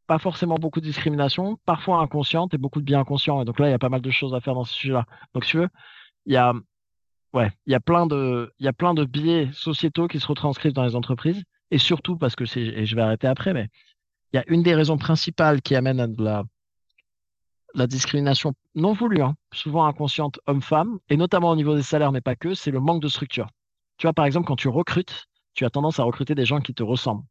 pas 0.07 0.19
forcément 0.19 0.57
beaucoup 0.57 0.81
de 0.81 0.87
discrimination, 0.87 1.59
parfois 1.67 2.01
inconsciente 2.01 2.55
et 2.55 2.59
beaucoup 2.59 2.81
de 2.81 2.85
biens 2.85 3.01
inconscients. 3.01 3.43
Et 3.43 3.45
donc 3.45 3.59
là, 3.59 3.69
il 3.69 3.71
y 3.73 3.75
a 3.75 3.79
pas 3.79 3.89
mal 3.89 4.01
de 4.01 4.11
choses 4.11 4.35
à 4.35 4.41
faire 4.41 4.55
dans 4.55 4.65
ce 4.65 4.75
sujet-là. 4.75 5.07
Donc, 5.35 5.45
si 5.45 5.53
tu 5.53 5.59
veux, 5.59 5.69
il 6.27 6.35
y 6.35 6.37
a 6.37 6.53
ouais, 7.33 7.51
il 7.67 7.73
y 7.73 7.75
a 7.75 7.81
plein 7.81 8.07
de 8.07 8.53
il 8.59 8.65
y 8.67 8.69
a 8.69 8.73
plein 8.73 8.95
de 8.95 9.05
biais 9.05 9.51
sociétaux 9.53 10.09
qui 10.09 10.21
se 10.21 10.27
retranscrivent 10.27 10.73
dans 10.73 10.85
les 10.85 10.97
entreprises 10.97 11.43
et 11.71 11.79
surtout 11.79 12.17
parce 12.17 12.37
que 12.37 12.47
c'est 12.47 12.61
et 12.63 12.87
je 12.87 12.97
vais 12.97 13.03
arrêter 13.03 13.27
après, 13.27 13.53
mais 13.53 13.69
il 14.33 14.37
y 14.37 14.39
a 14.41 14.45
une 14.49 14.63
des 14.63 14.75
raisons 14.75 14.99
principales 14.99 15.63
qui 15.63 15.75
amène 15.75 16.01
à 16.01 16.07
de 16.07 16.23
la 16.23 16.45
la 17.77 17.87
discrimination 17.87 18.55
non 18.75 18.95
voulue, 18.95 19.23
hein, 19.23 19.37
souvent 19.53 19.87
inconsciente 19.87 20.41
homme-femme, 20.47 20.99
et 21.11 21.17
notamment 21.17 21.51
au 21.51 21.57
niveau 21.57 21.77
des 21.77 21.83
salaires, 21.83 22.11
mais 22.11 22.23
pas 22.23 22.35
que, 22.35 22.55
c'est 22.55 22.71
le 22.71 22.81
manque 22.81 23.03
de 23.03 23.09
structure. 23.09 23.49
Tu 23.99 24.07
vois, 24.07 24.15
par 24.15 24.25
exemple, 24.25 24.47
quand 24.47 24.57
tu 24.57 24.69
recrutes, 24.69 25.27
tu 25.55 25.65
as 25.65 25.71
tendance 25.71 26.01
à 26.01 26.05
recruter 26.05 26.35
des 26.35 26.47
gens 26.47 26.61
qui 26.61 26.75
te 26.75 26.83
ressemblent. 26.83 27.25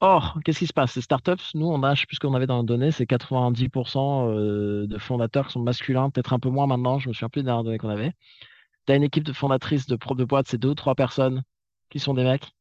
Or, 0.00 0.38
qu'est-ce 0.44 0.60
qui 0.60 0.66
se 0.66 0.72
passe? 0.72 0.92
Ces 0.92 1.00
startups, 1.00 1.42
nous, 1.54 1.66
on 1.66 1.82
a, 1.82 1.94
je 1.94 2.02
sais 2.02 2.06
plus 2.06 2.16
ce 2.16 2.20
qu'on 2.20 2.34
avait 2.34 2.46
dans 2.46 2.60
les 2.60 2.66
données, 2.66 2.92
c'est 2.92 3.06
90% 3.06 4.28
euh, 4.28 4.86
de 4.86 4.98
fondateurs 4.98 5.46
qui 5.46 5.54
sont 5.54 5.62
masculins, 5.62 6.10
peut-être 6.10 6.32
un 6.34 6.38
peu 6.38 6.50
moins 6.50 6.66
maintenant, 6.66 6.98
je 6.98 7.08
me 7.08 7.14
souviens 7.14 7.28
plus 7.30 7.40
des 7.42 7.46
dernières 7.46 7.64
données 7.64 7.78
qu'on 7.78 7.88
avait. 7.88 8.12
Tu 8.86 8.92
as 8.92 8.96
une 8.96 9.02
équipe 9.02 9.24
de 9.24 9.32
fondatrices 9.32 9.86
de, 9.86 9.96
de 9.96 10.24
boîtes, 10.24 10.48
c'est 10.48 10.58
deux 10.58 10.70
ou 10.70 10.74
trois 10.74 10.94
personnes 10.94 11.42
qui 11.90 11.98
sont 11.98 12.14
des 12.14 12.24
mecs 12.24 12.52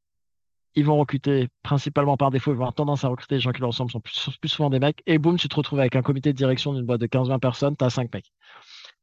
ils 0.76 0.86
vont 0.86 0.98
recruter 0.98 1.48
principalement 1.64 2.18
par 2.18 2.32
défaut, 2.32 2.52
ils 2.52 2.56
vont 2.56 2.64
avoir 2.64 2.74
tendance 2.74 3.04
à 3.04 3.08
recruter 3.08 3.36
les 3.36 3.42
gens 3.42 3.52
qui 3.52 3.62
leur 3.62 3.70
ressemblent, 3.70 3.92
sont 3.92 4.00
plus, 4.00 4.50
souvent 4.50 4.70
des 4.70 4.80
mecs, 4.80 5.02
et 5.06 5.18
boum, 5.18 5.38
tu 5.38 5.50
te 5.50 5.56
retrouves 5.56 5.80
avec 5.80 5.96
un 5.96 6.02
comité 6.02 6.34
de 6.34 6.38
direction 6.38 6.74
d'une 6.74 6.86
boîte 6.86 7.02
de 7.02 7.08
15-20 7.08 7.40
personnes, 7.40 7.76
tu 7.78 7.86
as 7.86 7.90
5 7.90 8.14
mecs. 8.14 8.32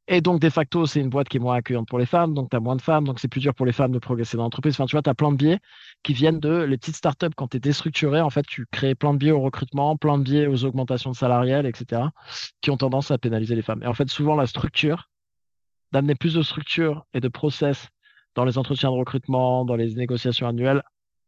Et 0.07 0.21
donc, 0.21 0.39
de 0.39 0.49
facto, 0.51 0.85
c'est 0.85 0.99
une 0.99 1.09
boîte 1.09 1.29
qui 1.29 1.37
est 1.37 1.39
moins 1.39 1.55
accueillante 1.55 1.87
pour 1.87 1.97
les 1.97 2.05
femmes, 2.05 2.35
donc 2.35 2.51
tu 2.51 2.55
as 2.55 2.59
moins 2.59 2.75
de 2.75 2.81
femmes, 2.81 3.05
donc 3.05 3.19
c'est 3.19 3.27
plus 3.27 3.41
dur 3.41 3.55
pour 3.55 3.65
les 3.65 3.71
femmes 3.71 3.91
de 3.91 3.97
progresser 3.97 4.37
dans 4.37 4.43
l'entreprise. 4.43 4.75
Enfin, 4.75 4.85
tu 4.85 4.95
vois, 4.95 5.01
tu 5.01 5.09
as 5.09 5.15
plein 5.15 5.31
de 5.31 5.37
biais 5.37 5.57
qui 6.03 6.13
viennent 6.13 6.39
de 6.39 6.61
les 6.61 6.77
petites 6.77 6.95
startups. 6.95 7.33
Quand 7.35 7.47
tu 7.47 7.57
es 7.57 7.59
déstructuré, 7.59 8.21
en 8.21 8.29
fait, 8.29 8.45
tu 8.45 8.67
crées 8.71 8.93
plein 8.93 9.13
de 9.13 9.17
biais 9.17 9.31
au 9.31 9.41
recrutement, 9.41 9.97
plein 9.97 10.19
de 10.19 10.23
biais 10.23 10.45
aux 10.45 10.63
augmentations 10.63 11.13
salariales, 11.13 11.65
etc., 11.65 12.03
qui 12.61 12.69
ont 12.69 12.77
tendance 12.77 13.09
à 13.09 13.17
pénaliser 13.17 13.55
les 13.55 13.63
femmes. 13.63 13.81
Et 13.81 13.87
en 13.87 13.95
fait, 13.95 14.07
souvent, 14.09 14.35
la 14.35 14.45
structure, 14.45 15.09
d'amener 15.91 16.13
plus 16.13 16.35
de 16.35 16.43
structure 16.43 17.05
et 17.15 17.19
de 17.19 17.27
process 17.27 17.89
dans 18.35 18.45
les 18.45 18.59
entretiens 18.59 18.91
de 18.91 18.97
recrutement, 18.97 19.65
dans 19.65 19.75
les 19.75 19.95
négociations 19.95 20.47
annuelles, 20.47 20.83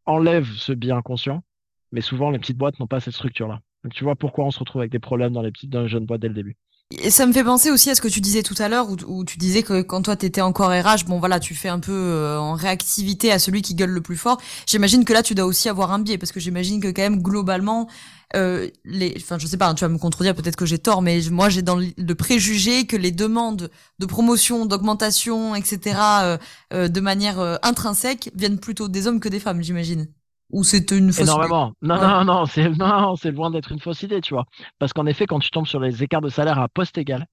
enlève 0.08 0.48
ce 0.48 0.74
biais 0.74 0.92
inconscient, 0.92 1.44
mais 1.92 2.02
souvent 2.02 2.32
les 2.32 2.40
petites 2.40 2.58
boîtes 2.58 2.80
n'ont 2.80 2.88
pas 2.88 3.00
cette 3.00 3.14
structure-là. 3.14 3.62
Donc 3.84 3.94
tu 3.94 4.04
vois 4.04 4.16
pourquoi 4.16 4.46
on 4.46 4.52
se 4.52 4.60
retrouve 4.60 4.82
avec 4.82 4.92
des 4.92 5.00
problèmes 5.00 5.34
dans 5.34 5.42
les 5.42 5.52
petites, 5.52 5.70
dans 5.70 5.84
les 5.84 5.88
jeunes 5.88 6.06
boîtes 6.06 6.22
dès 6.22 6.30
le 6.30 6.34
début. 6.34 6.58
Et 6.90 7.10
ça 7.10 7.26
me 7.26 7.34
fait 7.34 7.44
penser 7.44 7.70
aussi 7.70 7.90
à 7.90 7.96
ce 7.96 8.02
que 8.02 8.08
tu 8.08 8.22
disais 8.22 8.44
tout 8.44 8.56
à 8.60 8.70
l'heure, 8.70 8.88
où, 9.08 9.26
tu 9.26 9.38
disais 9.38 9.62
que 9.62 9.82
quand 9.82 10.04
toi 10.04 10.16
t'étais 10.16 10.40
encore 10.40 10.70
RH, 10.70 11.04
bon 11.06 11.20
voilà, 11.20 11.38
tu 11.38 11.54
fais 11.54 11.68
un 11.68 11.80
peu 11.80 11.92
euh, 11.92 12.40
en 12.40 12.54
réactivité 12.54 13.30
à 13.30 13.40
celui 13.40 13.62
qui 13.62 13.76
gueule 13.76 13.90
le 13.90 14.00
plus 14.00 14.16
fort. 14.16 14.40
J'imagine 14.66 15.04
que 15.04 15.12
là 15.12 15.22
tu 15.22 15.36
dois 15.36 15.46
aussi 15.46 15.68
avoir 15.68 15.92
un 15.92 16.00
biais, 16.00 16.18
parce 16.18 16.32
que 16.32 16.40
j'imagine 16.40 16.80
que 16.80 16.88
quand 16.88 17.02
même 17.02 17.22
globalement, 17.22 17.90
euh, 18.36 18.70
les, 18.86 19.14
enfin 19.18 19.38
je 19.38 19.48
sais 19.48 19.58
pas, 19.58 19.68
hein, 19.68 19.76
tu 19.76 19.82
vas 19.84 19.90
me 19.90 19.98
contredire, 19.98 20.34
peut-être 20.34 20.56
que 20.56 20.66
j'ai 20.66 20.80
tort, 20.80 21.02
mais 21.02 21.20
moi 21.30 21.50
j'ai 21.50 21.62
dans 21.62 21.78
le 21.78 22.16
préjugé 22.16 22.86
que 22.86 22.96
les 22.96 23.12
demandes 23.12 23.70
de 24.00 24.06
promotion, 24.06 24.66
d'augmentation, 24.66 25.56
etc. 25.56 26.00
Euh, 26.24 26.38
euh, 26.74 26.88
de 26.88 27.00
manière 27.02 27.40
euh, 27.40 27.58
intrinsèque 27.64 28.32
viennent 28.36 28.60
plutôt 28.60 28.88
des 28.88 29.08
hommes 29.08 29.20
que 29.20 29.30
des 29.30 29.40
femmes, 29.40 29.62
j'imagine. 29.62 30.08
Ou 30.52 30.64
c'est 30.64 30.92
une 30.92 31.12
fausse 31.12 31.28
Énormément. 31.28 31.68
idée 31.68 31.76
Non, 31.82 32.02
non, 32.02 32.26
non, 32.26 32.46
c'est 32.46 32.70
non, 32.70 33.16
c'est 33.16 33.32
loin 33.32 33.52
d'être 33.52 33.72
une 33.72 33.80
fausse 33.80 34.04
idée, 34.04 34.22
tu 34.22 34.34
vois. 34.34 34.46
Parce 34.80 34.94
qu'en 34.94 35.06
effet, 35.06 35.26
quand 35.26 35.40
tu 35.40 35.52
tombes 35.52 35.68
sur 35.68 35.80
les 35.80 36.04
écarts 36.04 36.22
de 36.22 36.30
salaire 36.30 36.60
à 36.60 36.70
poste 36.70 36.98
égal, 36.98 37.28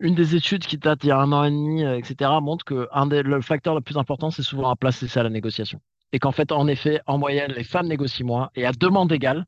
une 0.00 0.14
des 0.14 0.34
études 0.36 0.66
qui 0.66 0.76
date 0.76 1.04
il 1.04 1.08
y 1.08 1.10
a 1.10 1.18
un 1.18 1.32
an 1.32 1.44
et 1.44 1.50
demi, 1.50 1.84
euh, 1.84 1.96
etc., 1.96 2.30
montre 2.42 2.64
que 2.64 2.88
un 2.92 3.06
des, 3.06 3.22
le 3.22 3.40
facteur 3.40 3.74
le 3.74 3.80
plus 3.80 3.96
important, 3.96 4.30
c'est 4.30 4.42
souvent 4.42 4.70
à 4.70 4.76
placer 4.76 5.08
ça 5.08 5.20
à 5.20 5.22
la 5.22 5.30
négociation. 5.30 5.80
Et 6.12 6.18
qu'en 6.18 6.32
fait, 6.32 6.52
en 6.52 6.66
effet, 6.66 7.00
en 7.06 7.18
moyenne, 7.18 7.52
les 7.52 7.64
femmes 7.64 7.86
négocient 7.88 8.26
moins 8.26 8.50
et 8.54 8.66
à 8.66 8.72
demande 8.72 9.10
égale, 9.12 9.46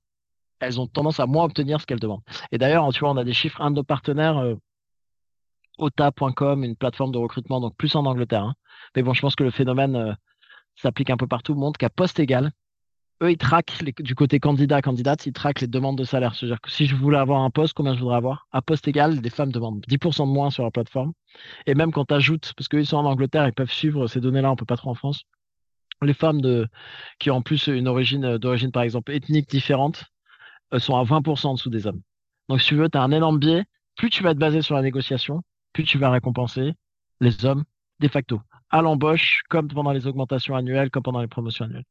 elles 0.61 0.81
ont 0.81 0.87
tendance 0.87 1.21
à 1.21 1.27
moins 1.27 1.45
obtenir 1.45 1.81
ce 1.81 1.87
qu'elles 1.87 2.01
demandent. 2.01 2.23
Et 2.51 2.59
d'ailleurs, 2.59 2.88
tu 2.93 3.01
vois, 3.01 3.11
on 3.11 3.17
a 3.17 3.25
des 3.25 3.33
chiffres, 3.33 3.61
un 3.61 3.71
de 3.71 3.77
nos 3.77 3.85
partenaires, 3.85 4.38
euh, 4.38 4.55
OTA.com, 5.79 6.64
une 6.64 6.77
plateforme 6.77 7.12
de 7.12 7.19
recrutement, 7.19 7.61
donc 7.61 7.77
plus 7.77 7.95
en 7.95 8.05
Angleterre. 8.07 8.45
Hein. 8.45 8.55
Mais 8.97 9.03
bon, 9.03 9.12
je 9.14 9.21
pense 9.21 9.37
que 9.37 9.45
le 9.45 9.51
phénomène 9.51 9.97
euh, 9.97 10.12
s'applique 10.77 11.11
un 11.11 11.17
peu 11.17 11.27
partout, 11.27 11.55
montre 11.55 11.79
qu'à 11.79 11.91
poste 11.91 12.19
égal, 12.19 12.53
eux, 13.22 13.33
ils 13.33 13.38
traquent 13.38 13.83
du 13.83 14.14
côté 14.14 14.38
candidat, 14.40 14.81
candidate, 14.83 15.26
ils 15.26 15.33
traquent 15.33 15.61
les 15.61 15.66
demandes 15.66 15.98
de 15.98 16.04
salaire. 16.04 16.35
C'est-à-dire 16.35 16.61
que 16.61 16.70
si 16.70 16.87
je 16.87 16.94
voulais 16.94 17.18
avoir 17.18 17.42
un 17.42 17.50
poste, 17.50 17.74
combien 17.74 17.94
je 17.94 18.00
voudrais 18.00 18.16
avoir? 18.16 18.46
À 18.52 18.62
poste 18.62 18.87
égal, 18.88 19.20
des 19.20 19.31
femmes 19.31 19.52
demandent 19.52 19.85
10% 19.88 20.26
de 20.26 20.33
moins 20.33 20.50
sur 20.50 20.64
la 20.64 20.70
plateforme. 20.70 21.12
Et 21.66 21.74
même 21.74 21.92
quand 21.92 22.07
tu 22.07 22.14
ajoutes, 22.14 22.52
parce 22.57 22.68
qu'ils 22.68 22.87
sont 22.87 22.96
en 22.96 23.04
Angleterre, 23.04 23.46
ils 23.46 23.52
peuvent 23.52 23.72
suivre 23.72 24.07
ces 24.07 24.20
données-là, 24.20 24.52
on 24.52 24.57
peut 24.57 24.64
pas 24.64 24.76
trop 24.76 24.90
en 24.90 24.94
France. 24.94 25.24
Les 26.02 26.14
femmes 26.14 26.40
de, 26.40 26.68
qui 27.18 27.31
ont 27.31 27.37
en 27.37 27.42
plus 27.42 27.66
une 27.66 27.88
origine, 27.88 28.38
d'origine 28.38 28.70
par 28.70 28.83
exemple 28.85 29.12
ethnique 29.12 29.50
différente, 29.50 30.04
euh, 30.74 30.78
sont 30.78 30.96
à 30.96 31.02
20% 31.04 31.48
en 31.48 31.54
dessous 31.54 31.70
des 31.70 31.87
hommes. 31.87 32.02
Donc 32.48 32.61
si 32.61 32.68
tu 32.68 32.76
veux, 32.76 32.88
tu 32.88 32.98
as 32.98 33.02
un 33.02 33.12
énorme 33.12 33.38
biais. 33.38 33.64
Plus 33.96 34.11
tu 34.11 34.22
vas 34.22 34.35
te 34.35 34.38
baser 34.38 34.62
sur 34.62 34.76
la 34.76 34.83
négociation, 34.83 35.42
plus 35.72 35.85
tu 35.85 35.98
vas 35.98 36.11
récompenser 36.11 36.74
les 37.20 37.44
hommes 37.44 37.64
de 38.00 38.09
facto, 38.09 38.40
à 38.70 38.81
l'embauche, 38.83 39.42
comme 39.48 39.68
pendant 39.68 39.92
les 39.92 40.07
augmentations 40.07 40.54
annuelles, 40.54 40.90
comme 40.90 41.02
pendant 41.02 41.20
les 41.20 41.26
promotions 41.26 41.64
annuelles. 41.64 41.85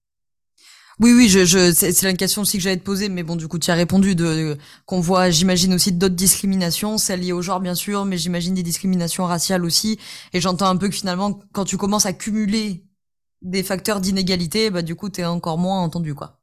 Oui, 1.00 1.14
oui, 1.16 1.30
je, 1.30 1.46
je, 1.46 1.72
c'est 1.74 2.10
une 2.10 2.18
question 2.18 2.42
aussi 2.42 2.58
que 2.58 2.64
j'allais 2.64 2.78
te 2.78 2.84
poser, 2.84 3.08
mais 3.08 3.22
bon, 3.22 3.36
du 3.36 3.48
coup, 3.48 3.60
tu 3.60 3.70
as 3.70 3.76
répondu 3.76 4.16
de, 4.16 4.58
qu'on 4.88 5.00
voit, 5.00 5.30
j'imagine 5.30 5.76
aussi 5.76 5.92
d'autres 5.92 6.16
discriminations, 6.16 6.98
celles 6.98 7.20
liées 7.20 7.34
au 7.34 7.44
genre, 7.44 7.60
bien 7.60 7.76
sûr, 7.76 8.04
mais 8.04 8.18
j'imagine 8.18 8.56
des 8.56 8.64
discriminations 8.64 9.26
raciales 9.26 9.64
aussi. 9.64 10.00
Et 10.34 10.42
j'entends 10.42 10.68
un 10.68 10.76
peu 10.76 10.90
que 10.90 10.96
finalement, 10.96 11.40
quand 11.54 11.66
tu 11.66 11.78
commences 11.78 12.08
à 12.08 12.14
cumuler 12.14 12.84
des 13.44 13.62
facteurs 13.62 14.02
d'inégalité, 14.02 14.72
bah, 14.72 14.82
du 14.82 14.96
coup, 14.96 15.12
tu 15.12 15.22
es 15.22 15.26
encore 15.26 15.60
moins 15.60 15.82
entendu, 15.84 16.16
quoi. 16.16 16.40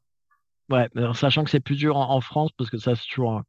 Ouais, 0.69 0.89
sachant 1.13 1.43
que 1.43 1.49
c'est 1.49 1.59
plus 1.59 1.75
dur 1.75 1.97
en, 1.97 2.21
France, 2.21 2.51
parce 2.57 2.69
que 2.69 2.77
ça, 2.77 2.95
c'est 2.95 3.07
toujours 3.09 3.41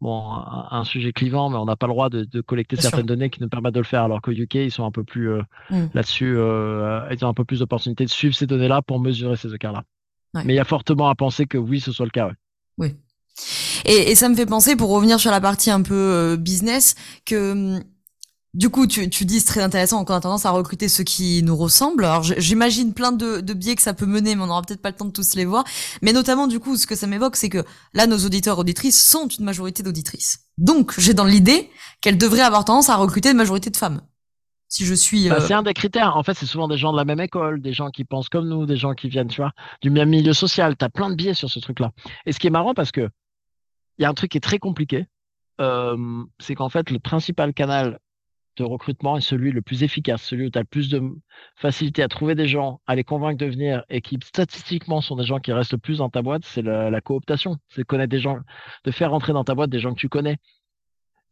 bon, 0.00 0.22
un, 0.70 0.84
sujet 0.84 1.12
clivant, 1.12 1.50
mais 1.50 1.56
on 1.56 1.64
n'a 1.64 1.74
pas 1.74 1.88
le 1.88 1.92
droit 1.92 2.10
de, 2.10 2.40
collecter 2.42 2.76
certaines 2.76 3.06
données 3.06 3.28
qui 3.28 3.42
nous 3.42 3.48
permettent 3.48 3.74
de 3.74 3.80
le 3.80 3.84
faire, 3.84 4.04
alors 4.04 4.22
qu'au 4.22 4.30
UK, 4.30 4.54
ils 4.54 4.70
sont 4.70 4.84
un 4.84 4.92
peu 4.92 5.02
plus 5.02 5.30
mmh. 5.70 5.86
là-dessus, 5.94 6.36
ils 6.36 7.24
ont 7.24 7.28
un 7.28 7.34
peu 7.34 7.44
plus 7.44 7.58
d'opportunités 7.58 8.04
de 8.04 8.10
suivre 8.10 8.36
ces 8.36 8.46
données-là 8.46 8.82
pour 8.82 9.00
mesurer 9.00 9.34
ces 9.34 9.52
écarts-là. 9.52 9.82
Mais 10.34 10.54
il 10.54 10.56
y 10.56 10.60
a 10.60 10.64
fortement 10.64 11.08
à 11.08 11.14
penser 11.14 11.46
que 11.46 11.58
oui, 11.58 11.80
ce 11.80 11.92
soit 11.92 12.06
le 12.06 12.10
cas. 12.10 12.30
Oui. 12.76 12.94
Et, 13.84 14.10
et, 14.10 14.14
ça 14.14 14.28
me 14.28 14.34
fait 14.34 14.46
penser, 14.46 14.76
pour 14.76 14.90
revenir 14.90 15.18
sur 15.20 15.30
la 15.30 15.40
partie 15.40 15.70
un 15.70 15.82
peu 15.82 16.36
business, 16.36 16.94
que 17.24 17.52
hum, 17.52 17.82
du 18.54 18.70
coup, 18.70 18.86
tu, 18.86 19.10
tu 19.10 19.24
dis 19.24 19.40
c'est 19.40 19.46
très 19.46 19.62
intéressant 19.62 20.04
qu'on 20.04 20.14
a 20.14 20.20
tendance 20.20 20.46
à 20.46 20.50
recruter 20.50 20.88
ceux 20.88 21.04
qui 21.04 21.42
nous 21.42 21.56
ressemblent. 21.56 22.04
Alors 22.04 22.22
j'imagine 22.22 22.94
plein 22.94 23.12
de, 23.12 23.40
de 23.40 23.54
biais 23.54 23.76
que 23.76 23.82
ça 23.82 23.92
peut 23.92 24.06
mener, 24.06 24.34
mais 24.34 24.42
on 24.42 24.46
n'aura 24.46 24.62
peut-être 24.62 24.80
pas 24.80 24.90
le 24.90 24.96
temps 24.96 25.04
de 25.04 25.12
tous 25.12 25.34
les 25.34 25.44
voir. 25.44 25.64
Mais 26.02 26.12
notamment, 26.12 26.46
du 26.46 26.58
coup, 26.58 26.76
ce 26.76 26.86
que 26.86 26.96
ça 26.96 27.06
m'évoque, 27.06 27.36
c'est 27.36 27.50
que 27.50 27.64
là, 27.92 28.06
nos 28.06 28.18
auditeurs 28.18 28.58
auditrices 28.58 29.00
sont 29.00 29.28
une 29.28 29.44
majorité 29.44 29.82
d'auditrices. 29.82 30.40
Donc, 30.56 30.98
j'ai 30.98 31.14
dans 31.14 31.24
l'idée 31.24 31.70
qu'elles 32.00 32.18
devraient 32.18 32.40
avoir 32.40 32.64
tendance 32.64 32.88
à 32.88 32.96
recruter 32.96 33.30
une 33.30 33.36
majorité 33.36 33.70
de 33.70 33.76
femmes. 33.76 34.00
Si 34.68 34.84
je 34.84 34.94
suis. 34.94 35.28
Bah, 35.28 35.36
euh, 35.36 35.40
c'est 35.40 35.54
un 35.54 35.62
des 35.62 35.74
critères. 35.74 36.16
En 36.16 36.22
fait, 36.22 36.34
c'est 36.34 36.46
souvent 36.46 36.68
des 36.68 36.76
gens 36.76 36.92
de 36.92 36.98
la 36.98 37.04
même 37.04 37.20
école, 37.20 37.60
des 37.60 37.72
gens 37.72 37.90
qui 37.90 38.04
pensent 38.04 38.28
comme 38.28 38.48
nous, 38.48 38.66
des 38.66 38.76
gens 38.76 38.94
qui 38.94 39.08
viennent, 39.08 39.28
tu 39.28 39.40
vois, 39.40 39.52
du 39.80 39.90
même 39.90 40.10
milieu 40.10 40.34
social. 40.34 40.76
Tu 40.76 40.84
as 40.84 40.90
plein 40.90 41.10
de 41.10 41.14
biais 41.14 41.34
sur 41.34 41.48
ce 41.48 41.58
truc-là. 41.58 41.92
Et 42.26 42.32
ce 42.32 42.38
qui 42.38 42.46
est 42.46 42.50
marrant, 42.50 42.74
parce 42.74 42.92
que 42.92 43.08
il 43.98 44.02
y 44.02 44.04
a 44.04 44.08
un 44.08 44.14
truc 44.14 44.32
qui 44.32 44.38
est 44.38 44.42
très 44.42 44.58
compliqué, 44.58 45.06
euh, 45.60 46.24
c'est 46.38 46.54
qu'en 46.54 46.68
fait, 46.68 46.90
le 46.90 46.98
principal 46.98 47.52
canal 47.52 47.98
de 48.58 48.64
recrutement 48.64 49.16
est 49.16 49.22
celui 49.22 49.52
le 49.52 49.62
plus 49.62 49.82
efficace, 49.82 50.22
celui 50.22 50.46
où 50.46 50.50
tu 50.50 50.58
as 50.58 50.62
le 50.62 50.66
plus 50.66 50.88
de 50.88 51.02
facilité 51.56 52.02
à 52.02 52.08
trouver 52.08 52.34
des 52.34 52.48
gens, 52.48 52.80
à 52.86 52.94
les 52.94 53.04
convaincre 53.04 53.38
de 53.38 53.46
venir 53.46 53.84
et 53.88 54.00
qui 54.00 54.18
statistiquement 54.22 55.00
sont 55.00 55.16
des 55.16 55.24
gens 55.24 55.38
qui 55.38 55.52
restent 55.52 55.72
le 55.72 55.78
plus 55.78 55.98
dans 55.98 56.10
ta 56.10 56.22
boîte, 56.22 56.44
c'est 56.44 56.62
la, 56.62 57.00
cooptation. 57.00 57.56
C'est 57.68 57.82
de 57.82 57.86
connaître 57.86 58.10
des 58.10 58.20
gens, 58.20 58.38
de 58.84 58.90
faire 58.90 59.10
rentrer 59.10 59.32
dans 59.32 59.44
ta 59.44 59.54
boîte 59.54 59.70
des 59.70 59.78
gens 59.78 59.94
que 59.94 60.00
tu 60.00 60.08
connais. 60.08 60.38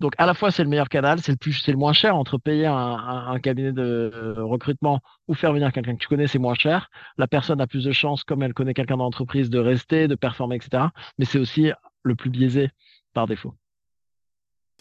Donc 0.00 0.12
à 0.18 0.26
la 0.26 0.34
fois 0.34 0.50
c'est 0.50 0.62
le 0.62 0.68
meilleur 0.68 0.88
canal, 0.88 1.20
c'est 1.22 1.32
le 1.32 1.38
plus, 1.38 1.54
c'est 1.54 1.72
le 1.72 1.78
moins 1.78 1.92
cher 1.92 2.16
entre 2.16 2.38
payer 2.38 2.66
un, 2.66 3.38
cabinet 3.42 3.72
de 3.72 4.34
recrutement 4.38 5.00
ou 5.28 5.34
faire 5.34 5.52
venir 5.52 5.72
quelqu'un 5.72 5.94
que 5.94 6.00
tu 6.00 6.08
connais, 6.08 6.26
c'est 6.26 6.38
moins 6.38 6.54
cher. 6.54 6.90
La 7.18 7.26
personne 7.26 7.60
a 7.60 7.66
plus 7.66 7.84
de 7.84 7.92
chances, 7.92 8.24
comme 8.24 8.42
elle 8.42 8.54
connaît 8.54 8.74
quelqu'un 8.74 8.96
dans 8.96 9.04
l'entreprise, 9.04 9.50
de 9.50 9.58
rester, 9.58 10.08
de 10.08 10.14
performer, 10.14 10.56
etc. 10.56 10.84
Mais 11.18 11.24
c'est 11.24 11.38
aussi 11.38 11.70
le 12.02 12.14
plus 12.14 12.30
biaisé 12.30 12.70
par 13.14 13.26
défaut. 13.26 13.54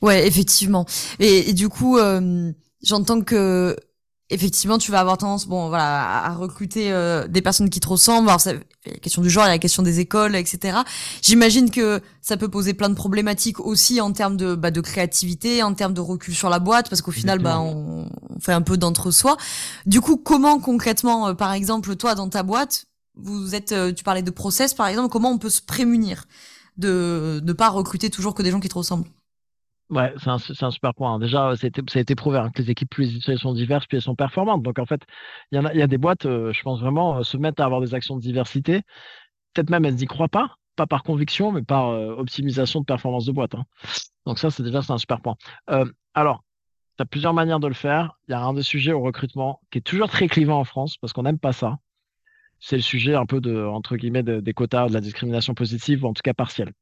Ouais, 0.02 0.28
effectivement. 0.28 0.86
Et, 1.20 1.54
du 1.54 1.70
coup, 1.70 1.98
euh, 1.98 2.52
j'entends 2.84 3.22
que 3.22 3.76
effectivement, 4.30 4.78
tu 4.78 4.92
vas 4.92 5.00
avoir 5.00 5.18
tendance, 5.18 5.48
bon, 5.48 5.70
voilà, 5.70 6.26
à, 6.26 6.34
recruter 6.34 6.92
euh, 6.92 7.28
des 7.28 7.42
personnes 7.42 7.70
qui 7.70 7.80
te 7.80 7.88
ressemblent. 7.88 8.28
Alors, 8.28 8.42
il 8.46 8.52
y 8.52 8.90
a 8.90 8.94
la 8.94 9.00
question 9.00 9.22
du 9.22 9.30
genre, 9.30 9.44
il 9.44 9.48
y 9.48 9.50
a 9.50 9.54
la 9.54 9.60
question 9.60 9.84
des 9.84 10.00
écoles, 10.00 10.36
etc. 10.36 10.80
J'imagine 11.22 11.70
que 11.70 12.02
ça 12.22 12.38
peut 12.38 12.48
poser 12.48 12.74
plein 12.74 12.90
de 12.90 12.96
problématiques 12.96 13.60
aussi 13.60 14.02
en 14.02 14.12
termes 14.14 14.38
de, 14.38 14.56
bah, 14.56 14.72
de 14.72 14.82
créativité, 14.82 15.62
en 15.62 15.74
termes 15.74 15.94
de 15.94 16.02
recul 16.02 16.34
sur 16.34 16.50
la 16.50 16.60
boîte, 16.60 16.90
parce 16.90 17.02
qu'au 17.02 17.12
final, 17.12 17.40
bah, 17.40 17.60
on, 17.60 18.10
fait 18.40 18.54
un 18.54 18.62
peu 18.62 18.78
d'entre-soi. 18.78 19.38
Du 19.86 20.02
coup, 20.02 20.18
comment 20.18 20.60
concrètement, 20.60 21.30
euh, 21.30 21.34
par 21.34 21.54
exemple, 21.54 21.96
toi, 21.96 22.16
dans 22.16 22.30
ta 22.30 22.44
boîte, 22.44 22.86
vous 23.16 23.56
êtes, 23.56 23.74
tu 23.96 24.04
parlais 24.04 24.24
de 24.24 24.32
process, 24.32 24.74
par 24.74 24.88
exemple, 24.88 25.10
comment 25.10 25.32
on 25.32 25.38
peut 25.38 25.50
se 25.50 25.62
prémunir 25.62 26.26
de 26.78 27.42
ne 27.44 27.54
pas 27.54 27.70
recruter 27.70 28.10
toujours 28.10 28.34
que 28.34 28.44
des 28.44 28.52
gens 28.52 28.60
qui 28.60 28.68
te 28.68 28.78
ressemblent? 28.78 29.08
Ouais, 29.92 30.14
c'est 30.18 30.30
un, 30.30 30.38
un, 30.62 30.72
super 30.72 30.96
point. 30.96 31.20
Déjà, 31.20 31.56
ça 31.56 31.68
a 31.68 32.00
été 32.00 32.16
prouvé 32.16 32.40
hein, 32.40 32.50
que 32.50 32.62
les 32.62 32.72
équipes, 32.72 32.90
plus 32.90 33.30
elles 33.30 33.38
sont 33.38 33.54
diverses, 33.54 33.86
plus 33.86 33.98
elles 33.98 34.02
sont 34.02 34.16
performantes. 34.16 34.64
Donc, 34.64 34.80
en 34.80 34.86
fait, 34.86 35.02
il 35.52 35.58
y, 35.58 35.60
en 35.60 35.66
a, 35.66 35.74
y 35.76 35.82
a 35.82 35.88
des 35.88 36.00
boîtes, 36.00 36.26
euh, 36.26 36.52
je 36.54 36.62
pense 36.64 36.80
vraiment, 36.80 37.18
euh, 37.18 37.24
se 37.24 37.38
mettre 37.38 37.62
à 37.62 37.66
avoir 37.66 37.82
des 37.82 37.94
actions 37.94 38.16
de 38.16 38.22
diversité. 38.22 38.82
Peut-être 39.54 39.70
même 39.70 39.86
elles 39.86 39.96
n'y 39.96 40.08
croient 40.08 40.28
pas, 40.28 40.56
pas 40.76 40.88
par 40.88 41.04
conviction, 41.04 41.52
mais 41.52 41.62
par 41.62 41.90
euh, 41.90 42.16
optimisation 42.16 42.80
de 42.82 42.86
performance 42.86 43.26
de 43.26 43.32
boîte. 43.32 43.54
Hein. 43.56 43.66
Donc, 44.26 44.40
ça, 44.40 44.50
c'est 44.50 44.64
déjà 44.64 44.82
un 44.90 44.98
super 44.98 45.22
point. 45.22 45.36
alors, 46.16 46.44
tu 46.98 47.04
as 47.04 47.06
plusieurs 47.06 47.34
manières 47.34 47.60
de 47.60 47.68
le 47.68 47.74
faire. 47.74 48.18
Il 48.28 48.32
y 48.32 48.34
a 48.36 48.42
un 48.42 48.54
des 48.54 48.64
sujets 48.64 48.94
au 48.94 49.02
recrutement 49.02 49.62
qui 49.72 49.80
est 49.80 49.82
toujours 49.82 50.10
très 50.10 50.28
clivant 50.28 50.60
en 50.60 50.64
France 50.64 50.98
parce 50.98 51.14
qu'on 51.14 51.24
n'aime 51.24 51.40
pas 51.40 51.54
ça. 51.54 51.78
C'est 52.60 52.78
le 52.78 52.82
sujet 52.82 53.16
un 53.16 53.26
peu 53.26 53.42
de, 53.42 53.64
entre 53.66 53.98
guillemets, 53.98 54.24
des 54.24 54.54
quotas, 54.54 54.88
de 54.88 54.94
la 54.94 55.02
discrimination 55.02 55.54
positive, 55.54 56.06
ou 56.06 56.08
en 56.08 56.14
tout 56.14 56.24
cas 56.24 56.34
partielle. 56.34 56.74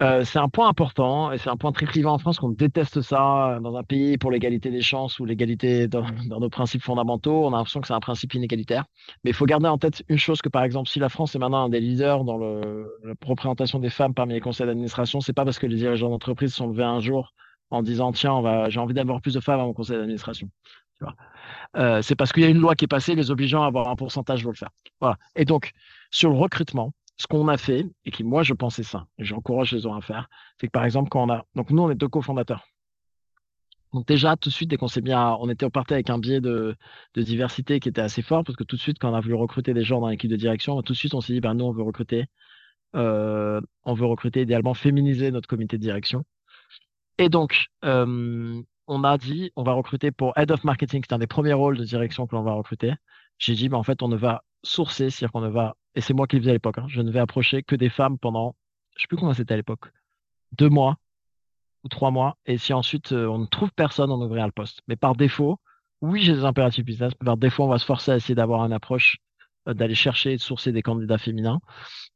Euh, 0.00 0.24
c'est 0.24 0.38
un 0.38 0.48
point 0.48 0.68
important 0.68 1.30
et 1.32 1.38
c'est 1.38 1.50
un 1.50 1.56
point 1.56 1.70
très 1.70 1.86
clivant 1.86 2.12
en 2.14 2.18
France 2.18 2.38
qu'on 2.38 2.48
déteste 2.48 3.02
ça 3.02 3.58
dans 3.62 3.76
un 3.76 3.82
pays 3.84 4.18
pour 4.18 4.30
l'égalité 4.32 4.70
des 4.70 4.80
chances 4.80 5.20
ou 5.20 5.24
l'égalité 5.24 5.86
dans, 5.88 6.04
nos 6.26 6.48
principes 6.48 6.82
fondamentaux. 6.82 7.44
On 7.44 7.52
a 7.52 7.56
l'impression 7.58 7.80
que 7.80 7.86
c'est 7.86 7.94
un 7.94 8.00
principe 8.00 8.34
inégalitaire. 8.34 8.84
Mais 9.22 9.30
il 9.30 9.34
faut 9.34 9.46
garder 9.46 9.68
en 9.68 9.78
tête 9.78 10.02
une 10.08 10.18
chose 10.18 10.42
que, 10.42 10.48
par 10.48 10.64
exemple, 10.64 10.88
si 10.88 10.98
la 10.98 11.08
France 11.08 11.34
est 11.34 11.38
maintenant 11.38 11.64
un 11.64 11.68
des 11.68 11.80
leaders 11.80 12.24
dans 12.24 12.38
la 12.38 12.84
représentation 13.24 13.78
des 13.78 13.90
femmes 13.90 14.14
parmi 14.14 14.34
les 14.34 14.40
conseils 14.40 14.66
d'administration, 14.66 15.20
c'est 15.20 15.32
pas 15.32 15.44
parce 15.44 15.58
que 15.58 15.66
les 15.66 15.76
dirigeants 15.76 16.10
d'entreprise 16.10 16.54
sont 16.54 16.66
levés 16.68 16.84
un 16.84 17.00
jour 17.00 17.32
en 17.70 17.82
disant 17.82 18.12
tiens, 18.12 18.40
va, 18.42 18.68
j'ai 18.68 18.80
envie 18.80 18.94
d'avoir 18.94 19.20
plus 19.20 19.34
de 19.34 19.40
femmes 19.40 19.60
à 19.60 19.64
mon 19.64 19.72
conseil 19.72 19.96
d'administration. 19.96 20.48
Euh, 21.76 22.02
c'est 22.02 22.14
parce 22.14 22.32
qu'il 22.32 22.42
y 22.42 22.46
a 22.46 22.48
une 22.48 22.60
loi 22.60 22.74
qui 22.74 22.84
est 22.84 22.88
passée 22.88 23.14
les 23.14 23.30
obligeant 23.30 23.62
à 23.62 23.66
avoir 23.66 23.88
un 23.88 23.96
pourcentage 23.96 24.42
de 24.42 24.48
le 24.48 24.54
faire. 24.54 24.70
Voilà. 25.00 25.16
Et 25.36 25.44
donc, 25.44 25.72
sur 26.10 26.30
le 26.30 26.36
recrutement, 26.36 26.92
ce 27.16 27.26
qu'on 27.26 27.48
a 27.48 27.56
fait, 27.56 27.86
et 28.04 28.10
qui 28.10 28.24
moi 28.24 28.42
je 28.42 28.54
pensais 28.54 28.82
ça, 28.82 29.06
et 29.18 29.24
j'encourage 29.24 29.72
les 29.72 29.80
gens 29.80 29.94
à 29.94 30.00
faire, 30.00 30.28
c'est 30.60 30.66
que 30.66 30.72
par 30.72 30.84
exemple, 30.84 31.08
quand 31.10 31.24
on 31.24 31.32
a. 31.32 31.44
Donc 31.54 31.70
nous, 31.70 31.82
on 31.82 31.90
est 31.90 31.94
deux 31.94 32.08
cofondateurs. 32.08 32.64
Donc 33.92 34.06
déjà, 34.06 34.36
tout 34.36 34.48
de 34.48 34.54
suite, 34.54 34.70
dès 34.70 34.76
qu'on 34.78 34.88
s'est 34.88 35.02
bien, 35.02 35.36
on 35.40 35.48
était 35.50 35.66
reparti 35.66 35.92
avec 35.92 36.08
un 36.08 36.18
biais 36.18 36.40
de, 36.40 36.76
diversité 37.14 37.78
qui 37.78 37.88
était 37.88 38.00
assez 38.00 38.22
fort, 38.22 38.42
parce 38.44 38.56
que 38.56 38.64
tout 38.64 38.76
de 38.76 38.80
suite, 38.80 38.98
quand 38.98 39.10
on 39.12 39.14
a 39.14 39.20
voulu 39.20 39.34
recruter 39.34 39.74
des 39.74 39.84
gens 39.84 40.00
dans 40.00 40.08
l'équipe 40.08 40.30
de 40.30 40.36
direction, 40.36 40.80
tout 40.82 40.94
de 40.94 40.98
suite, 40.98 41.14
on 41.14 41.20
s'est 41.20 41.34
dit, 41.34 41.40
ben, 41.40 41.54
nous, 41.54 41.66
on 41.66 41.72
veut 41.72 41.82
recruter, 41.82 42.26
euh, 42.96 43.60
on 43.84 43.94
veut 43.94 44.06
recruter 44.06 44.42
idéalement 44.42 44.74
féminiser 44.74 45.30
notre 45.30 45.48
comité 45.48 45.76
de 45.76 45.82
direction. 45.82 46.24
Et 47.18 47.28
donc, 47.28 47.66
euh, 47.84 48.62
on 48.86 49.04
a 49.04 49.18
dit, 49.18 49.52
on 49.56 49.62
va 49.62 49.72
recruter 49.74 50.10
pour 50.10 50.32
Head 50.36 50.50
of 50.50 50.64
Marketing, 50.64 51.02
c'est 51.06 51.14
un 51.14 51.18
des 51.18 51.26
premiers 51.26 51.52
rôles 51.52 51.76
de 51.76 51.84
direction 51.84 52.26
que 52.26 52.34
l'on 52.34 52.42
va 52.42 52.52
recruter. 52.54 52.94
J'ai 53.38 53.54
dit, 53.54 53.68
ben, 53.68 53.76
en 53.78 53.82
fait, 53.82 54.02
on 54.02 54.08
ne 54.08 54.16
va 54.16 54.42
sourcer, 54.62 55.10
c'est-à-dire 55.10 55.32
qu'on 55.32 55.40
ne 55.42 55.48
va 55.50 55.76
et 55.94 56.00
c'est 56.00 56.14
moi 56.14 56.26
qui 56.26 56.36
le 56.36 56.42
faisais 56.42 56.50
à 56.50 56.54
l'époque, 56.54 56.78
hein. 56.78 56.86
je 56.88 57.00
ne 57.00 57.10
vais 57.10 57.20
approcher 57.20 57.62
que 57.62 57.76
des 57.76 57.90
femmes 57.90 58.18
pendant, 58.18 58.56
je 58.96 59.02
sais 59.02 59.08
plus 59.08 59.16
comment 59.16 59.34
c'était 59.34 59.54
à 59.54 59.56
l'époque, 59.56 59.92
deux 60.52 60.68
mois 60.68 60.96
ou 61.84 61.88
trois 61.88 62.10
mois. 62.10 62.36
Et 62.46 62.58
si 62.58 62.72
ensuite 62.72 63.12
euh, 63.12 63.26
on 63.26 63.38
ne 63.38 63.46
trouve 63.46 63.70
personne, 63.72 64.10
on 64.10 64.20
ouvrira 64.22 64.46
le 64.46 64.52
poste. 64.52 64.80
Mais 64.88 64.96
par 64.96 65.14
défaut, 65.16 65.58
oui, 66.00 66.22
j'ai 66.22 66.34
des 66.34 66.44
impératifs 66.44 66.84
business, 66.84 67.12
mais 67.20 67.26
par 67.26 67.36
défaut, 67.36 67.64
on 67.64 67.68
va 67.68 67.78
se 67.78 67.84
forcer 67.84 68.10
à 68.12 68.16
essayer 68.16 68.34
d'avoir 68.34 68.64
une 68.64 68.72
approche, 68.72 69.18
euh, 69.68 69.74
d'aller 69.74 69.94
chercher 69.94 70.32
et 70.32 70.36
de 70.36 70.42
sourcer 70.42 70.72
des 70.72 70.82
candidats 70.82 71.18
féminins. 71.18 71.60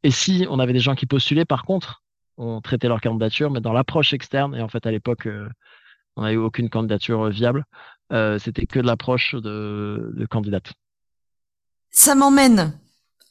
Et 0.03 0.11
si 0.11 0.47
on 0.51 0.59
avait 0.59 0.73
des 0.73 0.81
gens 0.81 0.95
qui 0.95 1.07
postulaient, 1.07 1.45
par 1.45 1.65
contre, 1.65 2.03
on 2.39 2.61
traitait 2.61 2.89
leur 2.89 3.01
candidature, 3.01 3.51
mais 3.51 3.61
dans 3.61 3.73
l'approche 3.73 4.13
externe, 4.13 4.55
et 4.55 4.63
en 4.63 4.69
fait 4.69 4.87
à 4.87 4.91
l'époque, 4.91 5.27
euh, 5.27 5.49
on 6.17 6.23
n'avait 6.23 6.35
eu 6.35 6.39
aucune 6.39 6.71
candidature 6.71 7.29
viable, 7.29 7.65
c'était 8.39 8.65
que 8.65 8.79
de 8.79 8.87
l'approche 8.87 9.35
de, 9.35 10.13
de 10.15 10.27
candidate. 10.27 10.73
Ça 11.91 12.15
m'emmène 12.15 12.79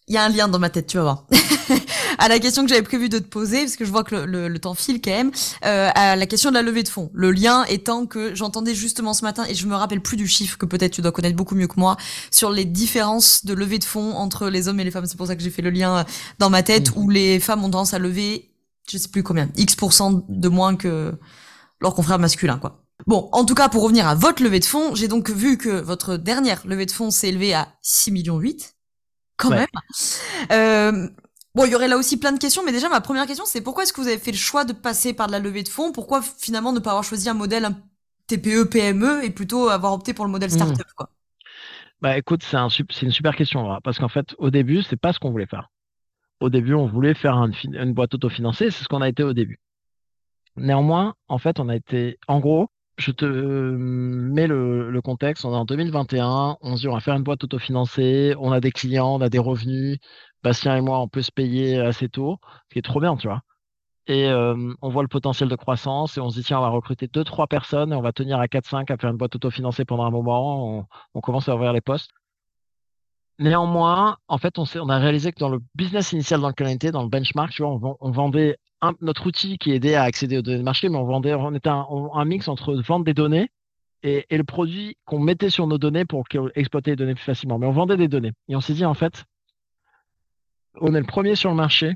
il 0.07 0.13
y 0.13 0.17
a 0.17 0.23
un 0.23 0.29
lien 0.29 0.47
dans 0.47 0.59
ma 0.59 0.69
tête, 0.69 0.87
tu 0.87 0.97
vas 0.97 1.03
voir. 1.03 1.25
à 2.19 2.27
la 2.27 2.39
question 2.39 2.63
que 2.63 2.69
j'avais 2.69 2.83
prévu 2.83 3.09
de 3.09 3.17
te 3.17 3.27
poser, 3.27 3.61
parce 3.61 3.75
que 3.75 3.85
je 3.85 3.91
vois 3.91 4.03
que 4.03 4.15
le, 4.15 4.59
temps 4.59 4.75
file 4.75 5.01
quand 5.01 5.11
même, 5.11 5.31
euh, 5.65 5.89
à 5.95 6.15
la 6.15 6.25
question 6.27 6.51
de 6.51 6.55
la 6.55 6.61
levée 6.61 6.83
de 6.83 6.89
fonds. 6.89 7.09
Le 7.13 7.31
lien 7.31 7.63
étant 7.65 8.05
que 8.05 8.35
j'entendais 8.35 8.75
justement 8.75 9.13
ce 9.13 9.23
matin, 9.23 9.45
et 9.49 9.55
je 9.55 9.65
me 9.65 9.75
rappelle 9.75 10.01
plus 10.01 10.17
du 10.17 10.27
chiffre 10.27 10.57
que 10.57 10.65
peut-être 10.65 10.93
tu 10.93 11.01
dois 11.01 11.11
connaître 11.11 11.35
beaucoup 11.35 11.55
mieux 11.55 11.67
que 11.67 11.79
moi, 11.79 11.97
sur 12.29 12.51
les 12.51 12.65
différences 12.65 13.45
de 13.45 13.53
levée 13.53 13.79
de 13.79 13.83
fonds 13.83 14.13
entre 14.13 14.49
les 14.49 14.67
hommes 14.67 14.79
et 14.79 14.83
les 14.83 14.91
femmes. 14.91 15.05
C'est 15.07 15.17
pour 15.17 15.27
ça 15.27 15.35
que 15.35 15.41
j'ai 15.41 15.49
fait 15.49 15.63
le 15.63 15.71
lien 15.71 16.05
dans 16.37 16.49
ma 16.49 16.61
tête, 16.61 16.95
mmh. 16.95 16.99
où 16.99 17.09
les 17.09 17.39
femmes 17.39 17.63
ont 17.63 17.69
tendance 17.69 17.93
à 17.93 17.99
lever, 17.99 18.51
je 18.89 18.97
sais 18.97 19.09
plus 19.09 19.23
combien, 19.23 19.49
X% 19.57 20.25
de 20.29 20.49
moins 20.49 20.75
que 20.75 21.13
leurs 21.81 21.95
confrères 21.95 22.19
masculins, 22.19 22.59
quoi. 22.59 22.83
Bon, 23.07 23.27
en 23.33 23.43
tout 23.43 23.55
cas, 23.55 23.69
pour 23.69 23.83
revenir 23.83 24.07
à 24.07 24.15
votre 24.15 24.41
levée 24.41 24.59
de 24.59 24.65
fonds, 24.65 24.95
j'ai 24.95 25.07
donc 25.07 25.29
vu 25.29 25.57
que 25.57 25.81
votre 25.81 26.15
dernière 26.15 26.65
levée 26.65 26.85
de 26.85 26.91
fonds 26.91 27.11
s'est 27.11 27.27
élevée 27.29 27.53
à 27.53 27.67
6 27.81 28.11
millions 28.11 28.39
8 28.39 28.74
quand 29.37 29.49
même. 29.49 29.67
Euh, 30.51 31.07
bon, 31.55 31.65
il 31.65 31.71
y 31.71 31.75
aurait 31.75 31.87
là 31.87 31.97
aussi 31.97 32.17
plein 32.17 32.31
de 32.31 32.39
questions, 32.39 32.63
mais 32.65 32.71
déjà 32.71 32.89
ma 32.89 33.01
première 33.01 33.25
question, 33.25 33.45
c'est 33.45 33.61
pourquoi 33.61 33.83
est-ce 33.83 33.93
que 33.93 34.01
vous 34.01 34.07
avez 34.07 34.17
fait 34.17 34.31
le 34.31 34.37
choix 34.37 34.65
de 34.65 34.73
passer 34.73 35.13
par 35.13 35.27
de 35.27 35.31
la 35.31 35.39
levée 35.39 35.63
de 35.63 35.69
fonds? 35.69 35.91
Pourquoi 35.91 36.21
finalement 36.21 36.71
ne 36.71 36.79
pas 36.79 36.91
avoir 36.91 37.03
choisi 37.03 37.29
un 37.29 37.33
modèle 37.33 37.69
TPE 38.27 38.65
PME 38.65 39.23
et 39.23 39.29
plutôt 39.29 39.69
avoir 39.69 39.93
opté 39.93 40.13
pour 40.13 40.25
le 40.25 40.31
modèle 40.31 40.49
hmm. 40.49 40.55
startup 40.55 40.87
quoi? 40.95 41.09
Bah 42.01 42.17
écoute, 42.17 42.43
c'est 42.43 42.57
un, 42.57 42.67
une 42.67 43.11
super 43.11 43.35
question 43.35 43.79
parce 43.83 43.97
qu'en 43.97 44.09
fait, 44.09 44.35
au 44.37 44.51
début, 44.51 44.83
c'est 44.83 44.97
pas 44.97 45.13
ce 45.13 45.19
qu'on 45.19 45.31
voulait 45.31 45.47
faire. 45.47 45.69
Au 46.41 46.49
début, 46.49 46.73
on 46.73 46.87
voulait 46.87 47.13
faire 47.13 47.35
une 47.63 47.93
boîte 47.93 48.13
autofinancée, 48.13 48.69
c'est 48.69 48.83
ce 48.83 48.87
qu'on 48.87 49.01
a 49.01 49.09
été 49.09 49.23
au 49.23 49.33
début. 49.33 49.59
Néanmoins, 50.57 51.15
en 51.27 51.37
fait, 51.37 51.59
on 51.59 51.69
a 51.69 51.75
été, 51.75 52.19
en 52.27 52.39
gros, 52.39 52.69
je 52.97 53.11
te 53.11 53.25
mets 53.25 54.47
le, 54.47 54.99
contexte. 55.03 55.45
On 55.45 55.53
est 55.53 55.57
en 55.57 55.65
2021. 55.65 56.57
On 56.61 56.75
se 56.75 56.81
dit, 56.81 56.87
on 56.87 56.93
va 56.93 56.99
faire 56.99 57.15
une 57.15 57.23
boîte 57.23 57.43
autofinancée. 57.43 58.35
On 58.39 58.51
a 58.51 58.59
des 58.59 58.71
clients, 58.71 59.15
on 59.15 59.21
a 59.21 59.29
des 59.29 59.39
revenus. 59.39 59.99
Bastien 60.43 60.77
et 60.77 60.81
moi, 60.81 60.99
on 60.99 61.07
peut 61.07 61.21
se 61.21 61.31
payer 61.31 61.79
assez 61.79 62.07
tôt, 62.09 62.39
ce 62.69 62.73
qui 62.73 62.79
est 62.79 62.83
trop 62.83 62.99
bien, 63.01 63.17
tu 63.17 63.27
vois. 63.27 63.41
Et 64.07 64.27
euh, 64.29 64.73
on 64.81 64.89
voit 64.89 65.01
le 65.01 65.07
potentiel 65.07 65.49
de 65.49 65.55
croissance 65.55 66.17
et 66.17 66.21
on 66.21 66.29
se 66.29 66.39
dit, 66.39 66.43
tiens, 66.43 66.59
on 66.59 66.61
va 66.61 66.69
recruter 66.69 67.07
deux, 67.07 67.23
trois 67.23 67.47
personnes 67.47 67.91
et 67.91 67.95
on 67.95 68.01
va 68.01 68.11
tenir 68.11 68.39
à 68.39 68.45
4-5 68.45 68.91
à 68.91 68.97
faire 68.97 69.09
une 69.09 69.17
boîte 69.17 69.35
autofinancée 69.35 69.85
pendant 69.85 70.05
un 70.05 70.11
moment. 70.11 70.87
On, 71.15 71.21
commence 71.21 71.49
à 71.49 71.55
ouvrir 71.55 71.73
les 71.73 71.81
postes. 71.81 72.11
Néanmoins, 73.39 74.17
en 74.27 74.37
fait, 74.37 74.59
on, 74.59 74.65
on 74.75 74.89
a 74.89 74.97
réalisé 74.99 75.31
que 75.31 75.39
dans 75.39 75.49
le 75.49 75.59
business 75.73 76.11
initial 76.13 76.39
dans 76.39 76.49
lequel 76.49 76.67
on 76.67 76.91
dans 76.91 77.03
le 77.03 77.09
benchmark, 77.09 77.51
tu 77.51 77.63
vois, 77.63 77.97
on, 77.99 78.11
vendait 78.11 78.57
notre 79.01 79.27
outil 79.27 79.57
qui 79.57 79.71
aidait 79.71 79.95
à 79.95 80.03
accéder 80.03 80.37
aux 80.37 80.41
données 80.41 80.59
de 80.59 80.63
marché, 80.63 80.89
mais 80.89 80.97
on 80.97 81.05
vendait, 81.05 81.33
on 81.33 81.53
était 81.53 81.69
un, 81.69 82.25
mix 82.25 82.47
entre 82.47 82.73
vendre 82.75 83.05
des 83.05 83.13
données 83.13 83.49
et, 84.03 84.25
le 84.29 84.43
produit 84.43 84.97
qu'on 85.05 85.19
mettait 85.19 85.49
sur 85.49 85.67
nos 85.67 85.77
données 85.77 86.05
pour 86.05 86.25
exploiter 86.55 86.91
les 86.91 86.95
données 86.95 87.15
plus 87.15 87.23
facilement. 87.23 87.57
Mais 87.57 87.67
on 87.67 87.71
vendait 87.71 87.97
des 87.97 88.07
données. 88.07 88.33
Et 88.47 88.55
on 88.55 88.61
s'est 88.61 88.73
dit, 88.73 88.85
en 88.85 88.93
fait, 88.93 89.25
on 90.81 90.93
est 90.93 90.99
le 90.99 91.05
premier 91.05 91.35
sur 91.35 91.49
le 91.49 91.55
marché, 91.55 91.93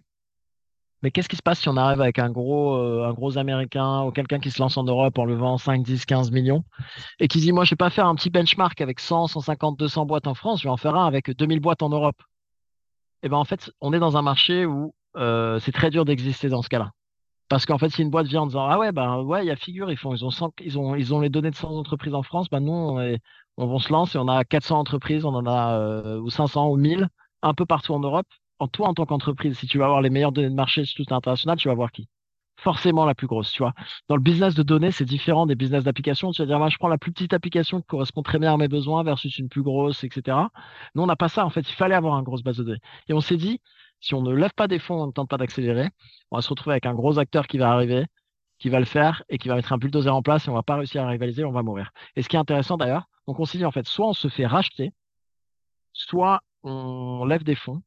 mais 1.02 1.12
qu'est-ce 1.12 1.30
qui 1.30 1.38
se 1.38 1.42
passe 1.42 1.60
si 1.60 1.70
on 1.70 1.78
arrive 1.78 2.02
avec 2.02 2.20
un 2.20 2.30
gros, 2.30 2.76
euh, 2.76 3.08
un 3.08 3.14
gros 3.14 3.38
américain 3.38 4.04
ou 4.04 4.12
quelqu'un 4.12 4.40
qui 4.40 4.52
se 4.52 4.62
lance 4.62 4.78
en 4.78 4.84
Europe 4.84 5.18
en 5.18 5.26
levant 5.26 5.58
5, 5.58 5.82
10, 5.84 6.06
15 6.06 6.32
millions 6.32 6.64
et 7.20 7.28
qui 7.28 7.40
dit, 7.40 7.54
moi, 7.54 7.64
je 7.64 7.72
vais 7.72 7.78
pas 7.78 7.90
faire 7.90 8.06
un 8.06 8.16
petit 8.16 8.30
benchmark 8.30 8.80
avec 8.82 9.00
100, 9.00 9.28
150, 9.28 9.78
200 9.78 10.06
boîtes 10.06 10.28
en 10.28 10.34
France, 10.34 10.60
je 10.62 10.68
vais 10.68 10.72
en 10.72 10.78
faire 10.78 10.96
un 10.96 11.06
avec 11.06 11.32
2000 11.32 11.60
boîtes 11.60 11.82
en 11.82 11.90
Europe. 11.90 12.22
Et 13.22 13.28
eh 13.28 13.30
ben, 13.30 13.38
en 13.38 13.44
fait, 13.44 13.70
on 13.82 13.92
est 13.92 14.00
dans 14.00 14.16
un 14.16 14.22
marché 14.22 14.66
où 14.66 14.94
euh, 15.20 15.60
c'est 15.60 15.72
très 15.72 15.90
dur 15.90 16.06
d'exister 16.06 16.50
dans 16.50 16.62
ce 16.62 16.70
cas-là. 16.70 16.92
Parce 17.50 17.66
qu'en 17.66 17.78
fait, 17.78 17.90
si 17.90 18.02
une 18.04 18.12
boîte 18.12 18.28
vient 18.28 18.44
en 18.44 18.48
disant, 18.48 18.68
ah 18.68 18.80
ouais, 18.80 18.92
ben 18.92 19.22
ouais, 19.24 19.44
il 19.46 19.48
y 19.48 19.52
a 19.52 19.56
Figure, 19.56 19.92
ils 19.92 19.98
font, 19.98 20.14
ils 20.16 20.26
ont 20.26 20.30
ils 20.62 20.80
ont, 20.80 20.96
ils 20.96 21.14
ont 21.14 21.20
les 21.22 21.30
données 21.30 21.52
de 21.52 21.56
100 21.56 21.78
entreprises 21.78 22.14
en 22.14 22.24
France, 22.24 22.50
ben 22.50 22.60
nous, 22.62 22.72
on, 22.72 23.18
on 23.58 23.68
va 23.68 23.80
se 23.80 23.92
lancer, 23.92 24.18
on 24.20 24.28
a 24.28 24.44
400 24.46 24.80
entreprises, 24.80 25.26
on 25.26 25.34
en 25.36 25.46
a, 25.48 25.80
euh, 25.80 26.20
ou 26.20 26.30
500 26.30 26.70
ou 26.70 26.78
1000, 26.78 27.08
un 27.42 27.54
peu 27.54 27.66
partout 27.66 27.94
en 27.94 28.00
Europe 28.00 28.28
en 28.60 28.68
toi, 28.68 28.90
en 28.90 28.94
tant 28.94 29.06
qu'entreprise, 29.06 29.58
si 29.58 29.68
tu 29.68 29.78
vas 29.78 29.86
avoir 29.86 30.02
les 30.02 30.10
meilleures 30.10 30.32
données 30.32 30.50
de 30.50 30.56
marché 30.56 30.86
sur 30.86 31.06
tout 31.06 31.14
international, 31.14 31.58
tu 31.58 31.70
vas 31.70 31.74
voir 31.74 31.92
qui? 31.92 32.08
Forcément 32.58 33.06
la 33.06 33.16
plus 33.16 33.28
grosse, 33.28 33.52
tu 33.54 33.64
vois. 33.64 33.74
Dans 34.10 34.18
le 34.18 34.22
business 34.22 34.54
de 34.54 34.64
données, 34.64 34.92
c'est 34.92 35.06
différent 35.06 35.46
des 35.46 35.56
business 35.56 35.86
d'application. 35.86 36.32
Tu 36.32 36.42
vas 36.42 36.46
dire, 36.46 36.60
moi, 36.60 36.68
je 36.70 36.78
prends 36.78 36.90
la 36.90 36.98
plus 36.98 37.14
petite 37.14 37.34
application 37.34 37.80
qui 37.80 37.88
correspond 37.88 38.22
très 38.22 38.38
bien 38.38 38.54
à 38.54 38.58
mes 38.58 38.68
besoins 38.68 39.04
versus 39.04 39.38
une 39.40 39.48
plus 39.48 39.64
grosse, 39.64 40.04
etc. 40.04 40.38
Nous, 40.94 41.02
on 41.02 41.06
n'a 41.06 41.16
pas 41.16 41.30
ça. 41.30 41.46
En 41.46 41.50
fait, 41.50 41.62
il 41.62 41.74
fallait 41.74 41.96
avoir 41.96 42.18
une 42.20 42.26
grosse 42.26 42.44
base 42.44 42.58
de 42.58 42.64
données. 42.64 42.82
Et 43.08 43.14
on 43.14 43.22
s'est 43.22 43.38
dit, 43.38 43.62
si 44.00 44.14
on 44.14 44.22
ne 44.22 44.34
lève 44.34 44.54
pas 44.54 44.68
des 44.68 44.80
fonds, 44.80 45.02
on 45.02 45.08
ne 45.08 45.12
tente 45.12 45.30
pas 45.30 45.38
d'accélérer, 45.38 45.90
on 46.32 46.38
va 46.38 46.42
se 46.42 46.50
retrouver 46.50 46.74
avec 46.74 46.86
un 46.86 46.94
gros 46.94 47.20
acteur 47.20 47.48
qui 47.48 47.58
va 47.58 47.72
arriver, 47.72 48.06
qui 48.60 48.70
va 48.70 48.80
le 48.80 48.86
faire 48.86 49.24
et 49.30 49.38
qui 49.38 49.48
va 49.48 49.56
mettre 49.56 49.74
un 49.74 49.78
bulldozer 49.78 50.14
en 50.14 50.22
place 50.22 50.48
et 50.48 50.50
on 50.50 50.54
va 50.54 50.64
pas 50.64 50.76
réussir 50.76 51.04
à 51.04 51.08
rivaliser, 51.08 51.46
on 51.46 51.52
va 51.52 51.64
mourir. 51.64 51.92
Et 52.16 52.22
ce 52.22 52.30
qui 52.30 52.36
est 52.36 52.40
intéressant 52.40 52.78
d'ailleurs, 52.78 53.06
donc 53.28 53.40
on 53.40 53.46
s'est 53.46 53.58
dit 53.58 53.66
en 53.66 53.72
fait, 53.72 53.88
soit 53.88 54.08
on 54.08 54.14
se 54.14 54.28
fait 54.28 54.46
racheter, 54.46 54.92
soit 55.94 56.42
on 56.64 57.26
lève 57.26 57.44
des 57.44 57.56
fonds 57.56 57.82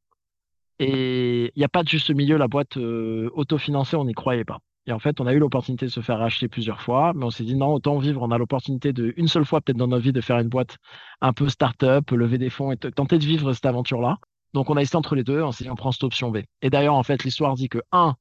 et 0.79 1.53
il 1.55 1.59
n'y 1.59 1.65
a 1.65 1.69
pas 1.69 1.83
de 1.83 1.89
juste 1.89 2.11
milieu, 2.11 2.37
la 2.37 2.49
boîte 2.49 2.77
euh, 2.77 3.31
autofinancée, 3.35 3.97
on 3.97 4.05
n'y 4.05 4.15
croyait 4.15 4.45
pas. 4.45 4.59
Et 4.87 4.93
en 4.93 4.99
fait, 4.99 5.21
on 5.21 5.27
a 5.27 5.33
eu 5.33 5.39
l'opportunité 5.39 5.87
de 5.87 5.91
se 5.91 6.01
faire 6.01 6.19
racheter 6.19 6.49
plusieurs 6.49 6.81
fois, 6.81 7.13
mais 7.15 7.25
on 7.25 7.31
s'est 7.31 7.45
dit 7.45 7.55
non, 7.55 7.73
autant 7.73 7.99
vivre. 7.99 8.23
On 8.23 8.33
a 8.33 8.39
l'opportunité 8.39 8.93
de, 8.93 9.15
une 9.17 9.29
seule 9.29 9.45
fois 9.45 9.61
peut-être 9.61 9.77
dans 9.77 9.87
notre 9.87 10.03
vie, 10.03 10.13
de 10.13 10.21
faire 10.21 10.39
une 10.39 10.49
boîte 10.49 10.79
un 11.21 11.33
peu 11.33 11.49
start-up, 11.49 12.11
lever 12.11 12.39
des 12.39 12.51
fonds 12.51 12.73
et 12.73 12.77
tenter 12.77 13.19
de 13.19 13.25
vivre 13.25 13.53
cette 13.53 13.67
aventure-là. 13.67 14.19
Donc, 14.55 14.71
on 14.71 14.77
a 14.77 14.83
hésité 14.83 14.97
entre 14.97 15.15
les 15.15 15.25
deux. 15.25 15.43
On 15.43 15.53
s'est 15.53 15.65
dit, 15.65 15.71
on 15.71 15.77
prend 15.77 15.93
cette 15.93 16.05
option 16.05 16.31
B. 16.31 16.39
Et 16.61 16.71
d'ailleurs, 16.71 16.95
en 16.95 17.03
fait, 17.03 17.25
l'histoire 17.25 17.55
dit 17.55 17.69
que, 17.69 17.79
un, 17.91 18.17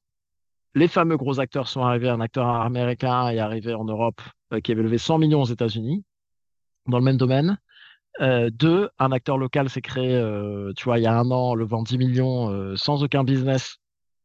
les 0.74 0.88
fameux 0.88 1.16
gros 1.16 1.40
acteurs 1.40 1.68
sont 1.68 1.82
arrivés. 1.82 2.08
Un 2.08 2.20
acteur 2.20 2.46
américain 2.48 3.28
est 3.28 3.38
arrivé 3.38 3.74
en 3.74 3.84
Europe 3.84 4.20
euh, 4.52 4.60
qui 4.60 4.72
avait 4.72 4.82
levé 4.82 4.98
100 4.98 5.18
millions 5.18 5.42
aux 5.42 5.46
États-Unis 5.46 6.04
dans 6.86 6.98
le 6.98 7.04
même 7.04 7.16
domaine. 7.16 7.58
Euh, 8.20 8.50
deux, 8.50 8.90
un 8.98 9.12
acteur 9.12 9.38
local 9.38 9.70
s'est 9.70 9.80
créé, 9.80 10.14
euh, 10.14 10.72
tu 10.76 10.84
vois, 10.84 10.98
il 10.98 11.02
y 11.02 11.06
a 11.06 11.18
un 11.18 11.30
an, 11.30 11.54
levant 11.54 11.82
10 11.82 11.98
millions 11.98 12.76
sans 12.76 13.02
aucun 13.02 13.24
business 13.24 13.78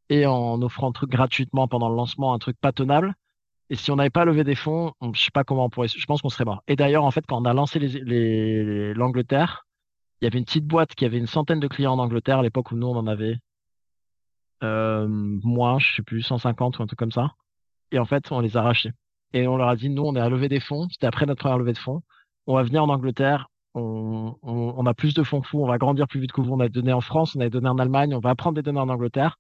et 0.10 0.26
en 0.26 0.62
offrant 0.62 0.90
un 0.90 0.92
truc 0.92 1.10
gratuitement 1.10 1.68
pendant 1.68 1.90
le 1.90 1.96
lancement, 1.96 2.34
un 2.34 2.40
truc 2.40 2.58
pas 2.60 2.72
tenable. 2.72 3.14
Et 3.70 3.76
si 3.76 3.92
on 3.92 3.98
n'avait 3.98 4.10
pas 4.10 4.26
levé 4.26 4.44
des 4.44 4.56
fonds, 4.56 4.94
je 5.14 5.22
sais 5.22 5.32
pas 5.32 5.44
comment 5.44 5.66
on 5.66 5.70
pourrait, 5.70 5.90
je 5.90 6.06
pense 6.06 6.22
qu'on 6.22 6.30
serait 6.30 6.46
mort. 6.46 6.64
Et 6.68 6.78
d'ailleurs, 6.78 7.04
en 7.04 7.12
fait, 7.12 7.26
quand 7.28 7.42
on 7.42 7.46
a 7.46 7.54
lancé 7.54 7.80
l'Angleterre, 7.80 9.67
il 10.22 10.26
y 10.26 10.28
avait 10.28 10.40
une 10.40 10.46
petite 10.46 10.66
boîte 10.66 10.96
qui 10.96 11.06
avait 11.06 11.18
une 11.18 11.28
centaine 11.28 11.60
de 11.60 11.68
clients 11.68 11.94
en 11.94 12.00
Angleterre 12.00 12.40
à 12.40 12.44
l'époque 12.44 12.72
où 12.72 12.76
nous, 12.76 12.88
on 12.88 12.96
en 12.96 13.08
avait 13.08 13.38
euh, 14.64 15.08
moins, 15.08 15.80
je 15.80 15.96
sais 15.96 16.04
plus, 16.04 16.22
150 16.22 16.80
ou 16.80 16.84
un 16.84 16.88
truc 16.88 17.00
comme 17.00 17.12
ça. 17.12 17.34
Et 17.92 18.00
en 18.00 18.06
fait, 18.06 18.32
on 18.32 18.40
les 18.40 18.58
a 18.58 18.62
rachetés. 18.62 18.92
Et 19.34 19.48
on 19.48 19.58
leur 19.58 19.70
a 19.70 19.76
dit, 19.76 19.90
nous, 19.90 20.04
on 20.04 20.16
est 20.16 20.20
à 20.20 20.30
lever 20.30 20.50
des 20.50 20.60
fonds. 20.60 20.88
C'était 20.90 21.08
après 21.08 21.26
notre 21.26 21.42
première 21.42 21.58
levée 21.60 21.74
de 21.74 21.78
fonds. 21.78 22.02
On 22.48 22.56
va 22.56 22.64
venir 22.64 22.84
en 22.84 22.90
Angleterre, 22.90 23.48
on, 23.80 24.86
a 24.86 24.94
plus 24.94 25.14
de 25.14 25.24
fonds 25.24 25.42
que 25.42 25.48
on 25.56 25.68
va 25.68 25.78
grandir 25.78 26.08
plus 26.08 26.20
vite 26.20 26.32
que 26.32 26.42
vous. 26.42 26.54
On 26.54 26.60
a 26.60 26.70
donné 26.70 26.94
en 26.94 27.02
France, 27.02 27.36
on 27.36 27.40
a 27.42 27.50
donné 27.50 27.70
en 27.70 27.78
Allemagne, 27.78 28.16
on 28.16 28.20
va 28.20 28.32
apprendre 28.32 28.56
des 28.56 28.62
données 28.62 28.80
en 28.80 28.90
Angleterre. 28.90 29.38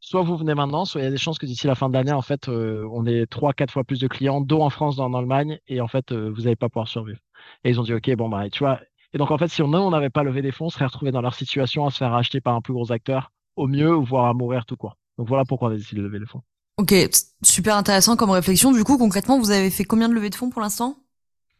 Soit 0.00 0.22
vous 0.22 0.36
venez 0.36 0.54
maintenant, 0.54 0.84
soit 0.84 1.02
il 1.02 1.04
y 1.04 1.06
a 1.06 1.10
des 1.10 1.18
chances 1.18 1.38
que 1.38 1.46
d'ici 1.46 1.66
la 1.66 1.74
fin 1.74 1.88
de 1.88 1.94
l'année, 1.94 2.12
en 2.12 2.22
fait, 2.22 2.48
euh, 2.48 2.88
on 2.90 3.06
ait 3.06 3.26
trois, 3.26 3.52
quatre 3.52 3.70
fois 3.70 3.84
plus 3.84 4.00
de 4.00 4.08
clients, 4.08 4.40
dont 4.40 4.62
en 4.62 4.70
France, 4.70 4.96
dont 4.96 5.04
en 5.04 5.14
Allemagne, 5.14 5.58
et 5.68 5.80
en 5.80 5.88
fait, 5.88 6.12
euh, 6.12 6.30
vous 6.30 6.42
n'allez 6.42 6.56
pas 6.56 6.68
pouvoir 6.70 6.88
survivre. 6.88 7.20
Et 7.64 7.70
ils 7.70 7.80
ont 7.80 7.82
dit, 7.82 7.92
OK, 7.92 8.10
bon, 8.16 8.28
bah, 8.28 8.48
tu 8.48 8.60
vois. 8.60 8.80
Et 9.12 9.18
donc, 9.18 9.30
en 9.30 9.38
fait, 9.38 9.48
si 9.48 9.62
on 9.62 9.90
n'avait 9.90 10.10
pas 10.10 10.22
levé 10.22 10.42
des 10.42 10.52
fonds, 10.52 10.66
on 10.66 10.70
serait 10.70 10.86
retrouvé 10.86 11.10
dans 11.10 11.20
leur 11.20 11.34
situation 11.34 11.86
à 11.86 11.90
se 11.90 11.98
faire 11.98 12.12
racheter 12.12 12.40
par 12.40 12.54
un 12.54 12.60
plus 12.60 12.72
gros 12.72 12.92
acteur, 12.92 13.32
au 13.56 13.66
mieux, 13.66 13.92
voire 13.92 14.26
à 14.26 14.34
mourir 14.34 14.64
tout 14.66 14.76
quoi. 14.76 14.96
Donc, 15.18 15.28
voilà 15.28 15.44
pourquoi 15.44 15.68
on 15.68 15.72
a 15.72 15.76
décidé 15.76 16.00
de 16.00 16.06
lever 16.06 16.20
les 16.20 16.26
fonds. 16.26 16.42
Ok, 16.76 16.94
super 17.42 17.76
intéressant 17.76 18.16
comme 18.16 18.30
réflexion. 18.30 18.72
Du 18.72 18.84
coup, 18.84 18.96
concrètement, 18.96 19.38
vous 19.38 19.50
avez 19.50 19.70
fait 19.70 19.84
combien 19.84 20.08
de 20.08 20.14
levées 20.14 20.30
de 20.30 20.34
fonds 20.34 20.50
pour 20.50 20.62
l'instant? 20.62 20.96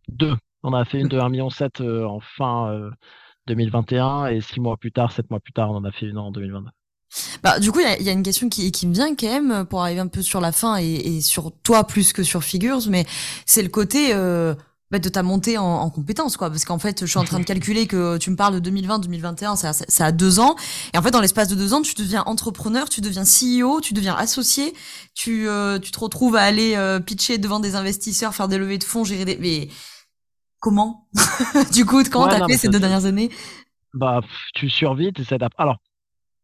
Deux. 0.09 0.37
On 0.63 0.73
a 0.73 0.85
fait 0.85 1.01
une 1.01 1.09
de 1.09 1.19
1,7 1.19 1.31
million 1.31 1.49
euh, 1.81 2.05
en 2.07 2.21
fin 2.21 2.91
2021 3.47 4.25
euh, 4.25 4.27
et 4.29 4.41
six 4.41 4.61
mois 4.61 4.77
plus 4.77 4.93
tard, 4.93 5.13
sept 5.13 5.31
mois 5.31 5.41
plus 5.41 5.53
tard, 5.53 5.71
on 5.71 5.77
en 5.77 5.85
a 5.85 5.93
fait 5.93 6.07
une 6.07 6.19
en 6.19 6.31
2022. 6.31 6.71
Bah, 7.43 7.59
du 7.59 7.73
coup, 7.73 7.81
il 7.81 8.05
y 8.05 8.09
a, 8.09 8.13
une 8.13 8.23
question 8.23 8.49
qui, 8.49 8.87
me 8.87 8.95
vient 8.95 9.15
quand 9.17 9.27
même 9.27 9.67
pour 9.67 9.83
arriver 9.83 10.01
un 10.01 10.07
peu 10.07 10.23
sur 10.23 10.41
la 10.41 10.53
fin 10.53 10.77
et, 10.77 11.21
sur 11.21 11.53
toi 11.63 11.85
plus 11.85 12.13
que 12.13 12.23
sur 12.23 12.45
Figures, 12.45 12.89
mais 12.89 13.05
c'est 13.47 13.63
le 13.63 13.69
côté 13.69 14.15
euh, 14.15 14.55
bah, 14.91 14.99
de 14.99 15.09
ta 15.09 15.23
montée 15.23 15.59
en, 15.59 15.65
en 15.65 15.91
compétences, 15.91 16.37
quoi. 16.37 16.51
Parce 16.51 16.65
qu'en 16.65 16.79
fait, 16.79 17.01
je 17.01 17.07
suis 17.07 17.19
en 17.19 17.25
train 17.25 17.39
de 17.39 17.45
calculer 17.45 17.87
que 17.87 18.19
tu 18.19 18.31
me 18.31 18.37
parles 18.37 18.55
de 18.55 18.61
2020, 18.61 18.99
2021, 19.01 19.57
ça, 19.57 19.73
ça, 19.73 20.07
a 20.07 20.13
deux 20.13 20.41
ans. 20.41 20.57
Et 20.95 20.99
en 20.99 21.03
fait, 21.03 21.11
dans 21.11 21.21
l'espace 21.21 21.49
de 21.49 21.55
deux 21.55 21.75
ans, 21.75 21.83
tu 21.83 21.95
deviens 21.95 22.23
entrepreneur, 22.27 22.89
tu 22.89 23.01
deviens 23.01 23.23
CEO, 23.23 23.81
tu 23.81 23.95
deviens 23.95 24.15
associé, 24.15 24.75
tu, 25.15 25.49
tu 25.83 25.91
te 25.91 25.99
retrouves 25.99 26.37
à 26.37 26.43
aller 26.43 26.77
pitcher 27.07 27.39
devant 27.39 27.61
des 27.61 27.77
investisseurs, 27.77 28.35
faire 28.35 28.49
des 28.49 28.59
levées 28.59 28.79
de 28.79 28.85
fonds, 28.85 29.05
gérer 29.05 29.25
des... 29.25 29.37
Mais 29.39 29.69
comment? 30.61 31.09
Du 31.73 31.85
coup, 31.85 32.03
comment 32.11 32.29
t'as 32.29 32.47
fait 32.47 32.57
ces 32.57 32.69
deux 32.69 32.81
dernières 32.81 33.05
années? 33.05 33.31
Bah, 33.95 34.21
tu 34.55 34.69
survis, 34.69 35.13
tu 35.13 35.25
s'adaptes. 35.25 35.55
Alors, 35.59 35.79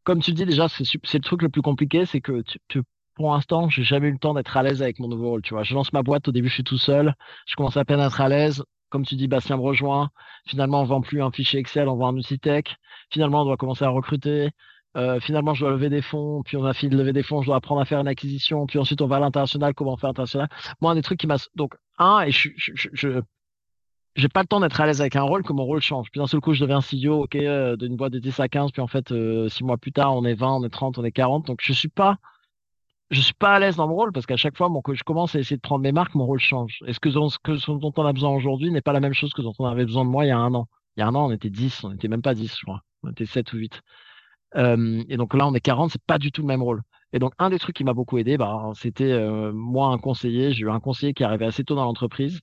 comme 0.05 0.21
tu 0.21 0.33
dis 0.33 0.45
déjà, 0.45 0.69
c'est 0.69 0.85
le 0.95 1.21
truc 1.21 1.43
le 1.43 1.49
plus 1.49 1.63
compliqué, 1.63 2.07
c'est 2.07 2.21
que 2.21 2.43
tu, 2.69 2.83
pour 3.17 3.33
l'instant, 3.33 3.69
j'ai 3.69 3.83
jamais 3.83 4.09
eu 4.09 4.12
le 4.12 4.19
temps 4.19 4.35
d'être 4.35 4.57
à 4.57 4.62
l'aise 4.62 4.83
avec 4.83 4.99
mon 5.01 5.09
nouveau 5.09 5.31
rôle. 5.31 5.43
Tu 5.43 5.55
vois, 5.55 5.64
je 5.64 5.75
lance 5.75 5.93
ma 5.93 6.03
boîte, 6.03 6.29
au 6.29 6.33
début, 6.33 6.49
je 6.49 6.55
suis 6.55 6.64
tout 6.64 6.79
seul, 6.79 7.14
je 7.47 7.57
commence 7.57 7.77
à 7.77 7.85
peine 7.85 8.01
à 8.01 8.07
être 8.07 8.21
à 8.21 8.29
l'aise. 8.29 8.62
Comme 8.91 9.05
tu 9.05 9.17
dis, 9.17 9.27
Bastien 9.27 9.57
me 9.57 9.62
rejoint. 9.62 10.11
Finalement, 10.47 10.83
on 10.83 10.85
vend 10.85 11.01
plus 11.01 11.23
un 11.23 11.31
fichier 11.33 11.59
Excel, 11.59 11.89
on 11.89 11.97
vend 11.97 12.09
un 12.09 12.17
outil 12.17 12.39
tech. 12.39 12.64
Finalement, 13.11 13.43
on 13.43 13.45
doit 13.45 13.57
commencer 13.57 13.85
à 13.85 13.89
recruter. 13.89 14.51
Euh, 14.97 15.21
finalement, 15.21 15.55
je 15.55 15.61
dois 15.61 15.73
lever 15.73 15.91
des 15.91 16.03
fonds, 16.03 16.43
puis 16.45 16.57
on 16.57 16.64
a 16.64 16.73
fini 16.73 16.91
de 16.91 16.97
lever 16.97 17.12
des 17.12 17.23
fonds, 17.23 17.43
je 17.43 17.47
dois 17.47 17.57
apprendre 17.57 17.81
à 17.81 17.85
faire 17.85 18.01
une 18.01 18.09
acquisition, 18.09 18.64
puis 18.67 18.79
ensuite 18.79 19.03
on 19.03 19.07
va 19.07 19.17
à 19.17 19.21
l'international, 19.21 19.75
comment 19.75 19.97
faire 19.99 20.11
international. 20.11 20.49
Moi, 20.81 20.93
un 20.93 20.95
des 20.95 21.03
trucs 21.03 21.21
qui 21.21 21.27
m'a 21.27 21.37
donc 21.55 21.75
un 21.99 22.21
et 22.23 22.31
je, 22.31 22.49
je, 22.57 22.73
je, 22.93 23.21
j'ai 24.14 24.29
pas 24.29 24.41
le 24.41 24.47
temps 24.47 24.61
d'être 24.61 24.81
à 24.81 24.87
l'aise 24.87 25.03
avec 25.03 25.14
un 25.17 25.23
rôle 25.23 25.43
que 25.43 25.53
mon 25.53 25.64
rôle 25.64 25.83
change. 25.83 26.11
Puis 26.11 26.19
d'un 26.19 26.27
seul 26.27 26.41
coup, 26.41 26.55
je 26.55 26.64
deviens 26.64 26.81
CEO, 26.81 27.25
ok, 27.25 27.37
euh, 27.37 27.77
d'une 27.77 27.97
boîte 27.97 28.12
de 28.12 28.19
10 28.19 28.41
à 28.41 28.49
15, 28.49 28.73
puis 28.73 28.81
en 28.81 28.87
fait, 28.87 29.12
euh, 29.12 29.49
six 29.49 29.64
mois 29.64 29.77
plus 29.77 29.93
tard, 29.93 30.14
on 30.17 30.25
est 30.25 30.35
20, 30.35 30.55
on 30.55 30.64
est 30.64 30.71
30, 30.71 30.99
on 30.99 31.05
est 31.05 31.12
40. 31.12 31.47
Donc 31.47 31.61
je 31.62 31.73
suis 31.75 31.89
pas, 31.89 32.17
je 33.11 33.21
suis 33.21 33.35
pas 33.35 33.55
à 33.55 33.59
l'aise 33.59 33.77
dans 33.77 33.89
mon 33.89 33.95
rôle 33.95 34.13
parce 34.13 34.27
qu'à 34.27 34.37
chaque 34.37 34.57
fois, 34.57 34.69
que 34.85 34.95
je 34.95 35.05
commence 35.05 35.35
à 35.35 35.39
essayer 35.39 35.57
de 35.57 35.63
prendre 35.63 35.83
mes 35.83 35.93
marques, 35.93 36.15
mon 36.15 36.27
rôle 36.27 36.41
change. 36.41 36.79
Et 36.87 36.93
ce 36.93 37.01
que, 37.01 37.11
ce 37.11 37.71
dont 37.71 37.93
on 37.97 38.07
a 38.07 38.13
besoin 38.13 38.31
aujourd'hui 38.31 38.71
n'est 38.71 38.81
pas 38.81 38.93
la 38.93 39.01
même 39.01 39.15
chose 39.15 39.33
que 39.33 39.43
dont 39.43 39.53
on 39.59 39.67
avait 39.67 39.85
besoin 39.85 40.05
de 40.05 40.11
moi 40.11 40.25
il 40.25 40.29
y 40.29 40.33
a 40.33 40.39
un 40.39 40.55
an. 40.55 40.69
Il 40.97 41.01
y 41.01 41.03
a 41.03 41.07
un 41.07 41.15
an, 41.15 41.27
on 41.29 41.31
était 41.31 41.51
10, 41.51 41.85
on 41.85 41.93
était 41.93 42.09
même 42.09 42.23
pas 42.23 42.35
10, 42.35 42.57
je 42.59 42.63
crois. 42.63 42.83
On 43.03 43.11
était 43.11 43.27
7 43.27 43.53
ou 43.53 43.59
8. 43.59 43.83
Euh, 44.57 45.03
et 45.09 45.17
donc 45.17 45.35
là, 45.35 45.47
on 45.47 45.55
est 45.55 45.61
40, 45.61 45.91
c'est 45.93 46.03
pas 46.03 46.19
du 46.19 46.33
tout 46.33 46.43
le 46.43 46.49
même 46.49 46.63
rôle. 46.63 46.83
Et 47.13 47.19
donc, 47.19 47.35
un 47.39 47.51
des 47.51 47.59
trucs 47.59 47.77
qui 47.77 47.85
m'a 47.85 47.95
beaucoup 47.95 48.19
aidé, 48.19 48.37
bah, 48.39 48.73
c'était 48.75 49.13
euh, 49.13 49.53
moi, 49.53 49.89
un 49.89 49.99
conseiller. 49.99 50.53
J'ai 50.53 50.63
eu 50.65 50.71
un 50.71 50.81
conseiller 50.81 51.15
qui 51.15 51.25
arrivait 51.25 51.47
assez 51.47 51.65
tôt 51.65 51.75
dans 51.75 51.85
l'entreprise 51.85 52.41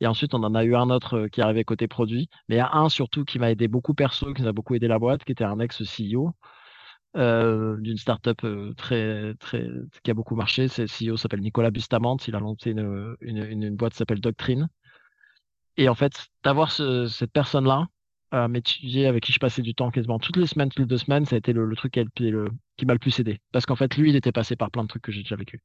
et 0.00 0.06
ensuite, 0.06 0.34
on 0.34 0.42
en 0.42 0.54
a 0.54 0.64
eu 0.64 0.74
un 0.74 0.90
autre 0.90 1.18
euh, 1.18 1.28
qui 1.28 1.42
arrivait 1.42 1.64
côté 1.64 1.86
produit. 1.86 2.28
Mais 2.48 2.56
il 2.56 2.58
y 2.58 2.62
a 2.62 2.72
un 2.72 2.88
surtout 2.88 3.24
qui 3.24 3.38
m'a 3.38 3.50
aidé 3.50 3.68
beaucoup 3.68 3.94
perso, 3.94 4.32
qui 4.32 4.42
nous 4.42 4.48
a 4.48 4.52
beaucoup 4.52 4.74
aidé 4.74 4.88
la 4.88 4.98
boîte, 4.98 5.24
qui 5.24 5.32
était 5.32 5.44
un 5.44 5.60
ex-CEO 5.60 6.32
euh, 7.16 7.76
d'une 7.78 7.96
startup 7.96 8.44
euh, 8.44 8.72
très, 8.74 9.34
très, 9.34 9.66
qui 10.02 10.10
a 10.10 10.14
beaucoup 10.14 10.36
marché. 10.36 10.68
C'est 10.68 10.84
CEO 10.84 11.16
s'appelle 11.16 11.40
Nicolas 11.40 11.70
Bustamante. 11.70 12.26
Il 12.28 12.36
a 12.36 12.40
lancé 12.40 12.70
une, 12.70 13.76
boîte 13.76 13.92
qui 13.92 13.98
s'appelle 13.98 14.20
Doctrine. 14.20 14.68
Et 15.76 15.88
en 15.88 15.94
fait, 15.94 16.28
d'avoir 16.44 16.70
ce, 16.70 17.06
cette 17.06 17.32
personne-là, 17.32 17.86
à 18.32 18.46
m'étudier, 18.46 19.06
avec 19.06 19.24
qui 19.24 19.32
je 19.32 19.40
passais 19.40 19.62
du 19.62 19.74
temps 19.74 19.90
quasiment 19.90 20.20
toutes 20.20 20.36
les 20.36 20.46
semaines, 20.46 20.68
toutes 20.68 20.80
les 20.80 20.86
deux 20.86 20.98
semaines, 20.98 21.24
ça 21.24 21.34
a 21.34 21.38
été 21.38 21.52
le, 21.52 21.74
truc 21.74 21.92
qui 21.92 22.86
m'a 22.86 22.92
le 22.92 22.98
plus 22.98 23.18
aidé. 23.18 23.40
Parce 23.52 23.66
qu'en 23.66 23.76
fait, 23.76 23.96
lui, 23.96 24.10
il 24.10 24.16
était 24.16 24.30
passé 24.30 24.54
par 24.54 24.70
plein 24.70 24.82
de 24.82 24.88
trucs 24.88 25.02
que 25.02 25.10
j'ai 25.10 25.22
déjà 25.22 25.36
vécu. 25.36 25.60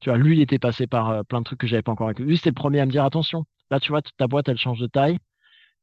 Tu 0.00 0.10
vois, 0.10 0.18
lui, 0.18 0.36
il 0.36 0.42
était 0.42 0.58
passé 0.58 0.86
par 0.86 1.24
plein 1.24 1.40
de 1.40 1.44
trucs 1.44 1.60
que 1.60 1.66
j'avais 1.66 1.82
pas 1.82 1.92
encore 1.92 2.08
vécu. 2.08 2.24
Lui, 2.24 2.36
c'était 2.36 2.50
le 2.50 2.54
premier 2.54 2.80
à 2.80 2.86
me 2.86 2.90
dire 2.90 3.04
attention, 3.04 3.46
Là, 3.72 3.80
tu 3.80 3.88
vois, 3.88 4.02
ta 4.18 4.26
boîte, 4.26 4.50
elle 4.50 4.58
change 4.58 4.80
de 4.80 4.86
taille. 4.86 5.18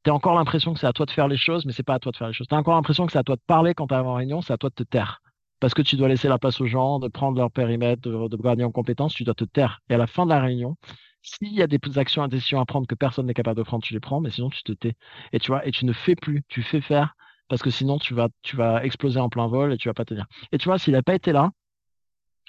Tu 0.04 0.10
as 0.10 0.14
encore 0.14 0.36
l'impression 0.36 0.74
que 0.74 0.80
c'est 0.80 0.88
à 0.88 0.94
toi 0.94 1.06
de 1.06 1.12
faire 1.12 1.28
les 1.28 1.38
choses, 1.38 1.66
mais 1.66 1.74
c'est 1.74 1.84
pas 1.84 1.96
à 1.96 2.00
toi 2.00 2.12
de 2.12 2.18
faire 2.18 2.28
les 2.28 2.34
choses. 2.34 2.48
Tu 2.48 2.56
as 2.56 2.58
encore 2.58 2.76
l'impression 2.76 3.06
que 3.06 3.12
c'est 3.12 3.18
à 3.18 3.24
toi 3.24 3.36
de 3.36 3.42
parler 3.46 3.74
quand 3.74 3.88
tu 3.88 3.94
es 3.94 3.98
en 3.98 4.14
réunion, 4.14 4.42
c'est 4.42 4.54
à 4.54 4.58
toi 4.58 4.70
de 4.70 4.76
te 4.76 4.84
taire. 4.84 5.22
Parce 5.60 5.74
que 5.74 5.82
tu 5.82 5.98
dois 5.98 6.08
laisser 6.08 6.30
la 6.30 6.40
place 6.40 6.62
aux 6.62 6.68
gens, 6.68 7.00
de 7.00 7.10
prendre 7.10 7.38
leur 7.38 7.52
périmètre, 7.52 8.02
de, 8.02 8.38
gagner 8.38 8.64
en 8.64 8.72
compétences, 8.72 9.14
tu 9.14 9.26
dois 9.26 9.34
te 9.34 9.44
taire. 9.44 9.82
Et 9.90 9.96
à 9.96 9.98
la 9.98 10.08
fin 10.08 10.26
de 10.26 10.30
la 10.30 10.40
réunion, 10.40 10.78
s'il 11.22 11.54
y 11.54 11.62
a 11.62 11.68
des 11.68 11.80
actions, 11.98 12.26
des 12.28 12.38
décisions 12.38 12.62
à 12.62 12.66
prendre 12.66 12.88
que 12.88 12.96
personne 12.96 13.26
n'est 13.26 13.34
capable 13.34 13.58
de 13.58 13.64
prendre, 13.64 13.84
tu 13.84 13.94
les 13.94 14.00
prends, 14.00 14.22
mais 14.22 14.30
sinon 14.30 14.50
tu 14.50 14.64
te 14.64 14.72
tais. 14.72 14.94
Et 15.34 15.40
tu 15.40 15.52
vois, 15.52 15.68
et 15.68 15.72
tu 15.72 15.86
ne 15.86 15.92
fais 15.92 16.16
plus, 16.16 16.44
tu 16.48 16.64
fais 16.64 16.82
faire. 16.82 17.16
parce 17.50 17.62
que 17.62 17.72
sinon 17.72 17.98
tu 17.98 18.14
vas, 18.14 18.30
tu 18.44 18.56
vas 18.56 18.86
exploser 18.86 19.20
en 19.20 19.28
plein 19.28 19.48
vol 19.48 19.74
et 19.74 19.78
tu 19.78 19.90
vas 19.90 19.94
pas 19.94 20.06
tenir. 20.06 20.28
Et 20.54 20.58
tu 20.58 20.70
vois, 20.70 20.78
s'il 20.78 20.94
n'a 20.94 21.04
pas 21.04 21.16
été 21.16 21.34
là, 21.34 21.52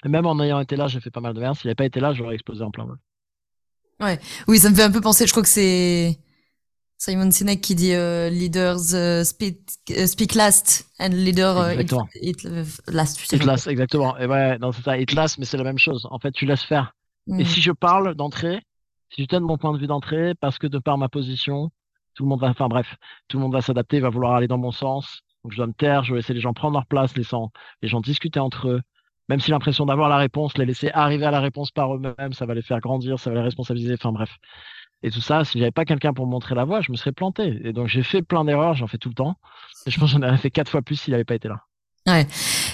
même 0.05 0.25
en 0.25 0.39
ayant 0.39 0.59
été 0.59 0.75
là, 0.75 0.87
j'ai 0.87 0.99
fait 0.99 1.11
pas 1.11 1.21
mal 1.21 1.33
de 1.33 1.39
merde. 1.39 1.55
S'il 1.55 1.67
n'avait 1.67 1.75
pas 1.75 1.85
été 1.85 1.99
là, 1.99 2.13
j'aurais 2.13 2.35
explosé 2.35 2.63
en 2.63 2.71
plein 2.71 2.85
vol. 2.85 2.97
Ouais, 3.99 4.19
oui, 4.47 4.57
ça 4.57 4.69
me 4.69 4.75
fait 4.75 4.83
un 4.83 4.91
peu 4.91 5.01
penser. 5.01 5.27
Je 5.27 5.31
crois 5.31 5.43
que 5.43 5.49
c'est 5.49 6.17
Simon 7.03 7.31
Sinek 7.31 7.61
qui 7.61 7.73
dit 7.73 7.95
euh, 7.95 8.29
leaders 8.29 8.93
uh, 8.93 9.25
speak, 9.25 9.57
uh, 9.89 10.05
speak, 10.05 10.35
last 10.35 10.85
and 10.99 11.09
leader 11.09 11.57
uh, 11.57 11.81
it, 11.81 11.91
it, 12.21 12.43
last. 12.87 13.17
Tu 13.17 13.25
sais 13.25 13.37
it 13.37 13.43
last, 13.43 13.65
exactement. 13.65 14.15
Et 14.19 14.27
ouais, 14.27 14.59
non, 14.59 14.71
c'est 14.71 14.83
ça. 14.83 14.99
It 14.99 15.11
last, 15.13 15.39
mais 15.39 15.45
c'est 15.45 15.57
la 15.57 15.63
même 15.63 15.79
chose. 15.79 16.07
En 16.11 16.19
fait, 16.19 16.31
tu 16.31 16.45
laisses 16.45 16.61
faire. 16.61 16.93
Et 17.27 17.41
mm. 17.41 17.45
si 17.45 17.59
je 17.59 17.71
parle 17.71 18.13
d'entrée, 18.13 18.61
si 19.09 19.23
je 19.23 19.27
donne 19.27 19.45
mon 19.45 19.57
point 19.57 19.73
de 19.73 19.79
vue 19.79 19.87
d'entrée, 19.87 20.35
parce 20.39 20.59
que 20.59 20.67
de 20.67 20.77
par 20.77 20.99
ma 20.99 21.09
position, 21.09 21.71
tout 22.13 22.21
le 22.21 22.29
monde 22.29 22.39
va, 22.39 22.49
enfin 22.49 22.67
bref, 22.67 22.95
tout 23.29 23.37
le 23.37 23.41
monde 23.41 23.53
va 23.53 23.61
s'adapter, 23.61 23.99
va 23.99 24.09
vouloir 24.09 24.35
aller 24.35 24.47
dans 24.47 24.59
mon 24.59 24.71
sens. 24.71 25.23
Donc 25.43 25.53
je 25.53 25.57
dois 25.57 25.65
me 25.65 25.73
taire, 25.73 26.03
je 26.03 26.13
vais 26.13 26.19
laisser 26.19 26.35
les 26.35 26.39
gens 26.39 26.53
prendre 26.53 26.75
leur 26.75 26.85
place, 26.85 27.17
laissant 27.17 27.49
les 27.81 27.89
gens 27.89 28.01
discuter 28.01 28.39
entre 28.39 28.67
eux, 28.67 28.81
même 29.27 29.39
si 29.39 29.49
l'impression 29.49 29.87
d'avoir 29.87 30.07
la 30.07 30.17
réponse, 30.17 30.55
les 30.55 30.65
laisser 30.67 30.91
arriver 30.93 31.25
à 31.25 31.31
la 31.31 31.39
réponse 31.39 31.71
par 31.71 31.95
eux-mêmes, 31.95 32.33
ça 32.33 32.45
va 32.45 32.53
les 32.53 32.61
faire 32.61 32.79
grandir, 32.79 33.17
ça 33.17 33.31
va 33.31 33.37
les 33.37 33.41
responsabiliser, 33.41 33.95
enfin 33.95 34.11
bref. 34.11 34.37
Et 35.03 35.09
tout 35.09 35.21
ça, 35.21 35.43
si 35.43 35.59
j'avais 35.59 35.71
pas 35.71 35.85
quelqu'un 35.85 36.13
pour 36.13 36.27
montrer 36.27 36.55
la 36.55 36.63
voie, 36.63 36.81
je 36.81 36.91
me 36.91 36.97
serais 36.97 37.11
planté. 37.11 37.59
Et 37.63 37.73
donc 37.73 37.87
j'ai 37.87 38.03
fait 38.03 38.21
plein 38.21 38.45
d'erreurs, 38.45 38.75
j'en 38.75 38.87
fais 38.87 38.97
tout 38.97 39.09
le 39.09 39.15
temps. 39.15 39.37
Et 39.85 39.91
je 39.91 39.99
pense 39.99 40.13
que 40.13 40.19
j'en 40.19 40.27
aurais 40.27 40.37
fait 40.37 40.51
quatre 40.51 40.69
fois 40.69 40.81
plus 40.81 40.95
s'il 40.95 41.11
n'avait 41.11 41.23
pas 41.23 41.35
été 41.35 41.47
là. 41.47 41.61
Ouais, 42.07 42.25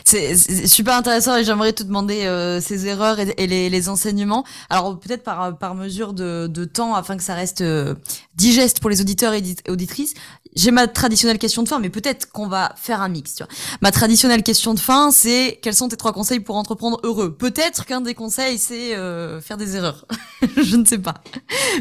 c'est 0.08 0.68
super 0.68 0.96
intéressant 0.96 1.36
et 1.36 1.44
j'aimerais 1.44 1.74
te 1.74 1.84
demander 1.84 2.26
euh, 2.26 2.62
ces 2.62 2.88
erreurs 2.88 3.20
et, 3.20 3.48
les, 3.48 3.70
les, 3.70 3.90
enseignements. 3.90 4.46
Alors 4.70 4.98
peut-être 4.98 5.22
par, 5.22 5.58
par 5.58 5.76
mesure 5.76 6.14
de, 6.14 6.48
de, 6.48 6.64
temps 6.64 6.96
afin 6.96 7.18
que 7.18 7.24
ça 7.24 7.34
reste 7.34 7.60
euh, 7.60 7.94
digeste 8.36 8.80
pour 8.80 8.90
les 8.90 9.02
auditeurs 9.02 9.34
et 9.34 9.44
auditrices. 9.68 10.14
J'ai 10.56 10.72
ma 10.72 10.88
traditionnelle 10.88 11.38
question 11.38 11.62
de 11.62 11.68
fin, 11.68 11.80
mais 11.80 11.90
peut-être 11.90 12.32
qu'on 12.32 12.48
va 12.48 12.74
faire 12.78 13.02
un 13.02 13.10
mix. 13.10 13.36
Tu 13.36 13.44
vois. 13.44 13.52
Ma 13.82 13.92
traditionnelle 13.92 14.44
question 14.44 14.74
de 14.74 14.80
fin, 14.80 15.12
c'est 15.12 15.60
quels 15.62 15.76
sont 15.76 15.90
tes 15.90 15.98
trois 15.98 16.14
conseils 16.14 16.40
pour 16.40 16.56
entreprendre 16.56 17.02
heureux? 17.04 17.36
Peut-être 17.36 17.86
qu'un 17.86 18.00
des 18.00 18.14
conseils, 18.14 18.60
c'est 18.60 18.96
euh, 18.96 19.42
faire 19.42 19.58
des 19.58 19.76
erreurs. 19.76 20.06
Je 20.56 20.78
ne 20.78 20.86
sais 20.86 21.00
pas. 21.00 21.16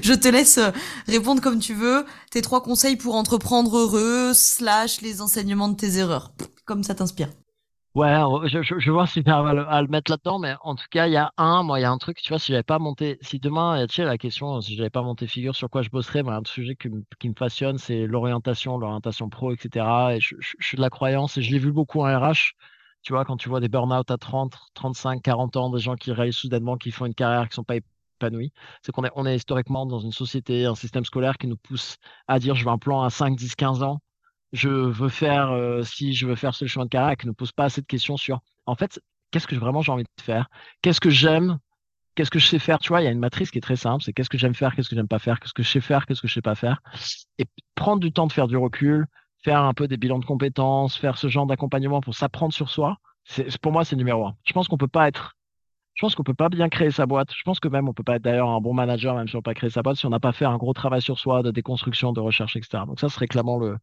Je 0.03 0.15
te 0.15 0.27
laisse 0.27 0.59
répondre 1.07 1.41
comme 1.41 1.61
tu 1.61 1.75
veux. 1.75 2.05
Tes 2.33 2.43
trois 2.43 2.63
conseils 2.63 2.97
pour 2.97 3.15
entreprendre 3.15 3.79
heureux, 3.79 4.33
slash 4.35 5.01
les 5.01 5.23
enseignements 5.23 5.69
de 5.69 5.77
tes 5.77 5.99
erreurs 5.99 6.33
comme 6.65 6.83
ça 6.83 6.97
t'inspire. 6.97 7.29
Ouais, 7.97 8.13
je, 8.45 8.61
je, 8.63 8.79
je 8.79 8.91
vois 8.91 9.07
si 9.07 9.25
tu 9.25 9.31
à, 9.31 9.39
à 9.39 9.81
le 9.83 9.89
mettre 9.89 10.11
là-dedans, 10.11 10.39
mais 10.39 10.55
en 10.61 10.75
tout 10.77 10.85
cas, 10.91 11.07
il 11.07 11.13
y 11.15 11.17
a 11.17 11.33
un, 11.39 11.63
moi, 11.63 11.79
il 11.79 11.83
y 11.83 11.85
a 11.87 11.91
un 11.91 11.97
truc, 11.97 12.19
tu 12.21 12.29
vois, 12.29 12.39
si 12.39 12.53
j'avais 12.53 12.63
pas 12.63 12.79
monté, 12.79 13.17
si 13.23 13.39
demain, 13.39 13.87
tu 13.87 13.95
sais, 13.95 14.05
la 14.05 14.19
question, 14.19 14.61
si 14.61 14.77
j'avais 14.77 14.91
pas 14.91 15.01
monté 15.01 15.27
figure 15.27 15.57
sur 15.57 15.71
quoi 15.71 15.81
je 15.81 15.89
bosserais, 15.89 16.23
mais 16.23 16.31
un 16.33 16.43
sujet 16.45 16.77
qui, 16.77 16.91
qui 17.19 17.29
me 17.31 17.35
passionne, 17.35 17.79
c'est 17.79 18.07
l'orientation, 18.07 18.77
l'orientation 18.77 19.31
pro, 19.31 19.53
etc. 19.55 20.15
Et 20.15 20.21
je, 20.21 20.37
je, 20.41 20.55
suis 20.61 20.77
de 20.77 20.83
la 20.83 20.91
croyance, 20.91 21.39
et 21.39 21.43
je 21.43 21.51
l'ai 21.51 21.59
vu 21.59 21.73
beaucoup 21.73 22.03
en 22.03 22.05
RH, 22.05 22.53
tu 23.03 23.15
vois, 23.15 23.25
quand 23.25 23.39
tu 23.39 23.49
vois 23.49 23.61
des 23.61 23.69
burn-out 23.71 24.11
à 24.11 24.19
30, 24.19 24.55
35, 24.75 25.23
40 25.23 25.57
ans, 25.57 25.71
des 25.71 25.79
gens 25.81 25.97
qui 25.97 26.13
réalisent 26.13 26.37
soudainement 26.37 26.77
qu'ils 26.77 26.93
font 26.93 27.07
une 27.07 27.15
carrière, 27.15 27.49
qui 27.49 27.55
sont 27.55 27.65
pas 27.65 27.77
épanouis, 27.77 28.53
c'est 28.83 28.93
qu'on 28.93 29.05
est, 29.05 29.11
on 29.17 29.25
est 29.27 29.37
historiquement 29.37 29.87
dans 29.87 30.01
une 30.01 30.13
société, 30.13 30.67
un 30.67 30.75
système 30.75 31.05
scolaire 31.07 31.39
qui 31.39 31.47
nous 31.47 31.57
pousse 31.57 31.97
à 32.29 32.39
dire, 32.39 32.55
je 32.57 32.65
veux 32.65 32.71
un 32.71 32.79
plan 32.79 33.03
à 33.03 33.09
5, 33.11 33.37
10, 33.37 33.55
15 33.55 33.83
ans, 33.83 34.01
je 34.53 34.69
veux 34.69 35.09
faire, 35.09 35.51
euh, 35.53 35.83
si 35.83 36.15
je 36.15 36.27
veux 36.27 36.37
faire 36.37 36.55
ce 36.55 36.67
chemin 36.67 36.87
de 36.87 37.15
qui 37.15 37.27
ne 37.27 37.33
pose 37.33 37.53
pas 37.53 37.65
assez 37.65 37.81
de 37.81 37.87
questions 37.87 38.17
sur, 38.17 38.41
en 38.67 38.75
fait, 38.75 39.01
qu'est-ce 39.31 39.47
que 39.47 39.57
vraiment 39.57 39.83
j'ai 39.83 39.93
envie 39.93 40.05
de 40.05 40.23
faire? 40.23 40.49
Qu'est-ce 40.83 41.01
que 41.01 41.11
j'aime? 41.11 41.59
Qu'est-ce 42.15 42.31
que 42.31 42.39
je 42.39 42.47
sais 42.47 42.59
faire? 42.59 42.79
Tu 42.79 42.89
vois, 42.89 43.03
il 43.03 43.05
y 43.05 43.09
a 43.09 43.11
une 43.11 43.19
matrice 43.19 43.51
qui 43.51 43.59
est 43.59 43.63
très 43.63 43.77
simple, 43.77 44.03
c'est 44.03 44.13
qu'est-ce 44.13 44.31
que 44.31 44.39
j'aime 44.39 44.55
faire, 44.55 44.75
qu'est-ce 44.75 44.89
que 44.89 44.97
j'aime 44.97 45.09
pas 45.09 45.19
faire, 45.19 45.39
qu'est-ce 45.39 45.53
que 45.53 45.63
je 45.63 45.71
sais 45.71 45.81
faire, 45.81 46.07
qu'est-ce 46.07 46.23
que 46.23 46.29
je 46.29 46.35
sais 46.35 46.43
pas 46.43 46.55
faire? 46.55 46.81
Et 47.39 47.45
prendre 47.75 48.01
du 48.01 48.13
temps 48.13 48.27
de 48.27 48.33
faire 48.33 48.49
du 48.49 48.57
recul, 48.57 49.07
faire 49.45 49.63
un 49.63 49.75
peu 49.75 49.87
des 49.87 49.97
bilans 49.97 50.19
de 50.19 50.25
compétences, 50.25 50.97
faire 50.97 51.19
ce 51.19 51.29
genre 51.29 51.47
d'accompagnement 51.47 52.01
pour 52.01 52.15
s'apprendre 52.15 52.55
sur 52.55 52.71
soi, 52.71 52.97
c'est 53.25 53.59
pour 53.59 53.73
moi, 53.73 53.85
c'est 53.85 53.97
numéro 53.97 54.27
un. 54.27 54.37
Je 54.45 54.53
pense 54.53 54.69
qu'on 54.69 54.79
peut 54.79 54.89
pas 54.89 55.09
être 55.09 55.36
je 55.97 56.03
pense 56.03 56.15
qu'on 56.15 56.23
peut 56.23 56.35
pas 56.35 56.51
bien 56.51 56.69
créer 56.69 56.91
sa 56.91 57.07
boîte. 57.07 57.31
Je 57.35 57.43
pense 57.43 57.59
que 57.59 57.69
même 57.69 57.89
on 57.89 57.95
peut 57.95 58.03
pas 58.05 58.17
être 58.17 58.23
d'ailleurs 58.23 58.51
un 58.51 58.61
bon 58.61 58.75
manager 58.75 59.15
même 59.17 59.29
si 59.29 59.35
on 59.35 59.39
peut 59.41 59.51
pas 59.51 59.55
créer 59.55 59.71
sa 59.71 59.83
boîte 59.83 59.97
si 59.97 60.05
on 60.07 60.11
n'a 60.11 60.21
pas 60.21 60.33
fait 60.33 60.45
un 60.45 60.59
gros 60.59 60.75
travail 60.75 61.01
sur 61.01 61.19
soi 61.19 61.43
de 61.43 61.51
déconstruction, 61.51 62.13
de 62.13 62.21
recherche, 62.21 62.55
etc. 62.57 62.85
Donc 62.87 63.01
ça 63.01 63.09
serait 63.09 63.27
clairement 63.27 63.59
le, 63.59 63.79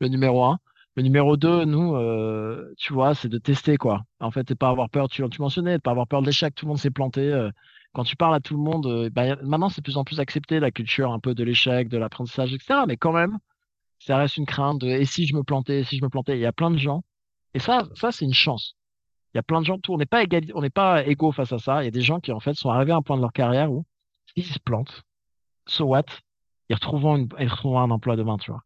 le 0.00 0.08
numéro 0.08 0.44
un. 0.44 0.58
Le 0.96 1.02
numéro 1.02 1.36
deux, 1.36 1.64
nous, 1.64 1.96
euh, 1.96 2.72
tu 2.78 2.92
vois, 2.92 3.14
c'est 3.14 3.28
de 3.28 3.38
tester 3.38 3.76
quoi. 3.78 4.04
En 4.20 4.30
fait, 4.30 4.50
et 4.50 4.54
pas 4.54 4.68
avoir 4.68 4.90
peur. 4.90 5.08
Tu, 5.08 5.28
tu 5.30 5.40
mentionnais, 5.40 5.78
de 5.78 5.82
pas 5.82 5.90
avoir 5.90 6.06
peur 6.06 6.20
de 6.20 6.26
l'échec. 6.26 6.54
Tout 6.54 6.66
le 6.66 6.68
monde 6.68 6.78
s'est 6.78 6.90
planté. 6.90 7.20
Euh, 7.32 7.50
quand 7.94 8.04
tu 8.04 8.14
parles 8.16 8.34
à 8.34 8.40
tout 8.40 8.54
le 8.56 8.62
monde, 8.62 8.86
euh, 8.86 9.10
bah, 9.10 9.36
maintenant 9.42 9.68
c'est 9.70 9.80
de 9.80 9.84
plus 9.84 9.96
en 9.96 10.04
plus 10.04 10.20
accepté 10.20 10.60
la 10.60 10.70
culture 10.70 11.12
un 11.12 11.18
peu 11.20 11.34
de 11.34 11.44
l'échec, 11.44 11.88
de 11.88 11.96
l'apprentissage, 11.98 12.52
etc. 12.52 12.80
Mais 12.86 12.96
quand 12.96 13.12
même, 13.12 13.38
ça 13.98 14.18
reste 14.18 14.36
une 14.36 14.46
crainte 14.46 14.80
de 14.80 14.88
et 14.88 15.04
si 15.06 15.26
je 15.26 15.34
me 15.34 15.42
plantais, 15.44 15.80
et 15.80 15.84
si 15.84 15.98
je 15.98 16.04
me 16.04 16.10
plantais? 16.10 16.36
Il 16.36 16.40
y 16.40 16.46
a 16.46 16.52
plein 16.52 16.70
de 16.70 16.78
gens. 16.78 17.04
Et 17.54 17.58
ça, 17.58 17.88
ça 17.94 18.12
c'est 18.12 18.24
une 18.26 18.34
chance 18.34 18.76
il 19.34 19.38
y 19.38 19.40
a 19.40 19.42
plein 19.42 19.60
de 19.60 19.66
gens, 19.66 19.78
tout, 19.78 19.92
on 19.92 19.98
n'est 19.98 20.06
pas 20.06 20.22
égal, 20.22 20.44
on 20.54 20.62
n'est 20.62 20.70
pas 20.70 21.04
égaux 21.04 21.32
face 21.32 21.52
à 21.52 21.58
ça. 21.58 21.82
Il 21.82 21.86
y 21.86 21.88
a 21.88 21.90
des 21.90 22.02
gens 22.02 22.20
qui, 22.20 22.30
en 22.32 22.40
fait, 22.40 22.54
sont 22.54 22.70
arrivés 22.70 22.92
à 22.92 22.96
un 22.96 23.02
point 23.02 23.16
de 23.16 23.20
leur 23.20 23.32
carrière 23.32 23.72
où, 23.72 23.84
s'ils 24.26 24.44
se 24.44 24.58
plantent, 24.60 25.02
so 25.66 25.84
what, 25.86 26.04
ils 26.68 26.74
retrouveront, 26.74 27.28
un 27.38 27.90
emploi 27.90 28.16
demain, 28.16 28.38
tu 28.38 28.52
vois. 28.52 28.62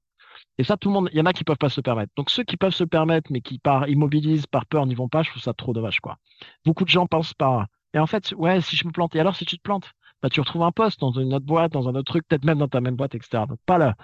Et 0.59 0.65
ça, 0.65 0.77
tout 0.77 0.89
le 0.89 0.95
monde, 0.95 1.09
il 1.13 1.19
y 1.19 1.21
en 1.21 1.27
a 1.27 1.33
qui 1.33 1.45
peuvent 1.45 1.57
pas 1.57 1.69
se 1.69 1.81
permettre. 1.81 2.13
Donc, 2.17 2.31
ceux 2.31 2.45
qui 2.45 2.57
peuvent 2.57 2.75
se 2.75 2.85
permettre, 2.85 3.33
mais 3.33 3.41
qui 3.41 3.59
par 3.59 3.89
immobilisent, 3.89 4.47
par 4.47 4.67
peur, 4.67 4.87
n'y 4.87 4.95
vont 4.95 5.09
pas, 5.09 5.23
je 5.23 5.31
trouve 5.31 5.43
ça 5.43 5.55
trop 5.55 5.73
dommage, 5.73 6.01
quoi. 6.01 6.19
Beaucoup 6.65 6.85
de 6.85 6.91
gens 6.91 7.07
pensent 7.07 7.35
pas. 7.35 7.67
Et 7.95 7.99
en 7.99 8.07
fait, 8.07 8.33
ouais, 8.37 8.61
si 8.61 8.77
je 8.77 8.87
me 8.87 8.93
plante, 8.93 9.15
et 9.17 9.21
alors 9.21 9.37
si 9.37 9.45
tu 9.47 9.57
te 9.57 9.63
plantes, 9.63 9.91
bah, 10.23 10.29
tu 10.29 10.41
retrouves 10.41 10.63
un 10.65 10.73
poste 10.73 11.01
dans 11.01 11.13
une 11.13 11.33
autre 11.33 11.47
boîte, 11.47 11.73
dans 11.73 11.89
un 11.89 11.95
autre 11.95 12.13
truc, 12.13 12.27
peut-être 12.29 12.45
même 12.45 12.59
dans 12.59 12.69
ta 12.69 12.81
même 12.81 12.97
boîte, 12.97 13.15
etc. 13.15 13.45
Pas 13.67 13.79
là, 13.79 13.95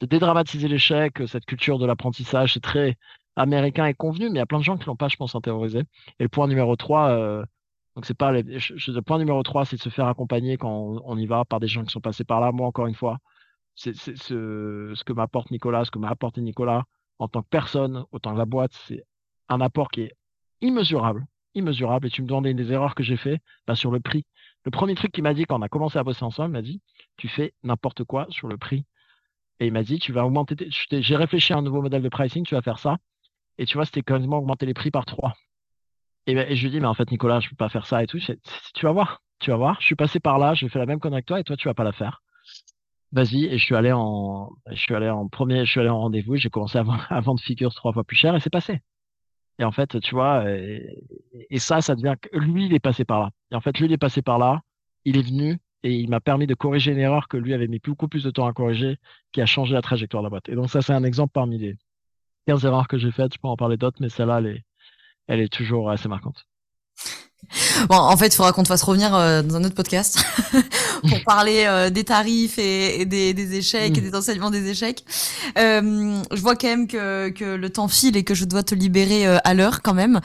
de 0.00 0.06
dédramatiser 0.06 0.68
l'échec, 0.68 1.22
cette 1.26 1.46
culture 1.46 1.78
de 1.78 1.86
l'apprentissage, 1.86 2.54
c'est 2.54 2.60
très, 2.60 2.98
américain 3.36 3.86
est 3.86 3.94
convenu, 3.94 4.26
mais 4.28 4.36
il 4.36 4.38
y 4.38 4.42
a 4.42 4.46
plein 4.46 4.58
de 4.58 4.64
gens 4.64 4.76
qui 4.76 4.86
l'ont 4.86 4.96
pas, 4.96 5.08
je 5.08 5.16
pense, 5.16 5.34
intériorisé. 5.34 5.80
Et 6.18 6.24
le 6.24 6.28
point 6.28 6.48
numéro 6.48 6.76
3, 6.76 7.10
euh, 7.10 7.44
donc 7.96 8.06
c'est 8.06 8.16
pas 8.16 8.32
le 8.32 9.00
point 9.00 9.18
numéro 9.18 9.42
3, 9.42 9.64
c'est 9.66 9.76
de 9.76 9.82
se 9.82 9.88
faire 9.88 10.06
accompagner 10.06 10.56
quand 10.56 11.00
on, 11.04 11.16
y 11.18 11.26
va 11.26 11.44
par 11.44 11.60
des 11.60 11.68
gens 11.68 11.84
qui 11.84 11.92
sont 11.92 12.00
passés 12.00 12.24
par 12.24 12.40
là. 12.40 12.52
Moi, 12.52 12.66
encore 12.66 12.86
une 12.86 12.94
fois, 12.94 13.18
c'est 13.74 13.94
ce, 13.94 14.92
ce 14.94 15.04
que 15.04 15.12
m'apporte 15.12 15.50
Nicolas, 15.50 15.84
ce 15.84 15.90
que 15.90 15.98
m'a 15.98 16.10
apporté 16.10 16.40
Nicolas 16.40 16.84
en 17.18 17.28
tant 17.28 17.42
que 17.42 17.48
personne, 17.48 18.04
autant 18.12 18.32
que 18.32 18.38
la 18.38 18.46
boîte, 18.46 18.72
c'est 18.86 19.04
un 19.48 19.60
apport 19.60 19.90
qui 19.90 20.02
est 20.02 20.12
immesurable, 20.60 21.26
immesurable. 21.54 22.06
Et 22.08 22.10
tu 22.10 22.22
me 22.22 22.26
demandais 22.26 22.50
une 22.50 22.56
des 22.56 22.72
erreurs 22.72 22.94
que 22.94 23.02
j'ai 23.02 23.16
fait 23.16 23.40
bah, 23.66 23.76
sur 23.76 23.90
le 23.90 24.00
prix. 24.00 24.24
Le 24.64 24.70
premier 24.70 24.94
truc 24.94 25.12
qu'il 25.12 25.24
m'a 25.24 25.34
dit 25.34 25.44
quand 25.44 25.58
on 25.58 25.62
a 25.62 25.68
commencé 25.68 25.98
à 25.98 26.04
bosser 26.04 26.24
ensemble, 26.24 26.50
il 26.50 26.52
m'a 26.52 26.62
dit, 26.62 26.80
tu 27.16 27.28
fais 27.28 27.52
n'importe 27.62 28.04
quoi 28.04 28.26
sur 28.30 28.48
le 28.48 28.56
prix. 28.56 28.84
Et 29.60 29.66
il 29.66 29.72
m'a 29.72 29.82
dit, 29.82 29.98
tu 29.98 30.12
vas 30.12 30.26
augmenter, 30.26 30.56
j'ai 30.68 31.16
réfléchi 31.16 31.52
à 31.52 31.58
un 31.58 31.62
nouveau 31.62 31.82
modèle 31.82 32.02
de 32.02 32.08
pricing, 32.08 32.44
tu 32.44 32.54
vas 32.54 32.62
faire 32.62 32.78
ça. 32.78 32.98
Et 33.58 33.66
tu 33.66 33.76
vois, 33.76 33.84
c'était 33.84 34.02
quasiment 34.02 34.38
augmenter 34.38 34.66
les 34.66 34.74
prix 34.74 34.90
par 34.90 35.04
trois. 35.04 35.34
Et, 36.26 36.34
ben, 36.34 36.48
et 36.48 36.56
je 36.56 36.62
lui 36.64 36.70
dis, 36.70 36.80
mais 36.80 36.86
en 36.86 36.94
fait, 36.94 37.10
Nicolas, 37.10 37.40
je 37.40 37.48
peux 37.50 37.56
pas 37.56 37.68
faire 37.68 37.86
ça 37.86 38.02
et 38.02 38.06
tout. 38.06 38.18
tu 38.18 38.86
vas 38.86 38.92
voir, 38.92 39.22
tu 39.40 39.50
vas 39.50 39.56
voir. 39.56 39.80
Je 39.80 39.86
suis 39.86 39.96
passé 39.96 40.20
par 40.20 40.38
là, 40.38 40.54
j'ai 40.54 40.68
fait 40.68 40.78
la 40.78 40.86
même 40.86 41.00
connerie 41.00 41.22
que 41.22 41.26
toi 41.26 41.40
et 41.40 41.44
toi, 41.44 41.56
tu 41.56 41.68
vas 41.68 41.74
pas 41.74 41.84
la 41.84 41.92
faire. 41.92 42.22
Vas-y. 43.12 43.46
Et 43.46 43.58
je 43.58 43.64
suis 43.64 43.74
allé 43.74 43.92
en, 43.92 44.50
je 44.70 44.80
suis 44.80 44.94
allé 44.94 45.10
en 45.10 45.28
premier, 45.28 45.64
je 45.66 45.70
suis 45.70 45.80
allé 45.80 45.90
en 45.90 46.00
rendez-vous 46.00 46.36
j'ai 46.36 46.48
commencé 46.50 46.78
à 46.78 46.84
à 47.10 47.20
vendre 47.20 47.40
figures 47.40 47.74
trois 47.74 47.92
fois 47.92 48.04
plus 48.04 48.16
cher 48.16 48.34
et 48.34 48.40
c'est 48.40 48.50
passé. 48.50 48.80
Et 49.58 49.64
en 49.64 49.72
fait, 49.72 50.00
tu 50.00 50.14
vois, 50.14 50.50
et, 50.50 50.98
et, 51.50 51.58
ça, 51.58 51.80
ça 51.82 51.94
devient 51.94 52.16
lui, 52.32 52.66
il 52.66 52.74
est 52.74 52.80
passé 52.80 53.04
par 53.04 53.20
là. 53.20 53.30
Et 53.50 53.54
en 53.54 53.60
fait, 53.60 53.78
lui, 53.78 53.86
il 53.86 53.92
est 53.92 53.98
passé 53.98 54.22
par 54.22 54.38
là. 54.38 54.62
Il 55.04 55.18
est 55.18 55.22
venu 55.22 55.58
et 55.82 55.94
il 55.94 56.08
m'a 56.10 56.20
permis 56.20 56.46
de 56.46 56.54
corriger 56.54 56.92
une 56.92 56.98
erreur 56.98 57.28
que 57.28 57.36
lui 57.36 57.54
avait 57.54 57.68
mis 57.68 57.80
beaucoup 57.80 58.08
plus 58.08 58.24
de 58.24 58.30
temps 58.30 58.46
à 58.46 58.52
corriger, 58.52 58.98
qui 59.32 59.40
a 59.40 59.46
changé 59.46 59.74
la 59.74 59.82
trajectoire 59.82 60.22
de 60.22 60.26
la 60.26 60.30
boîte. 60.30 60.48
Et 60.48 60.54
donc 60.54 60.70
ça, 60.70 60.82
c'est 60.82 60.92
un 60.92 61.04
exemple 61.04 61.32
parmi 61.32 61.58
les, 61.58 61.76
15 62.46 62.64
erreurs 62.64 62.88
que 62.88 62.98
j'ai 62.98 63.12
faites, 63.12 63.34
je 63.34 63.38
peux 63.38 63.48
en 63.48 63.56
parler 63.56 63.76
d'autres, 63.76 63.98
mais 64.00 64.08
celle-là, 64.08 64.38
elle 64.38 64.46
est, 64.46 64.64
elle 65.28 65.40
est 65.40 65.52
toujours 65.52 65.90
assez 65.90 66.08
marquante. 66.08 66.46
Bon, 67.88 67.96
en 67.96 68.16
fait, 68.16 68.28
il 68.28 68.34
faudra 68.34 68.52
qu'on 68.52 68.62
te 68.62 68.68
fasse 68.68 68.82
revenir 68.82 69.14
euh, 69.14 69.42
dans 69.42 69.56
un 69.56 69.64
autre 69.64 69.74
podcast 69.74 70.24
pour 71.08 71.24
parler 71.24 71.64
euh, 71.66 71.90
des 71.90 72.04
tarifs 72.04 72.58
et, 72.58 73.04
des, 73.04 73.34
des, 73.34 73.56
échecs 73.56 73.96
et 73.98 74.00
mm. 74.00 74.04
des 74.10 74.14
enseignements 74.14 74.50
des 74.50 74.70
échecs. 74.70 75.04
Euh, 75.58 76.22
je 76.30 76.40
vois 76.40 76.56
quand 76.56 76.68
même 76.68 76.86
que, 76.86 77.30
que 77.30 77.44
le 77.44 77.70
temps 77.70 77.88
file 77.88 78.16
et 78.16 78.24
que 78.24 78.34
je 78.34 78.44
dois 78.44 78.62
te 78.62 78.74
libérer 78.74 79.26
euh, 79.26 79.38
à 79.44 79.54
l'heure 79.54 79.82
quand 79.82 79.94
même. 79.94 80.20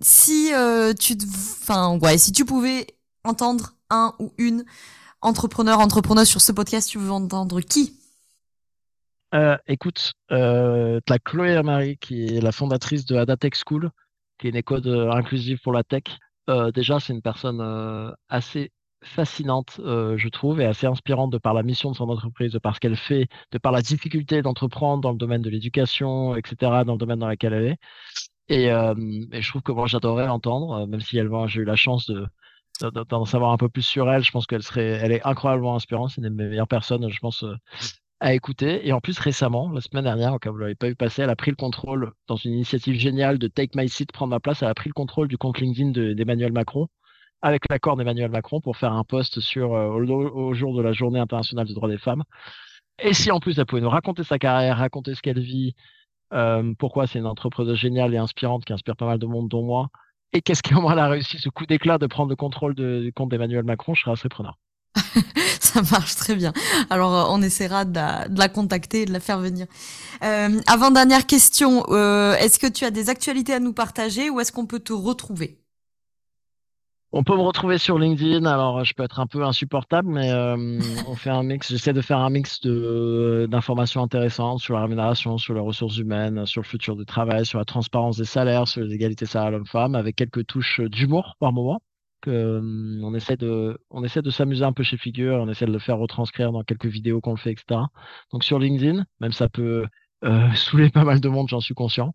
si 0.00 0.50
tu, 0.98 1.16
enfin, 1.62 1.98
ouais, 1.98 2.18
si 2.18 2.32
tu 2.32 2.44
pouvais 2.44 2.86
entendre 3.24 3.74
un 3.90 4.14
ou 4.18 4.32
une 4.38 4.64
entrepreneur, 5.22 5.80
entrepreneuse 5.80 6.28
sur 6.28 6.40
ce 6.40 6.52
podcast, 6.52 6.88
tu 6.90 6.98
veux 6.98 7.10
entendre 7.10 7.60
qui? 7.60 7.97
Euh, 9.34 9.56
écoute, 9.66 10.12
euh, 10.32 11.00
tu 11.06 11.12
as 11.12 11.18
Chloé 11.18 11.62
Marie 11.62 11.98
qui 11.98 12.36
est 12.36 12.40
la 12.40 12.52
fondatrice 12.52 13.04
de 13.04 13.16
Adatech 13.16 13.54
School, 13.56 13.90
qui 14.38 14.46
est 14.46 14.50
une 14.50 14.56
école 14.56 14.82
euh, 14.86 15.10
inclusive 15.12 15.58
pour 15.62 15.72
la 15.72 15.84
tech. 15.84 16.04
Euh, 16.48 16.70
déjà, 16.72 16.98
c'est 17.00 17.12
une 17.12 17.22
personne 17.22 17.60
euh, 17.60 18.10
assez 18.28 18.72
fascinante, 19.04 19.80
euh, 19.80 20.16
je 20.16 20.28
trouve, 20.28 20.60
et 20.60 20.64
assez 20.64 20.86
inspirante 20.86 21.30
de 21.30 21.38
par 21.38 21.54
la 21.54 21.62
mission 21.62 21.90
de 21.90 21.96
son 21.96 22.08
entreprise, 22.08 22.52
de 22.52 22.58
par 22.58 22.74
ce 22.74 22.80
qu'elle 22.80 22.96
fait, 22.96 23.28
de 23.52 23.58
par 23.58 23.72
la 23.72 23.82
difficulté 23.82 24.42
d'entreprendre 24.42 25.02
dans 25.02 25.12
le 25.12 25.18
domaine 25.18 25.42
de 25.42 25.50
l'éducation, 25.50 26.34
etc., 26.34 26.84
dans 26.84 26.94
le 26.94 26.98
domaine 26.98 27.18
dans 27.18 27.28
lequel 27.28 27.52
elle 27.52 27.66
est. 27.66 27.76
Et, 28.48 28.64
et 28.66 29.42
je 29.42 29.48
trouve 29.50 29.62
que 29.62 29.72
moi, 29.72 29.86
j'adorerais 29.86 30.26
l'entendre, 30.26 30.86
même 30.86 31.00
si 31.00 31.16
j'ai 31.16 31.60
eu 31.60 31.64
la 31.64 31.76
chance 31.76 32.06
de 32.06 32.26
d'en 33.08 33.24
savoir 33.24 33.52
un 33.52 33.56
peu 33.56 33.68
plus 33.68 33.82
sur 33.82 34.10
elle. 34.10 34.22
Je 34.22 34.30
pense 34.30 34.46
qu'elle 34.46 34.62
serait, 34.62 34.84
elle 34.86 35.12
est 35.12 35.26
incroyablement 35.26 35.74
inspirante. 35.76 36.10
C'est 36.10 36.20
une 36.22 36.28
des 36.28 36.48
meilleures 36.48 36.68
personnes, 36.68 37.08
je 37.10 37.18
pense, 37.20 37.44
à 38.20 38.34
écouter. 38.34 38.86
Et 38.86 38.92
en 38.92 39.00
plus, 39.00 39.18
récemment, 39.18 39.70
la 39.70 39.80
semaine 39.80 40.04
dernière, 40.04 40.34
au 40.34 40.38
cas 40.38 40.50
où 40.50 40.54
vous 40.54 40.58
l'avez 40.58 40.74
pas 40.74 40.88
vu 40.88 40.96
passer, 40.96 41.22
elle 41.22 41.30
a 41.30 41.36
pris 41.36 41.50
le 41.50 41.56
contrôle 41.56 42.12
dans 42.26 42.36
une 42.36 42.52
initiative 42.52 42.98
géniale 42.98 43.38
de 43.38 43.48
Take 43.48 43.78
My 43.78 43.88
Seat, 43.88 44.12
prendre 44.12 44.30
ma 44.30 44.40
place. 44.40 44.62
Elle 44.62 44.68
a 44.68 44.74
pris 44.74 44.88
le 44.88 44.94
contrôle 44.94 45.28
du 45.28 45.38
compte 45.38 45.58
LinkedIn 45.58 46.14
d'Emmanuel 46.14 46.52
Macron, 46.52 46.88
avec 47.42 47.62
l'accord 47.70 47.96
d'Emmanuel 47.96 48.30
Macron, 48.30 48.60
pour 48.60 48.76
faire 48.76 48.92
un 48.92 49.04
post 49.04 49.40
sur 49.40 49.74
euh, 49.74 49.88
au, 49.88 50.54
jour 50.54 50.76
de 50.76 50.82
la 50.82 50.92
Journée 50.92 51.20
internationale 51.20 51.66
des 51.66 51.74
droits 51.74 51.88
des 51.88 51.98
femmes. 51.98 52.24
Et 53.00 53.14
si 53.14 53.30
en 53.30 53.38
plus 53.38 53.58
elle 53.58 53.66
pouvait 53.66 53.82
nous 53.82 53.90
raconter 53.90 54.24
sa 54.24 54.38
carrière, 54.38 54.78
raconter 54.78 55.14
ce 55.14 55.22
qu'elle 55.22 55.38
vit, 55.38 55.74
euh, 56.32 56.74
pourquoi 56.78 57.06
c'est 57.06 57.20
une 57.20 57.26
entreprise 57.26 57.72
géniale 57.74 58.12
et 58.12 58.18
inspirante 58.18 58.64
qui 58.64 58.72
inspire 58.72 58.96
pas 58.96 59.06
mal 59.06 59.18
de 59.18 59.26
monde, 59.26 59.48
dont 59.48 59.62
moi, 59.62 59.88
et 60.32 60.42
qu'est-ce 60.42 60.62
comment 60.62 60.92
elle 60.92 60.98
a 60.98 61.08
réussi 61.08 61.38
ce 61.38 61.48
coup 61.48 61.64
d'éclat 61.66 61.98
de 61.98 62.06
prendre 62.06 62.28
le 62.28 62.36
contrôle 62.36 62.74
du 62.74 63.12
compte 63.14 63.30
d'Emmanuel 63.30 63.64
Macron, 63.64 63.94
je 63.94 64.02
serais 64.02 64.12
assez 64.12 64.28
preneur. 64.28 64.58
ça 65.84 65.98
marche 65.98 66.16
très 66.16 66.34
bien. 66.34 66.52
Alors, 66.90 67.14
euh, 67.14 67.24
on 67.30 67.42
essaiera 67.42 67.84
de 67.84 67.94
la, 68.38 68.48
contacter 68.48 69.02
et 69.02 69.06
de 69.06 69.12
la 69.12 69.20
faire 69.20 69.38
venir. 69.38 69.66
Euh, 70.24 70.60
avant 70.66 70.90
dernière 70.90 71.26
question, 71.26 71.84
euh, 71.90 72.34
est-ce 72.34 72.58
que 72.58 72.66
tu 72.66 72.84
as 72.84 72.90
des 72.90 73.10
actualités 73.10 73.54
à 73.54 73.60
nous 73.60 73.72
partager 73.72 74.30
ou 74.30 74.40
est-ce 74.40 74.52
qu'on 74.52 74.66
peut 74.66 74.80
te 74.80 74.92
retrouver? 74.92 75.58
On 77.10 77.24
peut 77.24 77.34
me 77.34 77.40
retrouver 77.40 77.78
sur 77.78 77.98
LinkedIn. 77.98 78.44
Alors, 78.44 78.84
je 78.84 78.92
peux 78.92 79.02
être 79.02 79.18
un 79.18 79.26
peu 79.26 79.42
insupportable, 79.42 80.08
mais 80.08 80.30
euh, 80.30 80.78
on 81.08 81.14
fait 81.14 81.30
un 81.30 81.42
mix. 81.42 81.70
J'essaie 81.70 81.94
de 81.94 82.02
faire 82.02 82.18
un 82.18 82.28
mix 82.28 82.60
de 82.60 83.48
d'informations 83.50 84.02
intéressantes 84.02 84.60
sur 84.60 84.74
la 84.74 84.82
rémunération, 84.82 85.38
sur 85.38 85.54
les 85.54 85.60
ressources 85.60 85.96
humaines, 85.96 86.44
sur 86.44 86.60
le 86.60 86.66
futur 86.66 86.96
du 86.96 87.06
travail, 87.06 87.46
sur 87.46 87.58
la 87.58 87.64
transparence 87.64 88.18
des 88.18 88.26
salaires, 88.26 88.68
sur 88.68 88.82
les 88.82 88.94
égalités 88.94 89.24
salariales 89.24 89.60
hommes-femmes, 89.60 89.94
avec 89.94 90.16
quelques 90.16 90.46
touches 90.46 90.80
d'humour 90.80 91.36
par 91.40 91.52
moment. 91.52 91.80
Euh, 92.26 93.00
on 93.02 93.14
essaie 93.14 93.36
de, 93.36 93.78
on 93.90 94.02
essaie 94.02 94.22
de 94.22 94.30
s'amuser 94.30 94.64
un 94.64 94.72
peu 94.72 94.82
chez 94.82 94.96
Figure, 94.96 95.36
on 95.36 95.48
essaie 95.48 95.66
de 95.66 95.72
le 95.72 95.78
faire 95.78 95.98
retranscrire 95.98 96.52
dans 96.52 96.62
quelques 96.64 96.86
vidéos 96.86 97.20
qu'on 97.20 97.32
le 97.32 97.36
fait, 97.36 97.52
etc. 97.52 97.80
Donc 98.32 98.44
sur 98.44 98.58
LinkedIn, 98.58 99.04
même 99.20 99.32
ça 99.32 99.48
peut 99.48 99.86
euh, 100.24 100.52
saouler 100.54 100.90
pas 100.90 101.04
mal 101.04 101.20
de 101.20 101.28
monde, 101.28 101.48
j'en 101.48 101.60
suis 101.60 101.74
conscient. 101.74 102.14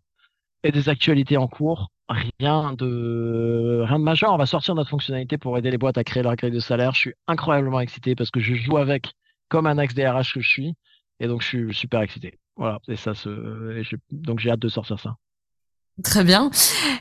Et 0.62 0.72
des 0.72 0.88
actualités 0.88 1.36
en 1.36 1.48
cours, 1.48 1.90
rien 2.08 2.72
de 2.74 3.82
rien 3.86 3.98
de 3.98 4.04
majeur. 4.04 4.32
On 4.32 4.38
va 4.38 4.46
sortir 4.46 4.74
notre 4.74 4.90
fonctionnalité 4.90 5.38
pour 5.38 5.56
aider 5.58 5.70
les 5.70 5.78
boîtes 5.78 5.98
à 5.98 6.04
créer 6.04 6.22
leur 6.22 6.36
grille 6.36 6.50
de 6.50 6.60
salaire. 6.60 6.92
Je 6.94 7.00
suis 7.00 7.14
incroyablement 7.26 7.80
excité 7.80 8.14
parce 8.14 8.30
que 8.30 8.40
je 8.40 8.54
joue 8.54 8.78
avec 8.78 9.12
comme 9.48 9.66
un 9.66 9.78
ex 9.78 9.94
DRH 9.94 10.34
que 10.34 10.40
je 10.40 10.48
suis, 10.48 10.74
et 11.20 11.26
donc 11.28 11.42
je 11.42 11.48
suis 11.48 11.74
super 11.74 12.00
excité. 12.00 12.38
Voilà, 12.56 12.80
et 12.88 12.96
ça 12.96 13.14
se, 13.14 13.28
donc 14.10 14.38
j'ai 14.40 14.50
hâte 14.50 14.60
de 14.60 14.68
sortir 14.68 14.98
ça. 14.98 15.16
Très 16.02 16.24
bien. 16.24 16.50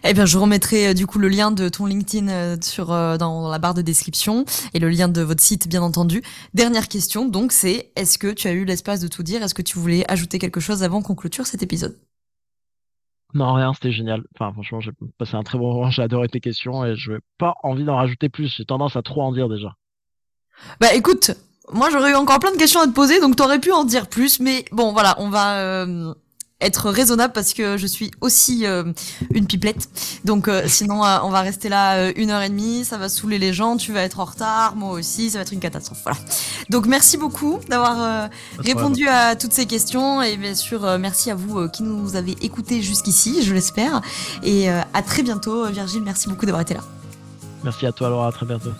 Eh 0.03 0.13
bien, 0.13 0.25
je 0.25 0.37
remettrai 0.37 0.89
euh, 0.89 0.93
du 0.93 1.07
coup 1.07 1.17
le 1.17 1.27
lien 1.27 1.49
de 1.49 1.67
ton 1.67 1.87
LinkedIn 1.87 2.27
euh, 2.27 2.57
sur 2.61 2.91
euh, 2.91 3.17
dans 3.17 3.49
la 3.49 3.57
barre 3.57 3.73
de 3.73 3.81
description 3.81 4.45
et 4.75 4.79
le 4.79 4.87
lien 4.87 5.07
de 5.07 5.21
votre 5.21 5.41
site, 5.41 5.67
bien 5.67 5.81
entendu. 5.81 6.21
Dernière 6.53 6.87
question, 6.87 7.25
donc, 7.25 7.53
c'est 7.53 7.91
est-ce 7.95 8.19
que 8.19 8.31
tu 8.31 8.47
as 8.47 8.51
eu 8.51 8.65
l'espace 8.65 8.99
de 8.99 9.07
tout 9.07 9.23
dire? 9.23 9.41
Est-ce 9.41 9.55
que 9.55 9.63
tu 9.63 9.79
voulais 9.79 10.05
ajouter 10.11 10.37
quelque 10.37 10.59
chose 10.59 10.83
avant 10.83 11.01
qu'on 11.01 11.15
clôture 11.15 11.47
cet 11.47 11.63
épisode? 11.63 11.97
Non, 13.33 13.53
rien, 13.53 13.73
c'était 13.73 13.91
génial. 13.91 14.23
Enfin, 14.35 14.53
franchement, 14.53 14.79
j'ai 14.79 14.91
passé 15.17 15.35
un 15.35 15.43
très 15.43 15.57
bon 15.57 15.73
moment, 15.73 15.89
j'ai 15.91 16.03
adoré 16.03 16.27
tes 16.29 16.39
questions 16.39 16.85
et 16.85 16.95
je 16.95 17.13
n'ai 17.13 17.19
pas 17.39 17.55
envie 17.63 17.85
d'en 17.85 17.95
rajouter 17.95 18.29
plus. 18.29 18.53
J'ai 18.55 18.65
tendance 18.65 18.95
à 18.95 19.01
trop 19.01 19.23
en 19.23 19.31
dire 19.31 19.49
déjà. 19.49 19.75
Bah 20.79 20.93
écoute, 20.93 21.31
moi 21.71 21.89
j'aurais 21.89 22.11
eu 22.11 22.15
encore 22.15 22.37
plein 22.37 22.51
de 22.51 22.57
questions 22.57 22.79
à 22.79 22.85
te 22.85 22.91
poser, 22.91 23.19
donc 23.19 23.35
t'aurais 23.35 23.59
pu 23.59 23.71
en 23.71 23.85
dire 23.85 24.07
plus, 24.07 24.39
mais 24.39 24.65
bon 24.71 24.93
voilà, 24.93 25.15
on 25.17 25.29
va 25.29 25.57
euh, 25.57 26.13
être 26.63 26.89
raisonnable 26.89 27.33
parce 27.33 27.53
que 27.53 27.77
je 27.77 27.87
suis 27.87 28.11
aussi 28.21 28.65
euh, 28.65 28.83
une 29.31 29.47
pipelette. 29.47 29.89
Donc 30.25 30.47
euh, 30.47 30.63
sinon, 30.67 31.03
euh, 31.03 31.19
on 31.23 31.29
va 31.29 31.41
rester 31.41 31.69
là 31.69 32.11
une 32.11 32.31
heure 32.31 32.41
et 32.41 32.49
demie, 32.49 32.85
ça 32.85 32.97
va 32.97 33.09
saouler 33.09 33.39
les 33.39 33.53
gens, 33.53 33.77
tu 33.77 33.91
vas 33.91 34.01
être 34.01 34.19
en 34.19 34.25
retard, 34.25 34.75
moi 34.75 34.91
aussi, 34.91 35.29
ça 35.29 35.37
va 35.39 35.43
être 35.43 35.53
une 35.53 35.59
catastrophe. 35.59 35.99
Voilà. 36.03 36.17
Donc 36.69 36.85
merci 36.85 37.17
beaucoup 37.17 37.59
d'avoir 37.69 38.29
répondu 38.57 39.07
à 39.07 39.35
toutes 39.35 39.53
ces 39.53 39.65
questions 39.65 40.21
et 40.21 40.37
bien 40.37 40.55
sûr 40.55 40.97
merci 40.97 41.31
à 41.31 41.35
vous 41.35 41.67
qui 41.69 41.83
nous 41.83 42.15
avez 42.15 42.35
écoutés 42.41 42.81
jusqu'ici, 42.81 43.43
je 43.43 43.53
l'espère. 43.53 44.01
Et 44.43 44.69
à 44.69 45.01
très 45.05 45.23
bientôt, 45.23 45.65
Virgile. 45.67 46.01
Merci 46.03 46.29
beaucoup 46.29 46.45
d'avoir 46.45 46.61
été 46.61 46.73
là. 46.73 46.81
Merci 47.63 47.85
à 47.85 47.91
toi, 47.91 48.09
Laura. 48.09 48.27
À 48.27 48.31
très 48.31 48.45
bientôt. 48.45 48.71